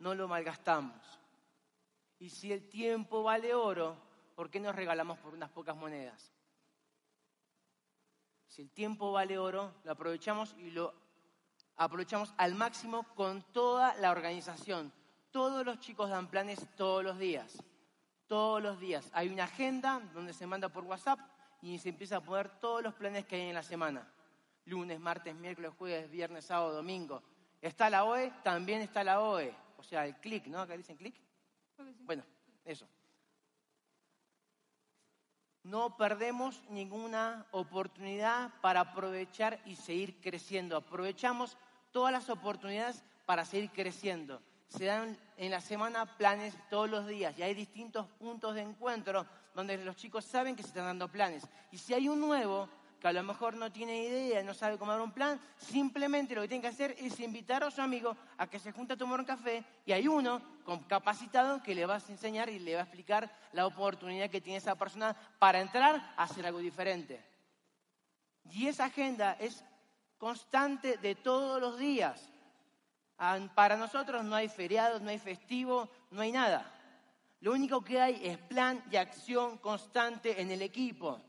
no 0.00 0.16
lo 0.16 0.26
malgastamos. 0.26 1.00
Y 2.18 2.28
si 2.28 2.52
el 2.52 2.68
tiempo 2.68 3.22
vale 3.22 3.54
oro, 3.54 3.96
¿por 4.34 4.50
qué 4.50 4.58
nos 4.58 4.74
regalamos 4.74 5.16
por 5.18 5.32
unas 5.32 5.50
pocas 5.50 5.76
monedas? 5.76 6.32
Si 8.48 8.62
el 8.62 8.70
tiempo 8.72 9.12
vale 9.12 9.38
oro, 9.38 9.74
lo 9.84 9.92
aprovechamos 9.92 10.56
y 10.58 10.72
lo 10.72 10.92
aprovechamos 11.76 12.34
al 12.36 12.56
máximo 12.56 13.04
con 13.14 13.44
toda 13.52 13.94
la 13.98 14.10
organización. 14.10 14.92
Todos 15.30 15.64
los 15.64 15.78
chicos 15.78 16.10
dan 16.10 16.26
planes 16.26 16.66
todos 16.74 17.04
los 17.04 17.16
días. 17.16 17.62
Todos 18.26 18.62
los 18.62 18.80
días. 18.80 19.08
Hay 19.12 19.28
una 19.28 19.44
agenda 19.44 20.00
donde 20.12 20.32
se 20.32 20.46
manda 20.46 20.68
por 20.68 20.84
WhatsApp 20.84 21.20
y 21.62 21.78
se 21.78 21.90
empieza 21.90 22.16
a 22.16 22.20
poner 22.20 22.48
todos 22.58 22.82
los 22.82 22.94
planes 22.94 23.24
que 23.24 23.36
hay 23.36 23.48
en 23.48 23.54
la 23.54 23.62
semana. 23.62 24.06
Lunes, 24.64 24.98
martes, 24.98 25.34
miércoles, 25.34 25.72
jueves, 25.78 26.10
viernes, 26.10 26.44
sábado, 26.44 26.74
domingo. 26.74 27.22
¿Está 27.62 27.88
la 27.88 28.04
OE? 28.04 28.32
También 28.42 28.80
está 28.82 29.04
la 29.04 29.20
OE. 29.20 29.54
O 29.76 29.82
sea, 29.82 30.06
el 30.06 30.16
clic, 30.16 30.46
¿no? 30.46 30.60
Acá 30.60 30.76
dicen 30.76 30.96
clic. 30.96 31.14
Bueno, 32.04 32.24
eso. 32.64 32.88
No 35.62 35.96
perdemos 35.96 36.62
ninguna 36.68 37.46
oportunidad 37.50 38.52
para 38.60 38.80
aprovechar 38.80 39.60
y 39.64 39.76
seguir 39.76 40.20
creciendo. 40.20 40.76
Aprovechamos 40.76 41.56
todas 41.90 42.12
las 42.12 42.30
oportunidades 42.30 43.02
para 43.24 43.44
seguir 43.44 43.70
creciendo. 43.70 44.40
Se 44.68 44.84
dan 44.84 45.16
en 45.36 45.50
la 45.50 45.60
semana 45.60 46.06
planes 46.16 46.54
todos 46.68 46.90
los 46.90 47.06
días 47.06 47.38
y 47.38 47.42
hay 47.42 47.54
distintos 47.54 48.06
puntos 48.18 48.54
de 48.54 48.62
encuentro 48.62 49.26
donde 49.54 49.78
los 49.78 49.96
chicos 49.96 50.24
saben 50.24 50.56
que 50.56 50.62
se 50.62 50.68
están 50.68 50.84
dando 50.84 51.08
planes. 51.08 51.44
Y 51.70 51.78
si 51.78 51.94
hay 51.94 52.08
un 52.08 52.20
nuevo 52.20 52.68
que 53.00 53.08
a 53.08 53.12
lo 53.12 53.22
mejor 53.22 53.56
no 53.56 53.70
tiene 53.70 54.04
idea, 54.04 54.42
no 54.42 54.54
sabe 54.54 54.78
cómo 54.78 54.92
dar 54.92 55.00
un 55.00 55.12
plan, 55.12 55.40
simplemente 55.58 56.34
lo 56.34 56.42
que 56.42 56.48
tiene 56.48 56.62
que 56.62 56.68
hacer 56.68 56.94
es 56.98 57.20
invitar 57.20 57.62
a 57.62 57.70
su 57.70 57.82
amigo 57.82 58.16
a 58.38 58.46
que 58.46 58.58
se 58.58 58.72
junte 58.72 58.94
a 58.94 58.96
tomar 58.96 59.20
un 59.20 59.26
café 59.26 59.64
y 59.84 59.92
hay 59.92 60.08
uno 60.08 60.40
capacitado 60.88 61.62
que 61.62 61.74
le 61.74 61.86
va 61.86 61.96
a 61.96 62.02
enseñar 62.08 62.48
y 62.48 62.58
le 62.58 62.74
va 62.74 62.80
a 62.80 62.84
explicar 62.84 63.30
la 63.52 63.66
oportunidad 63.66 64.30
que 64.30 64.40
tiene 64.40 64.58
esa 64.58 64.74
persona 64.74 65.14
para 65.38 65.60
entrar 65.60 66.14
a 66.16 66.22
hacer 66.22 66.46
algo 66.46 66.58
diferente. 66.58 67.22
Y 68.50 68.66
esa 68.68 68.86
agenda 68.86 69.36
es 69.40 69.64
constante 70.18 70.96
de 70.98 71.14
todos 71.14 71.60
los 71.60 71.78
días. 71.78 72.30
Para 73.16 73.76
nosotros 73.76 74.24
no 74.24 74.34
hay 74.34 74.48
feriados, 74.48 75.00
no 75.00 75.10
hay 75.10 75.18
festivo, 75.18 75.88
no 76.10 76.20
hay 76.20 76.32
nada. 76.32 76.72
Lo 77.40 77.52
único 77.52 77.82
que 77.82 78.00
hay 78.00 78.20
es 78.26 78.38
plan 78.38 78.82
y 78.90 78.96
acción 78.96 79.58
constante 79.58 80.40
en 80.40 80.50
el 80.50 80.62
equipo. 80.62 81.20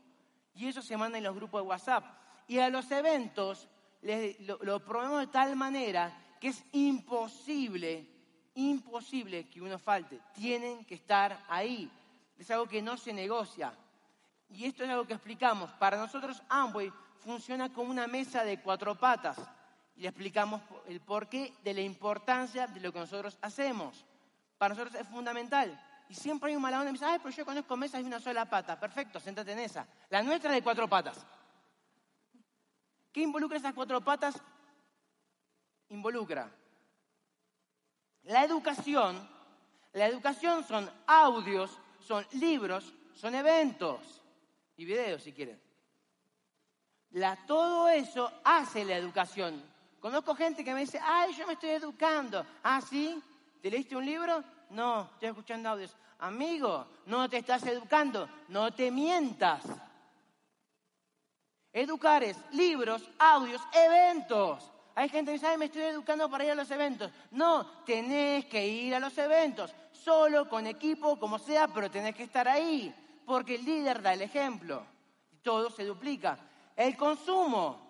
Y 0.54 0.68
eso 0.68 0.82
se 0.82 0.96
manda 0.96 1.18
en 1.18 1.24
los 1.24 1.34
grupos 1.34 1.62
de 1.62 1.68
WhatsApp. 1.68 2.04
Y 2.46 2.58
a 2.58 2.68
los 2.68 2.90
eventos 2.90 3.68
lo, 4.02 4.58
lo 4.62 5.18
de 5.18 5.26
tal 5.28 5.56
manera 5.56 6.16
que 6.40 6.48
es 6.48 6.64
imposible, 6.72 8.06
imposible 8.54 9.48
que 9.48 9.60
uno 9.60 9.78
falte. 9.78 10.20
Tienen 10.34 10.84
que 10.84 10.94
estar 10.94 11.44
ahí. 11.48 11.90
Es 12.38 12.50
algo 12.50 12.66
que 12.66 12.82
no 12.82 12.96
se 12.96 13.12
negocia. 13.12 13.72
Y 14.50 14.64
esto 14.64 14.84
es 14.84 14.90
algo 14.90 15.06
que 15.06 15.14
explicamos. 15.14 15.70
Para 15.72 15.98
nosotros 15.98 16.42
Amway 16.48 16.92
funciona 17.18 17.72
como 17.72 17.90
una 17.90 18.06
mesa 18.06 18.44
de 18.44 18.60
cuatro 18.60 18.94
patas. 18.94 19.38
Y 19.98 20.02
le 20.02 20.08
explicamos 20.08 20.62
el 20.86 21.00
porqué 21.00 21.52
de 21.62 21.74
la 21.74 21.80
importancia 21.80 22.66
de 22.66 22.80
lo 22.80 22.92
que 22.92 23.00
nosotros 23.00 23.36
hacemos. 23.42 24.04
Para 24.56 24.74
nosotros 24.74 24.94
es 25.00 25.08
fundamental. 25.08 25.78
Y 26.08 26.14
siempre 26.14 26.50
hay 26.50 26.56
un 26.56 26.62
mala 26.62 26.78
onda 26.78 26.90
me 26.90 26.98
dice, 26.98 27.04
ay, 27.04 27.18
pero 27.18 27.34
yo 27.34 27.44
conozco 27.44 27.76
mesas 27.76 28.00
de 28.00 28.06
una 28.06 28.20
sola 28.20 28.46
pata. 28.46 28.78
Perfecto, 28.78 29.20
siéntate 29.20 29.52
en 29.52 29.58
esa. 29.58 29.86
La 30.08 30.22
nuestra 30.22 30.50
es 30.50 30.56
de 30.56 30.62
cuatro 30.62 30.88
patas. 30.88 31.26
¿Qué 33.12 33.20
involucra 33.20 33.58
esas 33.58 33.74
cuatro 33.74 34.00
patas? 34.00 34.40
Involucra 35.88 36.48
la 38.28 38.44
educación. 38.44 39.28
La 39.94 40.06
educación 40.06 40.62
son 40.64 40.88
audios, 41.06 41.76
son 42.00 42.24
libros, 42.32 42.94
son 43.14 43.34
eventos 43.34 44.22
y 44.76 44.84
videos 44.84 45.22
si 45.22 45.32
quieren. 45.32 45.60
La, 47.10 47.36
todo 47.46 47.88
eso 47.88 48.30
hace 48.44 48.84
la 48.84 48.96
educación. 48.96 49.60
Conozco 50.00 50.34
gente 50.34 50.64
que 50.64 50.72
me 50.72 50.80
dice, 50.80 51.00
ay, 51.02 51.34
yo 51.34 51.46
me 51.46 51.54
estoy 51.54 51.70
educando. 51.70 52.44
Ah, 52.62 52.80
sí, 52.80 53.20
¿te 53.60 53.70
leíste 53.70 53.96
un 53.96 54.06
libro? 54.06 54.44
No, 54.70 55.10
estoy 55.14 55.28
escuchando 55.30 55.68
audios. 55.70 55.96
Amigo, 56.20 56.86
no 57.06 57.28
te 57.28 57.38
estás 57.38 57.64
educando, 57.66 58.28
no 58.48 58.72
te 58.72 58.90
mientas. 58.90 59.64
Educar 61.72 62.22
es 62.22 62.36
libros, 62.52 63.08
audios, 63.18 63.60
eventos. 63.72 64.70
Hay 64.94 65.08
gente 65.08 65.30
que 65.30 65.34
dice, 65.34 65.46
ay, 65.46 65.58
me 65.58 65.66
estoy 65.66 65.82
educando 65.82 66.28
para 66.28 66.44
ir 66.44 66.50
a 66.50 66.56
los 66.56 66.70
eventos. 66.70 67.10
No, 67.30 67.66
tenés 67.84 68.46
que 68.46 68.66
ir 68.66 68.94
a 68.94 69.00
los 69.00 69.16
eventos, 69.18 69.72
solo, 69.92 70.48
con 70.48 70.66
equipo, 70.66 71.18
como 71.18 71.38
sea, 71.38 71.68
pero 71.68 71.90
tenés 71.90 72.16
que 72.16 72.24
estar 72.24 72.48
ahí, 72.48 72.92
porque 73.24 73.56
el 73.56 73.64
líder 73.64 74.02
da 74.02 74.12
el 74.12 74.22
ejemplo. 74.22 74.84
Todo 75.42 75.70
se 75.70 75.84
duplica. 75.84 76.38
El 76.74 76.96
consumo. 76.96 77.87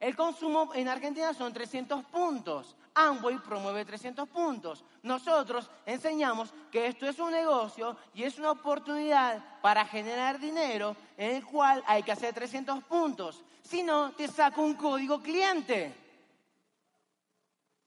El 0.00 0.16
consumo 0.16 0.70
en 0.74 0.88
Argentina 0.88 1.34
son 1.34 1.52
300 1.52 2.06
puntos. 2.06 2.74
Amway 2.94 3.36
promueve 3.38 3.84
300 3.84 4.26
puntos. 4.30 4.82
Nosotros 5.02 5.70
enseñamos 5.84 6.52
que 6.72 6.86
esto 6.86 7.06
es 7.06 7.18
un 7.18 7.30
negocio 7.30 7.96
y 8.14 8.22
es 8.24 8.38
una 8.38 8.52
oportunidad 8.52 9.60
para 9.60 9.84
generar 9.84 10.40
dinero 10.40 10.96
en 11.18 11.36
el 11.36 11.44
cual 11.44 11.84
hay 11.86 12.02
que 12.02 12.12
hacer 12.12 12.32
300 12.32 12.82
puntos. 12.84 13.44
Si 13.62 13.82
no, 13.82 14.12
te 14.12 14.26
saco 14.26 14.62
un 14.62 14.74
código 14.74 15.20
cliente. 15.20 15.94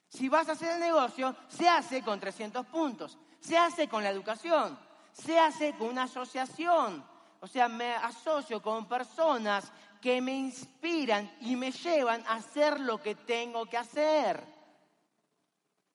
Si 0.08 0.30
vas 0.30 0.48
a 0.48 0.52
hacer 0.52 0.74
el 0.74 0.80
negocio, 0.80 1.36
se 1.48 1.68
hace 1.68 2.04
con 2.04 2.20
300 2.20 2.64
puntos. 2.68 3.18
Se 3.40 3.58
hace 3.58 3.90
con 3.90 4.04
la 4.04 4.12
educación. 4.12 4.78
Se 5.12 5.40
hace 5.40 5.74
con 5.74 5.88
una 5.88 6.04
asociación. 6.04 7.04
O 7.40 7.48
sea, 7.48 7.68
me 7.68 7.94
asocio 7.96 8.62
con 8.62 8.86
personas 8.86 9.70
que 10.04 10.20
me 10.20 10.36
inspiran 10.36 11.32
y 11.40 11.56
me 11.56 11.72
llevan 11.72 12.22
a 12.28 12.34
hacer 12.34 12.78
lo 12.78 13.02
que 13.02 13.16
tengo 13.16 13.66
que 13.68 13.78
hacer. 13.78 14.44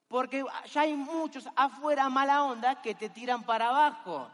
Porque 0.09 0.42
ya 0.72 0.80
hay 0.80 0.94
muchos 0.94 1.46
afuera 1.54 2.09
mala 2.09 2.44
onda 2.44 2.80
que 2.80 2.94
te 2.94 3.11
tiran 3.11 3.42
para 3.42 3.68
abajo. 3.68 4.30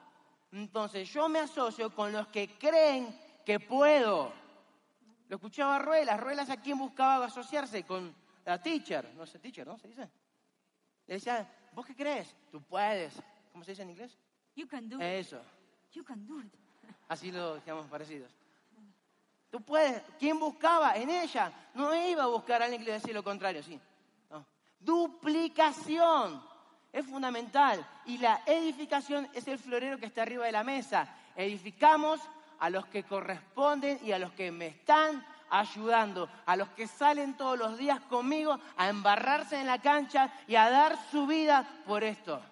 Entonces 0.53 1.13
yo 1.13 1.29
me 1.29 1.41
asocio 1.41 1.93
con 1.93 2.13
los 2.13 2.29
que 2.29 2.57
creen 2.57 3.19
que 3.45 3.59
puedo. 3.59 4.33
Lo 5.27 5.37
escuchaba 5.37 5.81
Ruelas. 5.81 6.21
Ruelas 6.21 6.51
a 6.51 6.59
quién 6.59 6.79
buscaba 6.79 7.25
asociarse 7.25 7.83
con 7.83 8.15
la 8.45 8.63
teacher. 8.63 9.13
No 9.17 9.27
sé, 9.27 9.41
teacher, 9.41 9.67
¿no? 9.67 9.77
¿Se 9.77 9.89
dice? 9.89 10.09
Le 11.09 11.15
decía, 11.15 11.53
¿vos 11.73 11.85
qué 11.85 11.97
crees? 11.97 12.33
Tú 12.53 12.63
puedes. 12.63 13.13
¿Cómo 13.51 13.65
se 13.65 13.73
dice 13.73 13.83
en 13.83 13.91
inglés? 13.91 14.17
You 14.55 14.69
can 14.69 14.89
do 14.89 14.99
it. 14.99 15.03
Eso. 15.03 15.43
You 15.93 16.05
can 16.05 16.25
do 16.25 16.41
it. 16.41 16.55
Así 17.09 17.33
lo 17.33 17.57
llamamos 17.65 17.91
parecidos. 17.91 18.31
Tú 19.55 19.61
puedes. 19.61 20.03
¿Quién 20.19 20.41
buscaba 20.41 20.97
en 20.97 21.09
ella? 21.09 21.53
No 21.75 21.95
iba 21.95 22.25
a 22.25 22.27
buscar 22.27 22.61
a 22.61 22.65
alguien 22.65 22.83
que 22.83 22.89
le 22.89 22.95
decía 22.95 23.15
lo 23.15 23.23
contrario, 23.23 23.63
sí. 23.63 23.81
Duplicación 24.81 26.43
es 26.93 27.07
fundamental. 27.07 27.87
Y 28.05 28.19
la 28.19 28.43
edificación 28.47 29.29
es 29.33 29.47
el 29.47 29.61
florero 29.61 29.97
que 29.97 30.07
está 30.07 30.23
arriba 30.23 30.47
de 30.47 30.51
la 30.51 30.65
mesa. 30.65 31.07
Edificamos 31.37 32.21
a 32.59 32.69
los 32.69 32.85
que 32.87 33.05
corresponden 33.05 34.01
y 34.03 34.11
a 34.11 34.19
los 34.19 34.33
que 34.33 34.51
me 34.51 34.67
están 34.67 35.25
ayudando, 35.51 36.29
a 36.47 36.57
los 36.57 36.71
que 36.71 36.89
salen 36.89 37.37
todos 37.37 37.57
los 37.57 37.79
días 37.79 38.01
conmigo 38.01 38.59
a 38.77 38.89
embarrarse 38.89 39.61
en 39.61 39.69
la 39.69 39.81
cancha 39.81 40.33
y 40.49 40.57
a 40.57 40.69
dar 40.69 40.99
su 41.13 41.29
vida 41.29 41.65
por 41.87 42.03
esto. 42.03 42.43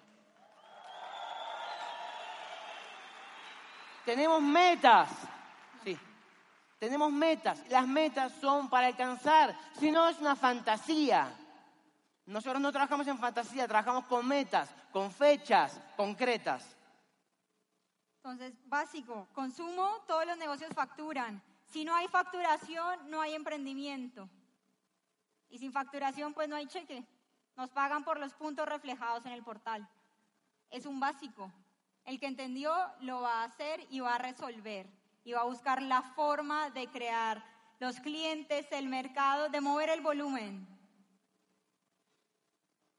Tenemos 4.05 4.41
metas. 4.41 5.09
Tenemos 6.83 7.13
metas. 7.13 7.63
Las 7.69 7.87
metas 7.87 8.33
son 8.41 8.69
para 8.69 8.87
alcanzar. 8.87 9.57
Si 9.79 9.89
no, 9.89 10.09
es 10.09 10.19
una 10.19 10.35
fantasía. 10.35 11.33
Nosotros 12.25 12.61
no 12.61 12.73
trabajamos 12.73 13.07
en 13.07 13.17
fantasía, 13.17 13.69
trabajamos 13.69 14.03
con 14.03 14.27
metas, 14.27 14.69
con 14.91 15.09
fechas 15.09 15.79
concretas. 15.95 16.75
Entonces, 18.17 18.53
básico, 18.65 19.29
consumo, 19.31 20.01
todos 20.07 20.25
los 20.25 20.37
negocios 20.37 20.73
facturan. 20.73 21.41
Si 21.67 21.85
no 21.85 21.95
hay 21.95 22.09
facturación, 22.09 23.09
no 23.09 23.21
hay 23.21 23.33
emprendimiento. 23.33 24.27
Y 25.47 25.59
sin 25.59 25.71
facturación, 25.71 26.33
pues 26.33 26.49
no 26.49 26.57
hay 26.57 26.67
cheque. 26.67 27.05
Nos 27.55 27.69
pagan 27.69 28.03
por 28.03 28.19
los 28.19 28.33
puntos 28.33 28.67
reflejados 28.67 29.25
en 29.25 29.31
el 29.31 29.41
portal. 29.41 29.87
Es 30.69 30.85
un 30.85 30.99
básico. 30.99 31.49
El 32.03 32.19
que 32.19 32.27
entendió 32.27 32.75
lo 32.99 33.21
va 33.21 33.35
a 33.35 33.45
hacer 33.45 33.87
y 33.89 34.01
va 34.01 34.15
a 34.15 34.17
resolver. 34.17 35.02
Y 35.23 35.33
va 35.33 35.41
a 35.41 35.45
buscar 35.45 35.81
la 35.81 36.01
forma 36.01 36.69
de 36.71 36.87
crear 36.87 37.43
los 37.79 37.99
clientes, 37.99 38.65
el 38.71 38.87
mercado, 38.87 39.49
de 39.49 39.61
mover 39.61 39.89
el 39.89 40.01
volumen. 40.01 40.67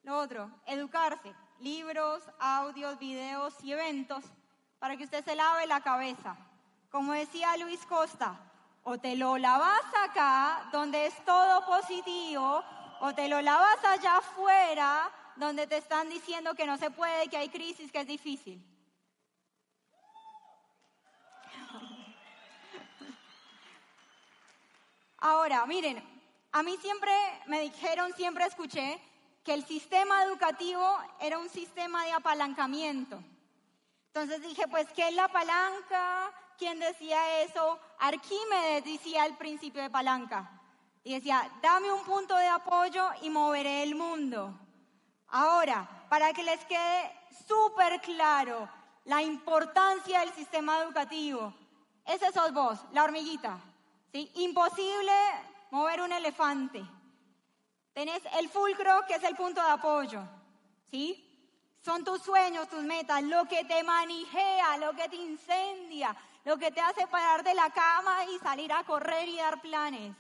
Lo 0.03 0.19
otro, 0.19 0.51
educarse. 0.67 1.35
Libros, 1.61 2.23
audios, 2.39 2.99
videos 2.99 3.55
y 3.63 3.73
eventos 3.73 4.25
para 4.79 4.97
que 4.97 5.05
usted 5.05 5.25
se 5.25 5.35
lave 5.35 5.67
la 5.67 5.81
cabeza. 5.81 6.37
Como 6.91 7.13
decía 7.13 7.57
Luis 7.57 7.85
Costa, 7.87 8.39
o 8.83 8.99
te 8.99 9.17
lo 9.17 9.39
lavas 9.39 9.83
acá, 10.09 10.69
donde 10.73 11.07
es 11.07 11.25
todo 11.25 11.65
positivo, 11.65 12.63
o 13.01 13.15
te 13.15 13.29
lo 13.29 13.41
lavas 13.41 13.83
allá 13.85 14.19
afuera, 14.19 15.11
donde 15.37 15.67
te 15.67 15.79
están 15.79 16.09
diciendo 16.09 16.55
que 16.55 16.67
no 16.67 16.77
se 16.77 16.91
puede, 16.91 17.29
que 17.29 17.39
hay 17.39 17.49
crisis, 17.49 17.91
que 17.91 18.01
es 18.01 18.07
difícil. 18.07 18.63
Ahora, 25.25 25.65
miren, 25.65 26.05
a 26.53 26.63
mí 26.63 26.77
siempre 26.83 27.11
me 27.47 27.59
dijeron, 27.63 28.13
siempre 28.13 28.45
escuché 28.45 29.01
que 29.43 29.55
el 29.55 29.65
sistema 29.65 30.23
educativo 30.23 30.87
era 31.19 31.39
un 31.39 31.49
sistema 31.49 32.05
de 32.05 32.13
apalancamiento. 32.13 33.19
Entonces 34.09 34.43
dije, 34.43 34.69
pues, 34.69 34.87
¿qué 34.93 35.09
es 35.09 35.15
la 35.15 35.29
palanca? 35.29 36.31
¿Quién 36.59 36.79
decía 36.79 37.41
eso? 37.41 37.79
Arquímedes 38.01 38.85
decía 38.85 39.23
al 39.23 39.35
principio 39.39 39.81
de 39.81 39.89
palanca. 39.89 40.61
Y 41.03 41.15
decía, 41.15 41.51
dame 41.63 41.91
un 41.91 42.05
punto 42.05 42.37
de 42.37 42.49
apoyo 42.49 43.09
y 43.23 43.31
moveré 43.31 43.83
el 43.83 43.95
mundo. 43.95 44.53
Ahora, 45.29 46.07
para 46.11 46.35
que 46.35 46.43
les 46.43 46.63
quede 46.67 47.11
súper 47.49 47.99
claro 48.03 48.69
la 49.07 49.23
importancia 49.23 50.21
del 50.21 50.35
sistema 50.35 50.81
educativo, 50.81 51.55
ese 52.05 52.31
sos 52.31 52.53
vos, 52.53 52.79
la 52.93 53.05
hormiguita. 53.05 53.59
Imposible 54.15 55.13
mover 55.71 56.01
un 56.01 56.13
elefante. 56.13 56.85
Tenés 57.93 58.23
el 58.39 58.49
fulcro, 58.49 59.05
que 59.07 59.15
es 59.15 59.25
el 59.25 59.35
punto 59.35 59.63
de 59.63 59.71
apoyo. 59.71 60.23
¿sí? 60.91 61.21
Son 61.85 62.05
tus 62.05 62.23
sueños, 62.23 62.69
tus 62.69 62.83
metas, 62.83 63.23
lo 63.25 63.45
que 63.47 63.65
te 63.65 63.83
manijea, 63.83 64.79
lo 64.79 64.93
que 64.95 65.09
te 65.09 65.17
incendia, 65.17 66.15
lo 66.45 66.57
que 66.57 66.71
te 66.71 66.81
hace 66.81 67.07
parar 67.09 67.43
de 67.43 67.55
la 67.55 67.71
cama 67.71 68.25
y 68.27 68.39
salir 68.39 68.73
a 68.73 68.85
correr 68.85 69.29
y 69.29 69.37
dar 69.37 69.61
planes. 69.61 70.17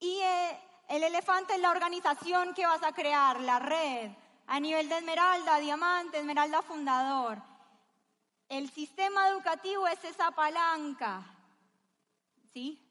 Y 0.00 0.20
eh, 0.20 0.60
el 0.88 1.02
elefante 1.02 1.54
es 1.54 1.60
la 1.60 1.70
organización 1.70 2.54
que 2.54 2.66
vas 2.66 2.82
a 2.82 2.92
crear, 2.92 3.40
la 3.40 3.58
red, 3.58 4.10
a 4.46 4.58
nivel 4.58 4.88
de 4.88 4.98
esmeralda, 4.98 5.58
diamante, 5.58 6.18
esmeralda 6.18 6.62
fundador. 6.62 7.42
El 8.48 8.70
sistema 8.70 9.28
educativo 9.28 9.86
es 9.86 10.02
esa 10.04 10.30
palanca, 10.30 11.22
¿sí? 12.52 12.85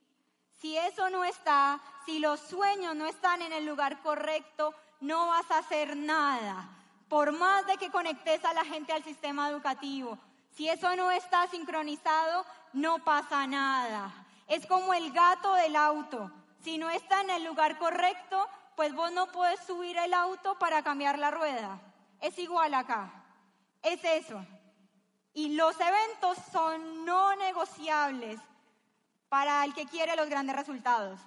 Si 0.66 0.76
eso 0.76 1.11
no 1.11 1.24
está, 1.24 1.80
si 2.07 2.18
los 2.18 2.39
sueños 2.39 2.95
no 2.95 3.05
están 3.05 3.43
en 3.43 3.53
el 3.53 3.68
lugar 3.68 4.01
correcto, 4.01 4.74
no 4.99 5.28
vas 5.28 5.51
a 5.51 5.59
hacer 5.59 5.95
nada. 5.95 6.68
Por 7.07 7.34
más 7.34 7.68
de 7.68 7.78
que 7.78 7.91
conectes 7.91 8.43
a 8.43 8.51
la 8.55 8.66
gente 8.66 8.91
al 8.91 9.03
sistema 9.03 9.47
educativo, 9.47 10.18
si 10.57 10.68
eso 10.68 10.95
no 10.95 11.11
está 11.11 11.45
sincronizado, 11.49 12.47
no 12.74 12.97
pasa 13.03 13.45
nada. 13.45 14.11
Es 14.47 14.66
como 14.66 14.91
el 14.95 15.11
gato 15.11 15.53
del 15.53 15.76
auto. 15.76 16.32
Si 16.63 16.80
no 16.80 16.89
está 16.89 17.22
en 17.22 17.30
el 17.30 17.43
lugar 17.43 17.78
correcto, 17.78 18.49
pues 18.76 18.91
vos 18.95 19.11
no 19.11 19.28
puedes 19.28 19.59
subir 19.68 19.95
el 19.99 20.16
auto 20.16 20.57
para 20.57 20.82
cambiar 20.82 21.20
la 21.20 21.30
rueda. 21.30 21.80
Es 22.22 22.39
igual 22.39 22.74
acá. 22.74 23.24
Es 23.84 24.03
eso. 24.03 24.43
Y 25.32 25.49
los 25.49 25.80
eventos 25.80 26.39
son 26.51 27.05
no 27.05 27.36
negociables 27.36 28.39
para 29.36 29.65
el 29.65 29.73
que 29.73 29.86
quiere 29.86 30.15
los 30.15 30.29
grandes 30.29 30.55
resultados. 30.55 31.19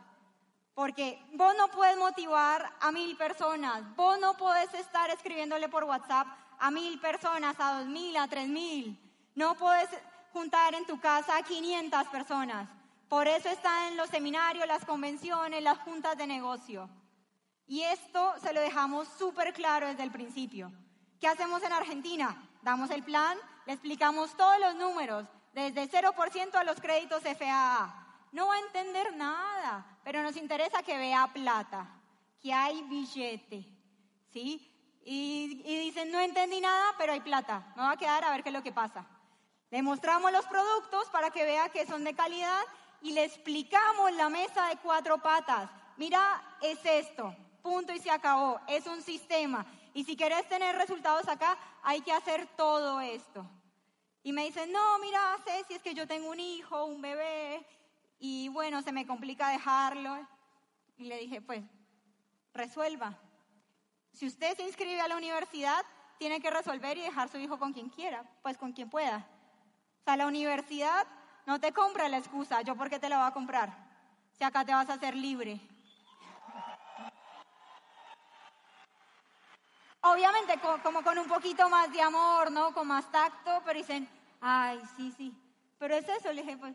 Porque 0.73 1.23
vos 1.35 1.55
no 1.59 1.69
puedes 1.69 1.95
motivar 1.99 2.73
a 2.81 2.91
mil 2.91 3.15
personas, 3.19 3.83
vos 3.97 4.19
no 4.19 4.35
puedes 4.35 4.73
estar 4.73 5.11
escribiéndole 5.11 5.69
por 5.69 5.85
WhatsApp 5.85 6.27
a 6.59 6.71
mil 6.71 6.99
personas, 7.01 7.55
a 7.59 7.81
dos 7.81 7.87
mil, 7.87 8.17
a 8.17 8.27
tres 8.27 8.49
mil. 8.49 8.99
No 9.35 9.57
puedes 9.57 9.91
juntar 10.33 10.75
en 10.75 10.87
tu 10.87 10.99
casa 10.99 11.37
a 11.37 11.43
500 11.43 12.09
personas. 12.09 12.67
Por 13.11 13.29
eso 13.29 13.51
están 13.51 13.95
los 13.99 14.09
seminarios, 14.09 14.67
las 14.67 14.87
convenciones, 14.87 15.63
las 15.63 15.77
juntas 15.81 16.17
de 16.17 16.27
negocio. 16.27 16.89
Y 17.67 17.83
esto 17.83 18.33
se 18.41 18.55
lo 18.55 18.63
dejamos 18.63 19.07
súper 19.19 19.53
claro 19.53 19.87
desde 19.87 20.05
el 20.05 20.11
principio. 20.11 20.73
¿Qué 21.21 21.29
hacemos 21.29 21.63
en 21.63 21.75
Argentina? 21.75 22.43
Damos 22.63 22.89
el 22.89 23.03
plan, 23.03 23.37
le 23.67 23.75
explicamos 23.75 24.35
todos 24.35 24.59
los 24.61 24.75
números, 24.77 25.27
desde 25.59 25.91
0% 25.91 26.55
a 26.55 26.65
los 26.65 26.81
créditos 26.81 27.23
FAA 27.23 28.07
no 28.33 28.47
va 28.47 28.55
a 28.55 28.61
entender 28.61 29.17
nada, 29.17 29.99
pero 30.05 30.23
nos 30.23 30.37
interesa 30.37 30.83
que 30.83 30.97
vea 30.97 31.27
plata, 31.33 31.89
que 32.41 32.53
hay 32.53 32.83
billete, 32.83 33.67
¿sí? 34.33 34.65
Y, 35.05 35.63
dicen, 35.65 36.11
no 36.13 36.21
entendí 36.21 36.61
nada, 36.61 36.95
pero 36.99 37.13
hay 37.15 37.21
plata, 37.21 37.73
me 37.75 37.83
va 37.83 37.93
a 37.93 37.97
quedar 37.97 38.25
a 38.25 38.31
ver 38.31 38.43
qué 38.43 38.51
es 38.51 38.55
lo 38.55 38.63
que 38.63 38.73
pasa. 38.73 39.07
Le 39.71 39.83
mostramos 39.83 40.31
los 40.33 40.45
productos 40.47 41.09
para 41.11 41.31
que 41.31 41.45
vea 41.45 41.71
que 41.71 41.87
son 41.87 42.05
de 42.05 42.15
calidad 42.15 42.61
y 43.01 43.13
le 43.13 43.25
explicamos 43.25 44.13
la 44.13 44.29
mesa 44.29 44.67
de 44.69 44.77
cuatro 44.77 45.19
patas. 45.19 45.71
Mira, 45.97 46.43
es 46.61 46.79
esto, 46.85 47.35
punto 47.63 47.93
y 47.93 47.99
se 47.99 48.11
acabó, 48.11 48.61
es 48.67 48.87
un 48.87 49.03
sistema. 49.03 49.65
Y 49.95 50.05
si 50.05 50.17
querés 50.17 50.47
tener 50.49 50.77
resultados 50.77 51.27
acá, 51.29 51.57
hay 51.83 52.03
que 52.03 52.13
hacer 52.13 52.47
todo 52.57 53.01
esto. 53.01 53.47
Y 54.29 54.33
me 54.35 54.45
dicen, 54.45 54.71
no, 54.71 54.99
mira, 54.99 55.39
si 55.67 55.73
es 55.73 55.81
que 55.81 55.95
yo 55.95 56.07
tengo 56.07 56.29
un 56.29 56.39
hijo, 56.39 56.85
un 56.85 57.01
bebé, 57.01 57.65
y 58.19 58.51
bueno, 58.51 58.83
se 58.83 58.93
me 58.93 59.07
complica 59.07 59.49
dejarlo. 59.49 60.19
Y 60.99 61.05
le 61.05 61.17
dije, 61.17 61.41
pues, 61.41 61.65
resuelva. 62.53 63.17
Si 64.13 64.27
usted 64.27 64.55
se 64.55 64.65
inscribe 64.65 65.01
a 65.01 65.09
la 65.09 65.17
universidad, 65.17 65.83
tiene 66.19 66.43
que 66.43 66.51
resolver 66.51 66.99
y 66.99 67.05
dejar 67.05 67.31
su 67.31 67.39
hijo 67.39 67.59
con 67.59 67.73
quien 67.73 67.89
quiera, 67.89 68.23
pues 68.43 68.59
con 68.59 68.75
quien 68.75 68.91
pueda. 68.91 69.27
O 70.03 70.05
sea, 70.05 70.19
la 70.19 70.27
universidad 70.27 71.07
no 71.47 71.59
te 71.59 71.73
compra 71.73 72.11
la 72.11 72.19
excusa, 72.19 72.61
yo 72.61 72.77
por 72.77 72.91
qué 72.91 72.99
te 72.99 73.09
la 73.09 73.17
voy 73.17 73.29
a 73.29 73.33
comprar, 73.33 73.73
si 74.37 74.45
acá 74.45 74.63
te 74.63 74.75
vas 74.75 74.91
a 74.91 74.95
hacer 74.97 75.15
libre. 75.17 75.59
Obviamente 80.03 80.61
como 80.83 81.03
con 81.03 81.19
un 81.19 81.29
poquito 81.29 81.67
más 81.71 81.91
de 81.91 82.03
amor, 82.03 82.53
¿no? 82.53 82.75
Con 82.75 82.87
más 82.87 83.11
tacto, 83.11 83.63
pero 83.65 83.79
dicen, 83.79 84.18
ay, 84.41 84.81
sí, 84.97 85.13
sí. 85.13 85.35
Pero 85.79 85.95
es 85.95 86.09
eso, 86.09 86.33
le 86.33 86.43
dije, 86.43 86.57
pues, 86.57 86.75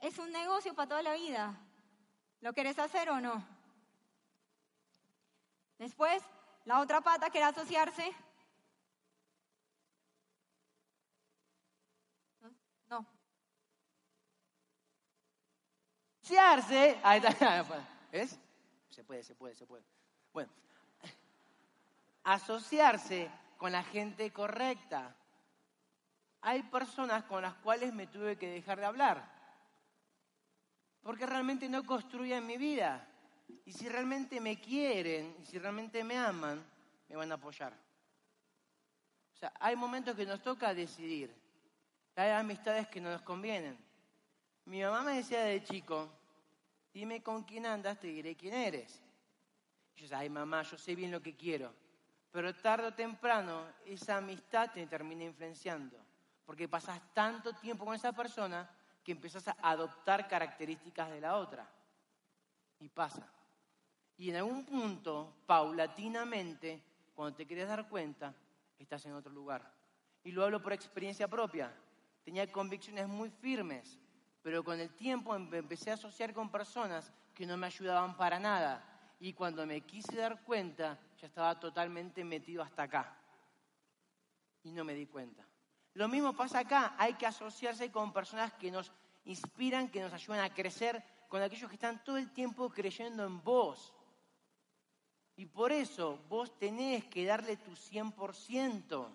es 0.00 0.18
un 0.18 0.32
negocio 0.32 0.74
para 0.74 0.88
toda 0.88 1.02
la 1.02 1.14
vida. 1.14 1.58
¿Lo 2.40 2.52
querés 2.52 2.78
hacer 2.78 3.10
o 3.10 3.20
no? 3.20 3.44
Después, 5.78 6.22
la 6.64 6.80
otra 6.80 7.00
pata 7.00 7.30
que 7.30 7.38
era 7.38 7.48
asociarse. 7.48 8.12
No. 12.88 13.06
Asociarse. 16.22 17.00
Ahí 17.02 17.20
está. 17.24 17.64
¿Ves? 18.12 18.38
Se 18.90 19.04
puede, 19.04 19.22
se 19.22 19.34
puede, 19.34 19.54
se 19.54 19.66
puede. 19.66 19.84
Bueno, 20.32 20.50
asociarse 22.24 23.30
con 23.56 23.72
la 23.72 23.82
gente 23.82 24.32
correcta. 24.32 25.14
Hay 26.40 26.62
personas 26.64 27.24
con 27.24 27.42
las 27.42 27.54
cuales 27.54 27.92
me 27.92 28.06
tuve 28.06 28.36
que 28.36 28.48
dejar 28.48 28.78
de 28.78 28.86
hablar, 28.86 29.38
porque 31.02 31.26
realmente 31.26 31.68
no 31.68 31.84
construyen 31.84 32.46
mi 32.46 32.56
vida. 32.56 33.06
Y 33.64 33.72
si 33.72 33.88
realmente 33.88 34.40
me 34.40 34.60
quieren, 34.60 35.36
y 35.40 35.44
si 35.46 35.58
realmente 35.58 36.04
me 36.04 36.18
aman, 36.18 36.64
me 37.08 37.16
van 37.16 37.32
a 37.32 37.36
apoyar. 37.36 37.72
O 39.34 39.36
sea, 39.36 39.52
hay 39.60 39.76
momentos 39.76 40.16
que 40.16 40.26
nos 40.26 40.42
toca 40.42 40.74
decidir. 40.74 41.34
Hay 42.16 42.30
amistades 42.30 42.88
que 42.88 43.00
no 43.00 43.10
nos 43.10 43.22
convienen. 43.22 43.78
Mi 44.64 44.82
mamá 44.82 45.02
me 45.02 45.14
decía 45.14 45.42
de 45.42 45.62
chico, 45.62 46.10
dime 46.92 47.22
con 47.22 47.44
quién 47.44 47.64
andas, 47.64 47.98
te 48.00 48.08
diré 48.08 48.36
quién 48.36 48.54
eres. 48.54 49.00
Y 49.94 50.00
yo 50.00 50.02
decía, 50.02 50.18
ay 50.18 50.28
mamá, 50.28 50.62
yo 50.62 50.76
sé 50.76 50.94
bien 50.94 51.10
lo 51.10 51.22
que 51.22 51.36
quiero. 51.36 51.72
Pero 52.30 52.54
tarde 52.54 52.88
o 52.88 52.94
temprano 52.94 53.66
esa 53.86 54.16
amistad 54.16 54.72
te 54.72 54.86
termina 54.86 55.24
influenciando. 55.24 56.07
Porque 56.48 56.66
pasas 56.66 56.98
tanto 57.12 57.52
tiempo 57.52 57.84
con 57.84 57.94
esa 57.94 58.10
persona 58.10 58.66
que 59.04 59.12
empiezas 59.12 59.48
a 59.48 59.56
adoptar 59.60 60.26
características 60.26 61.10
de 61.10 61.20
la 61.20 61.36
otra. 61.36 61.68
Y 62.80 62.88
pasa. 62.88 63.30
Y 64.16 64.30
en 64.30 64.36
algún 64.36 64.64
punto, 64.64 65.42
paulatinamente, 65.44 66.82
cuando 67.14 67.36
te 67.36 67.46
quieres 67.46 67.68
dar 67.68 67.86
cuenta, 67.86 68.34
estás 68.78 69.04
en 69.04 69.12
otro 69.12 69.30
lugar. 69.30 69.70
Y 70.24 70.32
lo 70.32 70.42
hablo 70.42 70.62
por 70.62 70.72
experiencia 70.72 71.28
propia. 71.28 71.70
Tenía 72.24 72.50
convicciones 72.50 73.06
muy 73.06 73.28
firmes, 73.28 73.98
pero 74.40 74.64
con 74.64 74.80
el 74.80 74.88
tiempo 74.96 75.36
empecé 75.36 75.90
a 75.90 75.94
asociar 75.94 76.32
con 76.32 76.50
personas 76.50 77.12
que 77.34 77.44
no 77.44 77.58
me 77.58 77.66
ayudaban 77.66 78.16
para 78.16 78.38
nada. 78.38 78.82
Y 79.20 79.34
cuando 79.34 79.66
me 79.66 79.82
quise 79.82 80.16
dar 80.16 80.42
cuenta, 80.44 80.98
ya 81.20 81.26
estaba 81.26 81.60
totalmente 81.60 82.24
metido 82.24 82.62
hasta 82.62 82.84
acá. 82.84 83.14
Y 84.62 84.72
no 84.72 84.82
me 84.82 84.94
di 84.94 85.04
cuenta. 85.04 85.47
Lo 85.98 86.06
mismo 86.06 86.32
pasa 86.32 86.60
acá, 86.60 86.94
hay 86.96 87.14
que 87.14 87.26
asociarse 87.26 87.90
con 87.90 88.12
personas 88.12 88.52
que 88.52 88.70
nos 88.70 88.92
inspiran, 89.24 89.88
que 89.88 90.00
nos 90.00 90.12
ayudan 90.12 90.42
a 90.42 90.54
crecer, 90.54 91.02
con 91.26 91.42
aquellos 91.42 91.68
que 91.68 91.74
están 91.74 92.04
todo 92.04 92.18
el 92.18 92.30
tiempo 92.30 92.70
creyendo 92.70 93.26
en 93.26 93.42
vos. 93.42 93.92
Y 95.34 95.46
por 95.46 95.72
eso 95.72 96.20
vos 96.28 96.56
tenés 96.56 97.04
que 97.06 97.26
darle 97.26 97.56
tu 97.56 97.72
100%. 97.72 99.08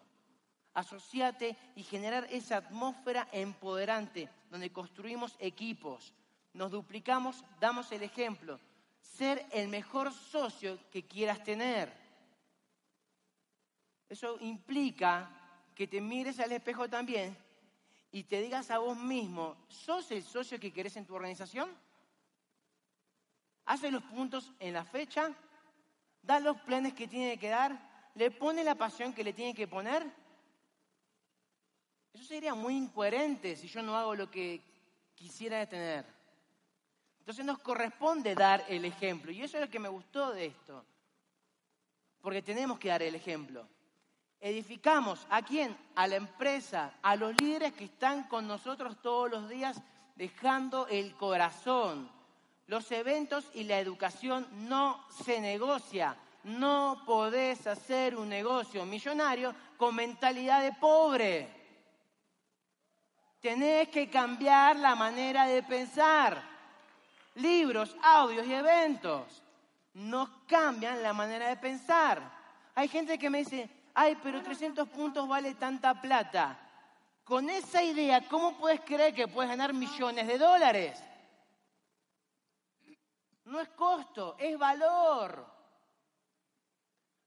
Asociate 0.73 1.55
y 1.77 1.83
generar 1.83 2.27
esa 2.29 2.57
atmósfera 2.57 3.29
empoderante 3.31 4.29
donde 4.49 4.73
construimos 4.73 5.37
equipos, 5.39 6.13
nos 6.51 6.69
duplicamos, 6.69 7.45
damos 7.61 7.89
el 7.93 8.03
ejemplo, 8.03 8.59
ser 8.99 9.45
el 9.53 9.69
mejor 9.69 10.11
socio 10.11 10.77
que 10.91 11.07
quieras 11.07 11.41
tener. 11.45 11.93
Eso 14.09 14.37
implica 14.41 15.39
que 15.75 15.87
te 15.87 16.01
mires 16.01 16.39
al 16.39 16.51
espejo 16.51 16.89
también 16.89 17.35
y 18.11 18.23
te 18.23 18.41
digas 18.41 18.69
a 18.69 18.77
vos 18.77 18.97
mismo, 18.97 19.57
¿sos 19.67 20.11
el 20.11 20.23
socio 20.23 20.59
que 20.59 20.71
querés 20.71 20.95
en 20.97 21.05
tu 21.05 21.15
organización? 21.15 21.69
¿Hace 23.65 23.89
los 23.89 24.03
puntos 24.03 24.51
en 24.59 24.73
la 24.73 24.85
fecha? 24.85 25.33
¿Da 26.21 26.39
los 26.39 26.57
planes 26.61 26.93
que 26.93 27.07
tiene 27.07 27.37
que 27.37 27.49
dar? 27.49 28.11
¿Le 28.15 28.29
pone 28.29 28.63
la 28.63 28.75
pasión 28.75 29.13
que 29.13 29.23
le 29.23 29.33
tiene 29.33 29.53
que 29.53 29.67
poner? 29.67 30.05
Eso 32.13 32.23
sería 32.25 32.53
muy 32.53 32.75
incoherente 32.75 33.55
si 33.55 33.67
yo 33.67 33.81
no 33.81 33.97
hago 33.97 34.15
lo 34.15 34.29
que 34.29 34.61
quisiera 35.15 35.65
tener. 35.67 36.05
Entonces 37.19 37.45
nos 37.45 37.59
corresponde 37.59 38.35
dar 38.35 38.63
el 38.67 38.85
ejemplo. 38.85 39.31
Y 39.31 39.41
eso 39.41 39.57
es 39.57 39.61
lo 39.63 39.69
que 39.69 39.79
me 39.79 39.89
gustó 39.89 40.31
de 40.33 40.47
esto. 40.47 40.85
Porque 42.21 42.41
tenemos 42.41 42.77
que 42.77 42.89
dar 42.89 43.01
el 43.01 43.15
ejemplo. 43.15 43.67
Edificamos 44.43 45.25
a 45.29 45.41
quién? 45.41 45.73
A 45.95 46.05
la 46.05 46.17
empresa, 46.17 46.91
a 47.01 47.15
los 47.15 47.33
líderes 47.41 47.71
que 47.71 47.85
están 47.85 48.23
con 48.23 48.45
nosotros 48.45 49.01
todos 49.01 49.31
los 49.31 49.47
días 49.47 49.81
dejando 50.17 50.85
el 50.87 51.15
corazón. 51.15 52.11
Los 52.67 52.91
eventos 52.91 53.49
y 53.53 53.63
la 53.63 53.79
educación 53.79 54.45
no 54.67 55.01
se 55.23 55.39
negocia. 55.39 56.17
No 56.43 57.03
podés 57.05 57.65
hacer 57.67 58.17
un 58.17 58.27
negocio 58.27 58.85
millonario 58.85 59.55
con 59.77 59.95
mentalidad 59.95 60.61
de 60.61 60.73
pobre. 60.73 61.47
Tenés 63.39 63.87
que 63.87 64.09
cambiar 64.09 64.75
la 64.75 64.93
manera 64.93 65.45
de 65.45 65.63
pensar 65.63 66.43
libros, 67.35 67.95
audios 68.03 68.45
y 68.45 68.53
eventos. 68.53 69.41
Nos 69.93 70.27
cambian 70.49 71.01
la 71.01 71.13
manera 71.13 71.47
de 71.47 71.55
pensar. 71.55 72.21
Hay 72.75 72.89
gente 72.89 73.17
que 73.17 73.29
me 73.29 73.37
dice, 73.37 73.69
ay, 73.93 74.17
pero 74.21 74.41
300 74.41 74.87
puntos 74.89 75.27
vale 75.27 75.55
tanta 75.55 75.99
plata. 75.99 76.59
Con 77.23 77.49
esa 77.49 77.81
idea, 77.81 78.27
¿cómo 78.27 78.57
puedes 78.57 78.81
creer 78.81 79.13
que 79.13 79.27
puedes 79.27 79.49
ganar 79.49 79.73
millones 79.73 80.27
de 80.27 80.37
dólares? 80.37 81.01
No 83.45 83.59
es 83.59 83.69
costo, 83.69 84.35
es 84.39 84.57
valor. 84.57 85.45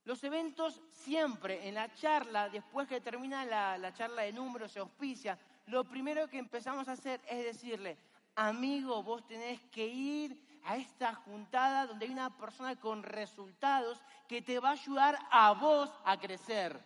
Los 0.05 0.23
eventos 0.23 0.81
siempre, 0.91 1.67
en 1.67 1.75
la 1.75 1.93
charla, 1.95 2.49
después 2.49 2.87
que 2.87 3.01
termina 3.01 3.45
la, 3.45 3.77
la 3.79 3.93
charla 3.93 4.23
de 4.23 4.33
números, 4.33 4.71
se 4.71 4.79
auspicia, 4.79 5.39
lo 5.67 5.85
primero 5.85 6.29
que 6.29 6.39
empezamos 6.39 6.87
a 6.89 6.93
hacer 6.93 7.21
es 7.29 7.45
decirle, 7.45 7.97
amigo, 8.37 9.03
vos 9.03 9.27
tenés 9.27 9.61
que 9.63 9.87
ir 9.87 10.46
a 10.67 10.77
esta 10.77 11.15
juntada 11.15 11.87
donde 11.87 12.07
hay 12.07 12.13
una 12.13 12.37
persona 12.37 12.77
con 12.77 13.03
resultados 13.03 14.03
que 14.29 14.43
te 14.43 14.59
va 14.59 14.71
a 14.71 14.73
ayudar 14.73 15.19
a 15.31 15.53
vos 15.53 15.91
a 16.05 16.19
crecer. 16.19 16.79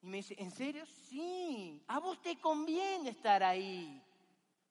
Y 0.00 0.06
me 0.06 0.18
dice, 0.18 0.34
¿en 0.38 0.50
serio? 0.50 0.86
Sí, 0.86 1.82
a 1.88 1.98
vos 1.98 2.22
te 2.22 2.38
conviene 2.40 3.10
estar 3.10 3.42
ahí. 3.42 4.02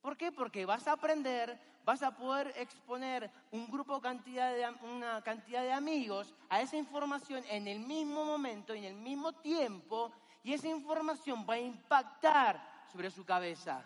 ¿Por 0.01 0.17
qué? 0.17 0.31
Porque 0.31 0.65
vas 0.65 0.87
a 0.87 0.93
aprender, 0.93 1.59
vas 1.85 2.01
a 2.01 2.15
poder 2.15 2.53
exponer 2.55 3.29
un 3.51 3.69
grupo, 3.69 3.99
cantidad 3.99 4.53
una 4.81 5.21
cantidad 5.21 5.61
de 5.61 5.73
amigos 5.73 6.33
a 6.49 6.61
esa 6.61 6.77
información 6.77 7.43
en 7.49 7.67
el 7.67 7.79
mismo 7.79 8.23
momento, 8.23 8.73
en 8.73 8.85
el 8.85 8.95
mismo 8.95 9.33
tiempo, 9.33 10.11
y 10.43 10.53
esa 10.53 10.69
información 10.69 11.45
va 11.47 11.55
a 11.55 11.59
impactar 11.59 12.85
sobre 12.91 13.11
su 13.11 13.25
cabeza. 13.25 13.85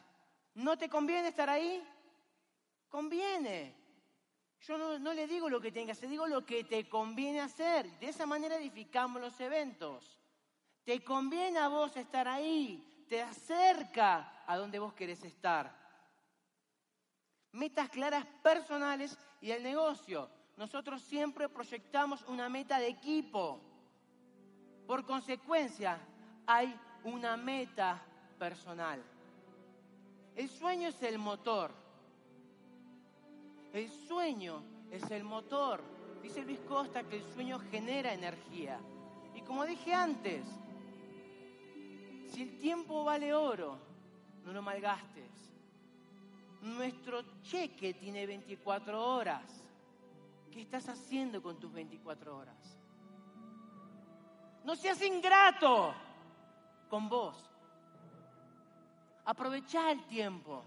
¿No 0.54 0.78
te 0.78 0.88
conviene 0.88 1.30
estar 1.30 1.50
ahí? 1.50 1.84
Conviene. 2.94 3.76
Yo 4.60 4.78
no, 4.78 5.14
le 5.16 5.26
digo 5.26 5.50
lo 5.50 5.60
que 5.60 5.72
tengas, 5.72 6.00
le 6.04 6.10
digo 6.10 6.28
lo 6.28 6.46
que 6.46 6.64
te 6.64 6.88
conviene 6.88 7.42
hacer. 7.42 7.90
De 8.00 8.10
esa 8.10 8.28
manera 8.28 8.56
edificamos 8.56 9.20
los 9.20 9.40
eventos. 9.40 10.22
Te 10.84 11.04
conviene 11.04 11.58
a 11.58 11.70
vos 11.70 11.98
estar 11.98 12.28
ahí, 12.28 13.04
te 13.10 13.20
acerca 13.20 14.44
a 14.46 14.58
donde 14.58 14.78
vos 14.78 14.94
querés 14.94 15.24
estar. 15.24 15.76
Metas 17.54 17.90
claras 17.90 18.28
personales 18.44 19.18
y 19.42 19.50
el 19.50 19.64
negocio. 19.64 20.30
Nosotros 20.56 21.02
siempre 21.02 21.50
proyectamos 21.50 22.22
una 22.28 22.48
meta 22.48 22.78
de 22.78 22.90
equipo. 22.90 23.60
Por 24.86 25.04
consecuencia, 25.04 26.00
hay 26.46 26.80
una 27.04 27.38
meta 27.38 28.06
personal. 28.38 29.04
El 30.36 30.48
sueño 30.48 30.90
es 30.90 31.02
el 31.02 31.18
motor. 31.18 31.83
El 33.74 33.90
sueño 33.90 34.62
es 34.92 35.10
el 35.10 35.24
motor. 35.24 35.84
Dice 36.22 36.44
Luis 36.44 36.60
Costa 36.62 37.04
que 37.04 37.18
el 37.18 37.24
sueño 37.34 37.60
genera 37.72 38.14
energía. 38.14 38.80
Y 39.34 39.42
como 39.42 39.66
dije 39.66 39.94
antes, 39.94 40.46
si 42.32 42.44
el 42.44 42.60
tiempo 42.60 43.04
vale 43.04 43.34
oro, 43.34 43.78
no 44.46 44.54
lo 44.54 44.62
malgastes. 44.62 45.32
Nuestro 46.62 47.42
cheque 47.42 47.96
tiene 47.96 48.28
24 48.28 49.16
horas. 49.16 49.64
¿Qué 50.52 50.62
estás 50.62 50.88
haciendo 50.88 51.42
con 51.42 51.60
tus 51.60 51.74
24 51.74 52.38
horas? 52.38 52.78
No 54.64 54.76
seas 54.76 55.02
ingrato 55.02 55.96
con 56.90 57.10
vos. 57.10 57.50
Aprovecha 59.26 59.92
el 59.92 60.06
tiempo. 60.06 60.64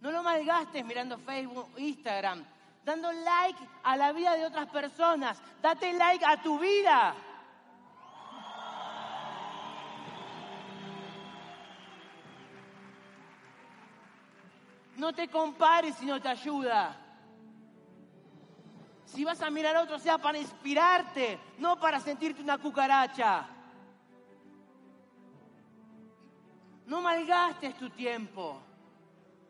No 0.00 0.10
lo 0.12 0.22
malgastes 0.22 0.84
mirando 0.84 1.18
Facebook, 1.18 1.68
Instagram, 1.76 2.44
dando 2.84 3.10
like 3.12 3.58
a 3.82 3.96
la 3.96 4.12
vida 4.12 4.36
de 4.36 4.46
otras 4.46 4.68
personas. 4.68 5.40
Date 5.60 5.92
like 5.92 6.24
a 6.24 6.40
tu 6.40 6.58
vida. 6.58 7.14
No 14.96 15.12
te 15.12 15.28
compares 15.28 15.94
si 15.96 16.06
no 16.06 16.20
te 16.20 16.28
ayuda. 16.28 16.96
Si 19.04 19.24
vas 19.24 19.40
a 19.42 19.50
mirar 19.50 19.76
a 19.76 19.82
otro, 19.82 19.98
sea 19.98 20.18
para 20.18 20.38
inspirarte, 20.38 21.38
no 21.58 21.78
para 21.78 21.98
sentirte 21.98 22.42
una 22.42 22.58
cucaracha. 22.58 23.46
No 26.86 27.00
malgastes 27.00 27.76
tu 27.78 27.90
tiempo. 27.90 28.60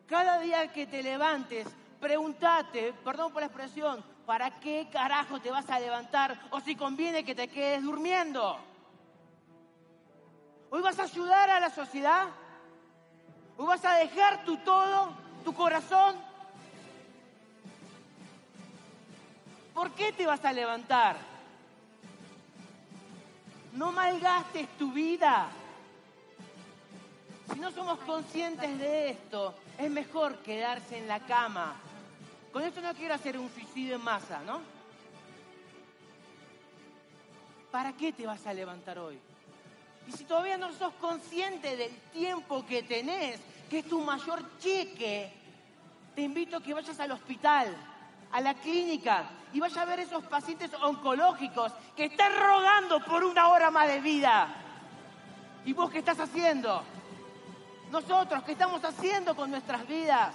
Cada 0.08 0.38
día 0.38 0.72
que 0.72 0.86
te 0.86 1.02
levantes, 1.02 1.66
pregúntate, 2.00 2.94
perdón 3.04 3.30
por 3.30 3.42
la 3.42 3.46
expresión, 3.46 4.02
¿para 4.24 4.58
qué 4.58 4.88
carajo 4.90 5.38
te 5.38 5.50
vas 5.50 5.68
a 5.68 5.78
levantar 5.78 6.40
o 6.50 6.60
si 6.60 6.74
conviene 6.74 7.24
que 7.24 7.34
te 7.34 7.48
quedes 7.48 7.82
durmiendo? 7.82 8.58
¿Hoy 10.70 10.80
vas 10.80 10.98
a 10.98 11.02
ayudar 11.02 11.50
a 11.50 11.60
la 11.60 11.68
sociedad? 11.68 12.28
¿Hoy 13.58 13.66
vas 13.66 13.84
a 13.84 13.96
dejar 13.96 14.44
tu 14.46 14.56
todo, 14.58 15.10
tu 15.44 15.52
corazón? 15.52 16.16
¿Por 19.74 19.90
qué 19.92 20.12
te 20.12 20.26
vas 20.26 20.42
a 20.42 20.52
levantar? 20.54 21.16
No 23.74 23.92
malgastes 23.92 24.68
tu 24.78 24.90
vida. 24.90 25.48
Si 27.52 27.60
no 27.60 27.70
somos 27.72 27.98
conscientes 28.00 28.78
de 28.78 29.10
esto, 29.10 29.54
es 29.78 29.90
mejor 29.90 30.38
quedarse 30.38 30.98
en 30.98 31.06
la 31.06 31.20
cama. 31.20 31.76
Con 32.52 32.64
esto 32.64 32.80
no 32.80 32.92
quiero 32.94 33.14
hacer 33.14 33.38
un 33.38 33.48
suicidio 33.50 33.94
en 33.94 34.02
masa, 34.02 34.40
¿no? 34.44 34.60
¿Para 37.70 37.92
qué 37.92 38.12
te 38.12 38.26
vas 38.26 38.44
a 38.46 38.52
levantar 38.52 38.98
hoy? 38.98 39.18
Y 40.08 40.12
si 40.12 40.24
todavía 40.24 40.56
no 40.56 40.72
sos 40.72 40.92
consciente 40.94 41.76
del 41.76 41.94
tiempo 42.12 42.66
que 42.66 42.82
tenés, 42.82 43.40
que 43.70 43.80
es 43.80 43.88
tu 43.88 44.00
mayor 44.00 44.42
cheque, 44.58 45.32
te 46.14 46.22
invito 46.22 46.56
a 46.56 46.62
que 46.62 46.74
vayas 46.74 46.98
al 46.98 47.12
hospital, 47.12 47.76
a 48.32 48.40
la 48.40 48.54
clínica 48.54 49.30
y 49.52 49.60
vayas 49.60 49.78
a 49.78 49.84
ver 49.84 50.00
esos 50.00 50.24
pacientes 50.24 50.72
oncológicos 50.74 51.72
que 51.94 52.06
están 52.06 52.32
rogando 52.36 53.04
por 53.04 53.22
una 53.22 53.48
hora 53.48 53.70
más 53.70 53.86
de 53.86 54.00
vida. 54.00 54.48
¿Y 55.64 55.72
vos 55.72 55.90
qué 55.90 55.98
estás 55.98 56.18
haciendo? 56.18 56.82
Nosotros, 57.90 58.42
¿qué 58.42 58.52
estamos 58.52 58.84
haciendo 58.84 59.34
con 59.34 59.50
nuestras 59.50 59.86
vidas? 59.86 60.34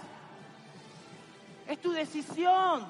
Es 1.68 1.80
tu 1.82 1.92
decisión. 1.92 2.86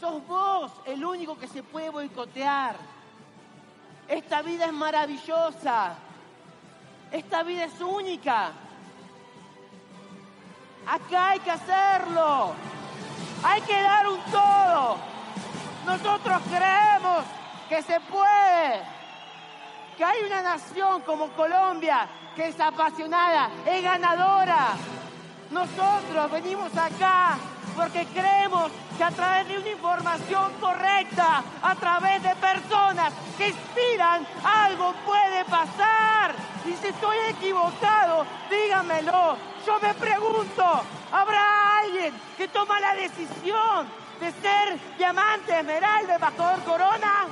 Sos 0.00 0.26
vos 0.26 0.72
el 0.86 1.04
único 1.04 1.38
que 1.38 1.46
se 1.46 1.62
puede 1.62 1.90
boicotear. 1.90 2.76
Esta 4.08 4.42
vida 4.42 4.66
es 4.66 4.72
maravillosa. 4.72 5.94
Esta 7.10 7.42
vida 7.42 7.64
es 7.64 7.80
única. 7.80 8.52
Acá 10.86 11.30
hay 11.30 11.40
que 11.40 11.50
hacerlo. 11.50 12.54
Hay 13.44 13.60
que 13.62 13.82
dar 13.82 14.08
un 14.08 14.20
todo. 14.30 14.96
Nosotros 15.86 16.42
creemos 16.48 17.24
que 17.68 17.82
se 17.82 18.00
puede. 18.00 19.01
Hay 20.04 20.24
una 20.24 20.42
nación 20.42 21.02
como 21.02 21.28
Colombia 21.28 22.08
que 22.34 22.48
es 22.48 22.58
apasionada, 22.58 23.50
es 23.64 23.82
ganadora. 23.82 24.70
Nosotros 25.50 26.30
venimos 26.32 26.76
acá 26.76 27.38
porque 27.76 28.06
creemos 28.06 28.70
que 28.96 29.04
a 29.04 29.10
través 29.10 29.48
de 29.48 29.58
una 29.58 29.68
información 29.68 30.52
correcta, 30.60 31.42
a 31.62 31.74
través 31.76 32.22
de 32.22 32.34
personas 32.36 33.12
que 33.38 33.48
inspiran, 33.48 34.26
algo 34.44 34.92
puede 35.06 35.44
pasar. 35.44 36.34
Y 36.66 36.72
si 36.74 36.88
estoy 36.88 37.16
equivocado, 37.28 38.26
dígamelo. 38.50 39.36
Yo 39.66 39.78
me 39.80 39.94
pregunto, 39.94 40.64
¿habrá 41.12 41.78
alguien 41.78 42.14
que 42.36 42.48
toma 42.48 42.80
la 42.80 42.94
decisión 42.94 43.88
de 44.20 44.32
ser 44.32 44.78
diamante, 44.98 45.58
esmeralda, 45.58 46.14
embajador 46.14 46.62
corona? 46.64 47.26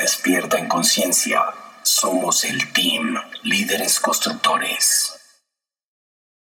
Despierta 0.00 0.58
en 0.58 0.66
conciencia. 0.66 1.42
Somos 1.82 2.44
el 2.44 2.72
team 2.72 3.16
Líderes 3.42 4.00
Constructores. 4.00 5.19